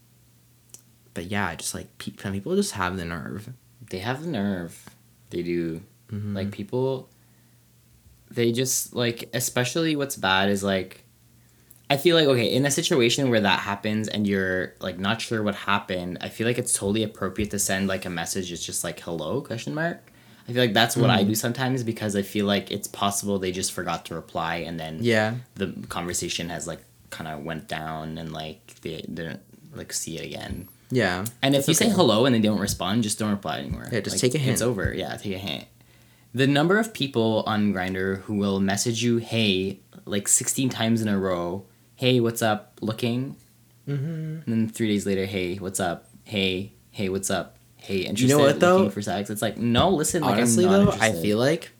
but 1.15 1.25
yeah, 1.27 1.55
just 1.55 1.75
like 1.75 1.97
pe- 1.99 2.17
some 2.19 2.33
people 2.33 2.57
just 2.57 2.73
have 2.73 2.97
the 2.97 3.05
nerve. 3.05 3.51
They 3.91 3.99
have 3.99 4.23
the 4.23 4.29
nerve. 4.31 4.89
They 5.31 5.43
do. 5.43 5.83
Mm-hmm. 6.11 6.35
Like, 6.35 6.51
people, 6.51 7.09
they 8.31 8.51
just, 8.53 8.95
like, 8.95 9.29
especially 9.35 9.95
what's 9.97 10.17
bad 10.17 10.49
is, 10.49 10.63
like, 10.63 11.02
I 11.93 11.97
feel 11.97 12.15
like, 12.17 12.27
okay, 12.33 12.49
in 12.59 12.65
a 12.65 12.71
situation 12.71 13.29
where 13.31 13.41
that 13.49 13.61
happens 13.61 14.09
and 14.09 14.27
you're, 14.27 14.73
like, 14.87 14.99
not 14.99 15.21
sure 15.21 15.43
what 15.43 15.55
happened, 15.73 16.13
I 16.27 16.29
feel 16.37 16.47
like 16.47 16.59
it's 16.63 16.73
totally 16.73 17.03
appropriate 17.03 17.51
to 17.51 17.59
send, 17.59 17.83
like, 17.95 18.05
a 18.07 18.11
message 18.11 18.47
It's 18.55 18.65
just, 18.71 18.83
like, 18.83 18.99
hello, 19.01 19.31
question 19.43 19.75
mark. 19.75 19.99
I 20.49 20.53
feel 20.53 20.63
like 20.67 20.73
that's 20.81 20.97
what 20.97 21.11
Mm. 21.11 21.19
I 21.19 21.23
do 21.25 21.35
sometimes 21.35 21.79
because 21.93 22.17
I 22.17 22.23
feel 22.23 22.47
like 22.55 22.71
it's 22.77 22.89
possible 22.89 23.39
they 23.39 23.53
just 23.53 23.71
forgot 23.73 24.05
to 24.07 24.15
reply 24.15 24.57
and 24.69 24.75
then 24.81 24.99
Yeah. 25.01 25.35
the 25.55 25.69
conversation 25.89 26.49
has 26.49 26.67
like 26.67 26.83
kind 27.11 27.29
of 27.29 27.45
went 27.45 27.69
down 27.69 28.19
and 28.19 28.33
like 28.33 28.61
they 28.83 28.97
didn't 29.03 29.41
like 29.81 29.93
see 29.93 30.15
it 30.19 30.25
again. 30.31 30.55
Yeah. 30.91 31.27
And 31.43 31.55
if 31.55 31.69
you 31.69 31.75
say 31.75 31.89
hello 31.91 32.27
and 32.27 32.35
they 32.35 32.41
don't 32.41 32.59
respond, 32.69 33.05
just 33.05 33.19
don't 33.21 33.31
reply 33.39 33.59
anymore. 33.61 33.87
Yeah, 33.93 34.01
just 34.01 34.17
Like, 34.17 34.21
take 34.33 34.35
a 34.35 34.43
hint. 34.45 34.55
It's 34.55 34.63
over. 34.63 34.93
Yeah, 35.03 35.17
take 35.17 35.35
a 35.35 35.39
hint. 35.39 35.65
The 36.35 36.49
number 36.49 36.77
of 36.83 36.93
people 36.93 37.45
on 37.47 37.73
Grindr 37.73 38.23
who 38.23 38.35
will 38.35 38.59
message 38.59 38.99
you, 39.07 39.19
"Hey," 39.19 39.79
like 40.07 40.27
sixteen 40.27 40.69
times 40.71 41.01
in 41.03 41.09
a 41.09 41.19
row. 41.19 41.65
Hey, 42.03 42.19
what's 42.19 42.43
up? 42.43 42.81
Looking. 42.81 43.37
Mm-hmm. 43.87 44.05
And 44.05 44.45
then 44.45 44.69
three 44.69 44.89
days 44.89 45.07
later, 45.07 45.25
hey, 45.25 45.55
what's 45.59 45.79
up? 45.79 46.09
Hey, 46.25 46.73
hey, 46.91 47.09
what's 47.09 47.31
up? 47.31 47.59
Hey, 47.77 47.99
interested? 47.99 48.37
what, 48.37 48.59
though? 48.59 48.79
Looking 48.79 48.91
for 48.91 49.03
sex? 49.03 49.31
It's 49.31 49.41
like 49.41 49.57
no, 49.57 49.91
listen. 49.91 50.21
Like, 50.21 50.33
Honestly, 50.33 50.65
though, 50.65 50.91
I 51.01 51.13
feel 51.13 51.39
like 51.39 51.71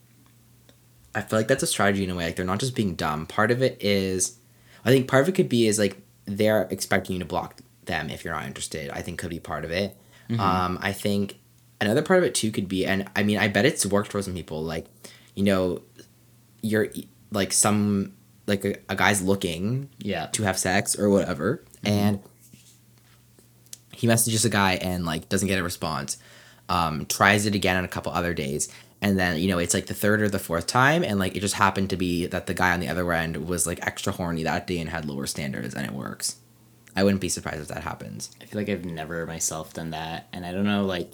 I 1.13 1.23
feel 1.23 1.41
like 1.41 1.49
that's 1.49 1.65
a 1.65 1.67
strategy 1.67 2.05
in 2.05 2.11
a 2.11 2.15
way. 2.15 2.27
Like 2.27 2.37
they're 2.37 2.47
not 2.47 2.61
just 2.61 2.77
being 2.77 2.95
dumb. 2.95 3.27
Part 3.27 3.51
of 3.51 3.63
it 3.63 3.77
is, 3.81 4.39
I 4.85 4.91
think 4.91 5.09
part 5.09 5.25
of 5.25 5.29
it 5.29 5.33
could 5.33 5.49
be 5.49 5.67
is 5.67 5.81
like 5.81 6.01
they're 6.25 6.69
expecting 6.71 7.15
you 7.15 7.19
to 7.19 7.27
block 7.27 7.61
them 7.87 8.09
if 8.09 8.25
you're 8.25 8.33
not 8.33 8.47
interested. 8.47 8.91
I 8.91 9.03
think 9.03 9.19
could 9.19 9.29
be 9.29 9.41
part 9.41 9.65
of 9.65 9.73
it. 9.73 9.97
Mm-hmm. 10.31 10.41
Um, 10.41 10.79
I 10.81 10.93
think 10.93 11.41
another 11.81 12.01
part 12.01 12.21
of 12.21 12.25
it 12.25 12.37
too 12.37 12.53
could 12.53 12.69
be, 12.69 12.87
and 12.87 13.09
I 13.17 13.25
mean, 13.25 13.39
I 13.39 13.49
bet 13.49 13.67
it's 13.67 13.85
worked 13.85 14.13
for 14.13 14.23
some 14.23 14.35
people. 14.35 14.63
Like, 14.63 14.87
you 15.35 15.43
know, 15.43 15.83
you're 16.61 16.91
like 17.33 17.53
some 17.53 18.13
like 18.47 18.65
a, 18.65 18.77
a 18.89 18.97
guy's 18.97 19.23
looking 19.23 19.89
yeah. 19.99 20.27
to 20.27 20.43
have 20.43 20.59
sex 20.59 20.99
or 20.99 21.09
whatever, 21.11 21.65
and 21.85 22.21
he 23.93 24.07
messages 24.07 24.45
a 24.45 24.51
guy 24.51 24.75
and 24.75 25.05
like 25.05 25.29
doesn't 25.29 25.49
get 25.49 25.59
a 25.59 25.63
response. 25.63 26.19
Um, 26.69 27.07
tries 27.07 27.47
it 27.47 27.55
again 27.55 27.77
on 27.77 27.85
a 27.85 27.89
couple 27.89 28.13
other 28.13 28.35
days, 28.35 28.73
and 29.01 29.19
then 29.19 29.39
you 29.39 29.49
know 29.49 29.59
it's 29.59 29.75
like 29.75 29.87
the 29.87 29.95
third 29.95 30.23
or 30.23 30.29
the 30.29 30.39
fourth 30.39 30.67
time, 30.67 31.05
and 31.05 31.19
like 31.19 31.37
it 31.37 31.41
just 31.41 31.55
happened 31.55 31.91
to 31.91 31.97
be 31.97 32.27
that 32.27 32.47
the 32.47 32.55
guy 32.55 32.73
on 32.73 32.81
the 32.81 32.89
other 32.89 33.13
end 33.13 33.49
was 33.49 33.67
like 33.67 33.85
extra 33.87 34.13
horny 34.13 34.43
that 34.43 34.67
day 34.67 34.79
and 34.79 34.91
had 34.91 35.05
lower 35.05 35.27
standards, 35.27 35.75
and 35.75 35.87
it 35.87 35.93
works. 35.93 36.37
I 36.95 37.05
wouldn't 37.05 37.21
be 37.21 37.29
surprised 37.29 37.61
if 37.61 37.69
that 37.69 37.83
happens. 37.83 38.31
I 38.41 38.45
feel 38.45 38.61
like 38.61 38.69
I've 38.69 38.85
never 38.85 39.27
myself 39.27 39.73
done 39.73 39.91
that, 39.91 40.29
and 40.33 40.45
I 40.45 40.53
don't 40.53 40.65
know. 40.67 40.85
Like, 40.85 41.13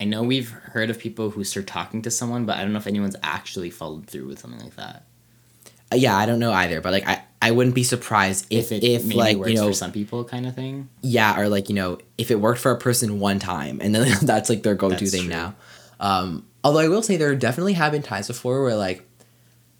I 0.00 0.04
know 0.04 0.22
we've 0.22 0.50
heard 0.50 0.90
of 0.90 0.98
people 0.98 1.30
who 1.30 1.42
start 1.42 1.66
talking 1.66 2.02
to 2.02 2.10
someone, 2.10 2.44
but 2.44 2.56
I 2.56 2.62
don't 2.62 2.72
know 2.72 2.78
if 2.78 2.86
anyone's 2.86 3.16
actually 3.22 3.70
followed 3.70 4.06
through 4.08 4.26
with 4.26 4.40
something 4.40 4.60
like 4.60 4.76
that. 4.76 5.04
Yeah, 5.94 6.16
I 6.16 6.26
don't 6.26 6.38
know 6.38 6.52
either, 6.52 6.80
but 6.80 6.92
like 6.92 7.06
I, 7.06 7.22
I 7.40 7.50
wouldn't 7.52 7.74
be 7.74 7.84
surprised 7.84 8.46
if 8.50 8.72
If 8.72 8.82
if, 8.82 9.02
it 9.02 9.06
maybe 9.06 9.14
like 9.20 9.36
works 9.36 9.50
you 9.50 9.56
know 9.56 9.68
for 9.68 9.72
some 9.74 9.92
people, 9.92 10.24
kind 10.24 10.46
of 10.46 10.54
thing. 10.54 10.88
yeah 11.02 11.38
or 11.40 11.48
like 11.48 11.68
you 11.68 11.74
know 11.74 11.98
if 12.18 12.30
it 12.30 12.36
worked 12.40 12.60
for 12.60 12.70
a 12.72 12.78
person 12.78 13.20
one 13.20 13.38
time 13.38 13.78
and 13.80 13.94
then 13.94 14.16
that's 14.22 14.48
like 14.50 14.62
their 14.62 14.74
go-to 14.74 14.96
That's 14.96 15.10
thing 15.12 15.22
true. 15.26 15.30
now 15.30 15.54
um 16.00 16.44
although 16.64 16.80
i 16.80 16.88
will 16.88 17.02
say 17.02 17.16
there 17.16 17.34
definitely 17.36 17.74
have 17.74 17.92
been 17.92 18.02
times 18.02 18.26
before 18.26 18.62
where 18.64 18.74
like 18.76 19.06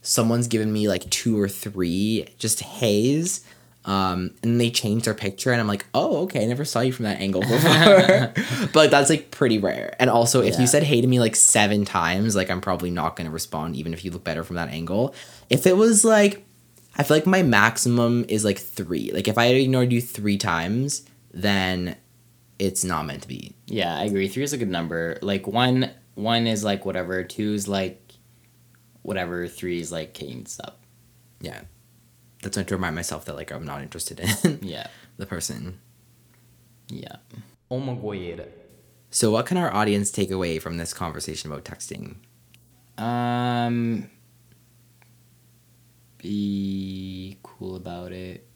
someone's 0.02 0.46
given 0.46 0.72
me 0.72 0.86
like 0.88 1.09
two 1.11 1.38
or 1.40 1.48
three 1.48 2.26
just 2.38 2.61
haze 2.61 3.44
um 3.87 4.32
and 4.43 4.61
they 4.61 4.68
change 4.70 5.05
their 5.05 5.14
picture 5.14 5.53
and 5.53 5.61
i'm 5.61 5.66
like 5.68 5.87
oh 5.95 6.24
okay 6.24 6.43
i 6.43 6.47
never 6.47 6.64
saw 6.64 6.80
you 6.80 6.93
from 6.93 7.05
that 7.05 7.20
angle 7.20 7.41
before 7.49 8.32
but 8.72 8.91
that's 8.91 9.09
like 9.09 9.30
pretty 9.30 9.59
rare 9.59 9.95
and 10.01 10.11
also 10.11 10.43
if 10.43 10.55
Yeah. 10.55 10.61
you 10.62 10.66
said 10.66 10.82
hey 10.82 11.01
to 11.01 11.07
me 11.07 11.20
like 11.20 11.37
seven 11.37 11.84
times 11.84 12.34
like 12.37 12.51
i'm 12.51 12.61
probably 12.61 12.91
not 12.91 13.14
going 13.16 13.26
to 13.26 13.32
respond 13.32 13.76
even 13.76 13.93
if 13.95 14.05
you 14.05 14.11
look 14.11 14.24
better 14.24 14.43
from 14.45 14.57
that 14.57 14.68
angle 14.70 15.14
if 15.51 15.66
it 15.66 15.76
was 15.76 16.05
like 16.05 16.43
I 16.99 17.03
feel 17.03 17.18
like 17.18 17.26
my 17.26 17.43
maximum 17.43 18.24
is 18.26 18.43
like 18.43 18.59
three. 18.59 19.11
Like 19.12 19.28
if 19.28 19.37
I 19.37 19.49
ignored 19.49 19.93
you 19.93 20.01
three 20.01 20.39
times, 20.39 21.03
then 21.30 21.95
it's 22.59 22.84
not 22.84 23.05
meant 23.05 23.20
to 23.20 23.28
be. 23.28 23.55
Yeah, 23.66 23.95
I 23.95 24.05
agree. 24.05 24.28
Three 24.28 24.45
is 24.45 24.55
a 24.55 24.57
good 24.57 24.70
number. 24.70 25.18
Like 25.20 25.47
one, 25.47 25.91
one 26.14 26.47
is 26.47 26.64
like 26.64 26.87
whatever. 26.87 27.22
Two 27.22 27.53
is 27.53 27.68
like 27.68 28.12
whatever. 29.03 29.47
Three 29.47 29.78
is 29.78 29.93
like 29.93 30.16
okay, 30.16 30.43
stop. 30.47 30.80
Yeah. 31.43 31.64
That's 32.47 32.57
meant 32.57 32.68
to 32.68 32.76
remind 32.76 32.94
myself 32.94 33.24
that 33.24 33.34
like 33.34 33.51
I'm 33.51 33.64
not 33.66 33.82
interested 33.82 34.20
in 34.20 34.61
Yeah, 34.62 34.86
the 35.16 35.26
person. 35.26 35.80
yeah. 36.88 37.16
Oh 37.72 37.80
my 37.80 37.94
god. 37.97 38.47
So 39.11 39.32
what 39.32 39.47
can 39.47 39.57
our 39.57 39.74
audience 39.74 40.12
take 40.12 40.30
away 40.30 40.61
from 40.61 40.76
this 40.76 40.94
conversation 40.94 41.51
about 41.51 41.64
texting? 41.64 42.18
Um, 42.99 44.09
be 46.18 47.36
cool 47.42 47.74
about 47.74 48.12
it. 48.12 48.47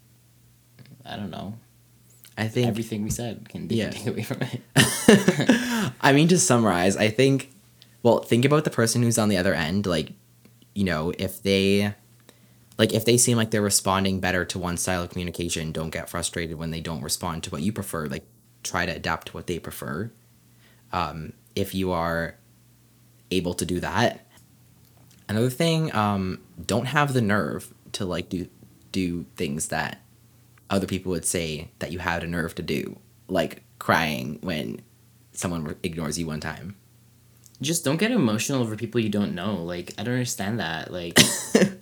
I 1.04 1.16
don't 1.16 1.30
know. 1.30 1.54
I 2.38 2.46
think 2.46 2.68
Everything 2.68 3.02
we 3.02 3.10
said 3.10 3.48
can 3.48 3.66
be 3.66 3.74
Yeah. 3.74 3.90
take 3.90 4.06
away 4.06 4.22
from 4.22 4.38
it. 4.42 4.62
I 6.00 6.12
mean 6.12 6.28
to 6.28 6.38
summarize, 6.38 6.96
I 6.96 7.08
think 7.08 7.50
well, 8.04 8.20
think 8.20 8.44
about 8.44 8.62
the 8.62 8.70
person 8.70 9.02
who's 9.02 9.18
on 9.18 9.28
the 9.30 9.36
other 9.36 9.52
end 9.52 9.84
like 9.86 10.12
you 10.76 10.84
know, 10.84 11.12
if 11.18 11.42
they 11.42 11.92
like 12.80 12.94
if 12.94 13.04
they 13.04 13.18
seem 13.18 13.36
like 13.36 13.50
they're 13.50 13.60
responding 13.60 14.20
better 14.20 14.46
to 14.46 14.58
one 14.58 14.78
style 14.78 15.02
of 15.02 15.10
communication, 15.10 15.70
don't 15.70 15.90
get 15.90 16.08
frustrated 16.08 16.56
when 16.56 16.70
they 16.70 16.80
don't 16.80 17.02
respond 17.02 17.42
to 17.42 17.50
what 17.50 17.60
you 17.60 17.74
prefer. 17.74 18.06
Like 18.06 18.24
try 18.62 18.86
to 18.86 18.92
adapt 18.92 19.26
to 19.26 19.32
what 19.34 19.46
they 19.46 19.58
prefer. 19.58 20.10
Um, 20.90 21.34
if 21.54 21.74
you 21.74 21.92
are 21.92 22.36
able 23.30 23.52
to 23.52 23.66
do 23.66 23.80
that. 23.80 24.26
Another 25.28 25.50
thing, 25.50 25.94
um, 25.94 26.40
don't 26.64 26.86
have 26.86 27.12
the 27.12 27.20
nerve 27.20 27.74
to 27.92 28.06
like 28.06 28.30
do 28.30 28.48
do 28.92 29.26
things 29.36 29.68
that 29.68 30.00
other 30.70 30.86
people 30.86 31.10
would 31.10 31.26
say 31.26 31.68
that 31.80 31.92
you 31.92 31.98
had 31.98 32.24
a 32.24 32.26
nerve 32.26 32.54
to 32.54 32.62
do, 32.62 32.98
like 33.28 33.62
crying 33.78 34.38
when 34.40 34.80
someone 35.32 35.76
ignores 35.82 36.18
you 36.18 36.26
one 36.26 36.40
time. 36.40 36.76
Just 37.60 37.84
don't 37.84 37.98
get 37.98 38.10
emotional 38.10 38.62
over 38.62 38.74
people 38.74 39.02
you 39.02 39.10
don't 39.10 39.34
know. 39.34 39.62
Like 39.62 39.92
I 39.98 40.02
don't 40.02 40.14
understand 40.14 40.60
that. 40.60 40.90
Like 40.90 41.18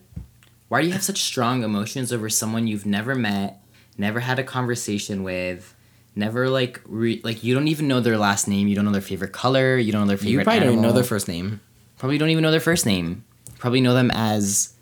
why 0.69 0.81
do 0.83 0.87
you 0.87 0.93
have 0.93 1.03
such 1.03 1.23
strong 1.23 1.63
emotions 1.63 2.13
over 2.13 2.29
someone 2.29 2.67
you've 2.67 2.87
never 2.87 3.15
met, 3.15 3.61
never 3.97 4.21
had 4.21 4.39
a 4.39 4.45
conversation 4.45 5.23
with, 5.23 5.75
never 6.15 6.49
like 6.51 6.81
re- 6.87 7.21
like 7.25 7.43
you 7.43 7.55
don't 7.55 7.69
even 7.69 7.89
know 7.89 8.01
their 8.01 8.19
last 8.19 8.49
name, 8.49 8.69
you 8.69 8.75
don't 8.75 8.85
know 8.85 8.93
their 8.93 9.01
favorite 9.01 9.33
color, 9.33 9.77
you 9.79 9.93
don't 9.93 10.03
know 10.03 10.09
their 10.09 10.17
favorite 10.17 10.41
You 10.41 10.45
probably 10.45 10.61
don't 10.61 10.83
know 10.83 10.93
their 10.93 11.05
first 11.05 11.29
name. 11.29 11.61
Probably 11.97 12.19
don't 12.19 12.31
even 12.31 12.43
know 12.43 12.51
their 12.51 12.61
first 12.61 12.87
name. 12.87 13.25
Probably 13.59 13.81
know 13.81 13.95
them 13.95 14.11
as 14.13 14.75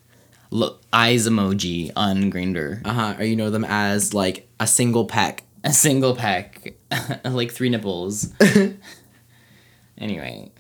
lo- 0.51 0.77
eyes 0.93 1.27
emoji 1.29 1.93
on 1.97 2.31
Grindr. 2.31 2.83
Uh 2.85 2.93
huh. 2.93 3.15
Or 3.19 3.25
you 3.25 3.37
know 3.37 3.51
them 3.51 3.65
as 3.65 4.13
like 4.13 4.49
a 4.61 4.67
single 4.67 5.07
peck. 5.07 5.45
A 5.65 5.73
single 5.73 6.15
peck, 6.15 6.77
like 7.25 7.51
three 7.51 7.69
nipples. 7.71 8.33
anyway, 9.99 10.51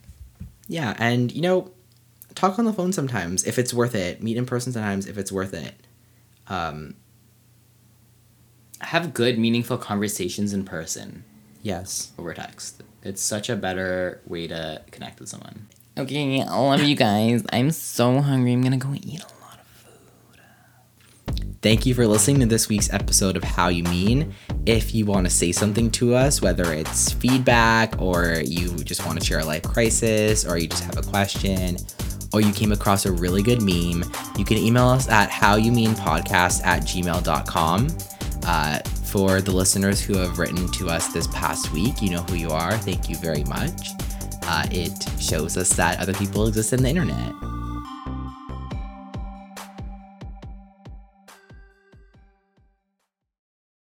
Yeah, 0.66 0.94
and 0.98 1.30
you 1.32 1.42
know, 1.42 1.70
talk 2.36 2.58
on 2.58 2.66
the 2.66 2.72
phone 2.72 2.92
sometimes 2.92 3.44
if 3.44 3.58
it's 3.58 3.74
worth 3.74 3.96
it. 3.96 4.22
Meet 4.22 4.36
in 4.36 4.46
person 4.46 4.72
sometimes 4.72 5.06
if 5.06 5.18
it's 5.18 5.32
worth 5.32 5.52
it. 5.52 5.74
Um, 6.46 6.94
have 8.80 9.12
good, 9.12 9.38
meaningful 9.38 9.78
conversations 9.78 10.52
in 10.52 10.64
person 10.64 11.24
yes. 11.62 12.12
over 12.18 12.32
text. 12.32 12.84
It's 13.02 13.22
such 13.22 13.48
a 13.48 13.56
better 13.56 14.20
way 14.26 14.46
to 14.46 14.82
connect 14.92 15.18
with 15.18 15.28
someone. 15.28 15.66
Okay, 15.98 16.42
I 16.42 16.58
love 16.58 16.82
you 16.82 16.94
guys. 16.94 17.42
I'm 17.52 17.70
so 17.70 18.20
hungry. 18.20 18.52
I'm 18.52 18.62
gonna 18.62 18.76
go 18.76 18.92
eat 18.92 19.20
a 19.20 19.42
lot 19.42 19.58
of 19.58 19.66
food. 19.66 21.56
Thank 21.62 21.86
you 21.86 21.94
for 21.94 22.06
listening 22.06 22.40
to 22.40 22.46
this 22.46 22.68
week's 22.68 22.92
episode 22.92 23.36
of 23.36 23.42
How 23.42 23.68
You 23.68 23.82
Mean. 23.84 24.34
If 24.66 24.94
you 24.94 25.06
want 25.06 25.26
to 25.26 25.30
say 25.30 25.52
something 25.52 25.90
to 25.92 26.14
us, 26.14 26.42
whether 26.42 26.70
it's 26.74 27.12
feedback 27.14 27.94
or 27.98 28.42
you 28.44 28.76
just 28.84 29.06
want 29.06 29.18
to 29.18 29.24
share 29.24 29.38
a 29.38 29.44
life 29.44 29.62
crisis 29.62 30.44
or 30.44 30.58
you 30.58 30.68
just 30.68 30.84
have 30.84 30.98
a 30.98 31.02
question 31.02 31.78
or 32.32 32.40
you 32.40 32.52
came 32.52 32.72
across 32.72 33.06
a 33.06 33.12
really 33.12 33.42
good 33.42 33.62
meme, 33.62 34.04
you 34.36 34.44
can 34.44 34.56
email 34.56 34.88
us 34.88 35.08
at 35.08 35.30
howyoumeanpodcast 35.30 36.64
at 36.64 36.82
gmail.com. 36.82 37.88
Uh, 38.44 38.78
for 39.04 39.40
the 39.40 39.50
listeners 39.50 40.00
who 40.00 40.16
have 40.16 40.38
written 40.38 40.70
to 40.72 40.88
us 40.88 41.08
this 41.08 41.26
past 41.28 41.72
week, 41.72 42.02
you 42.02 42.10
know 42.10 42.22
who 42.22 42.34
you 42.34 42.50
are. 42.50 42.76
Thank 42.78 43.08
you 43.08 43.16
very 43.16 43.44
much. 43.44 43.90
Uh, 44.42 44.66
it 44.70 44.92
shows 45.18 45.56
us 45.56 45.72
that 45.74 45.98
other 46.00 46.14
people 46.14 46.46
exist 46.46 46.72
in 46.72 46.82
the 46.82 46.88
internet. 46.88 47.32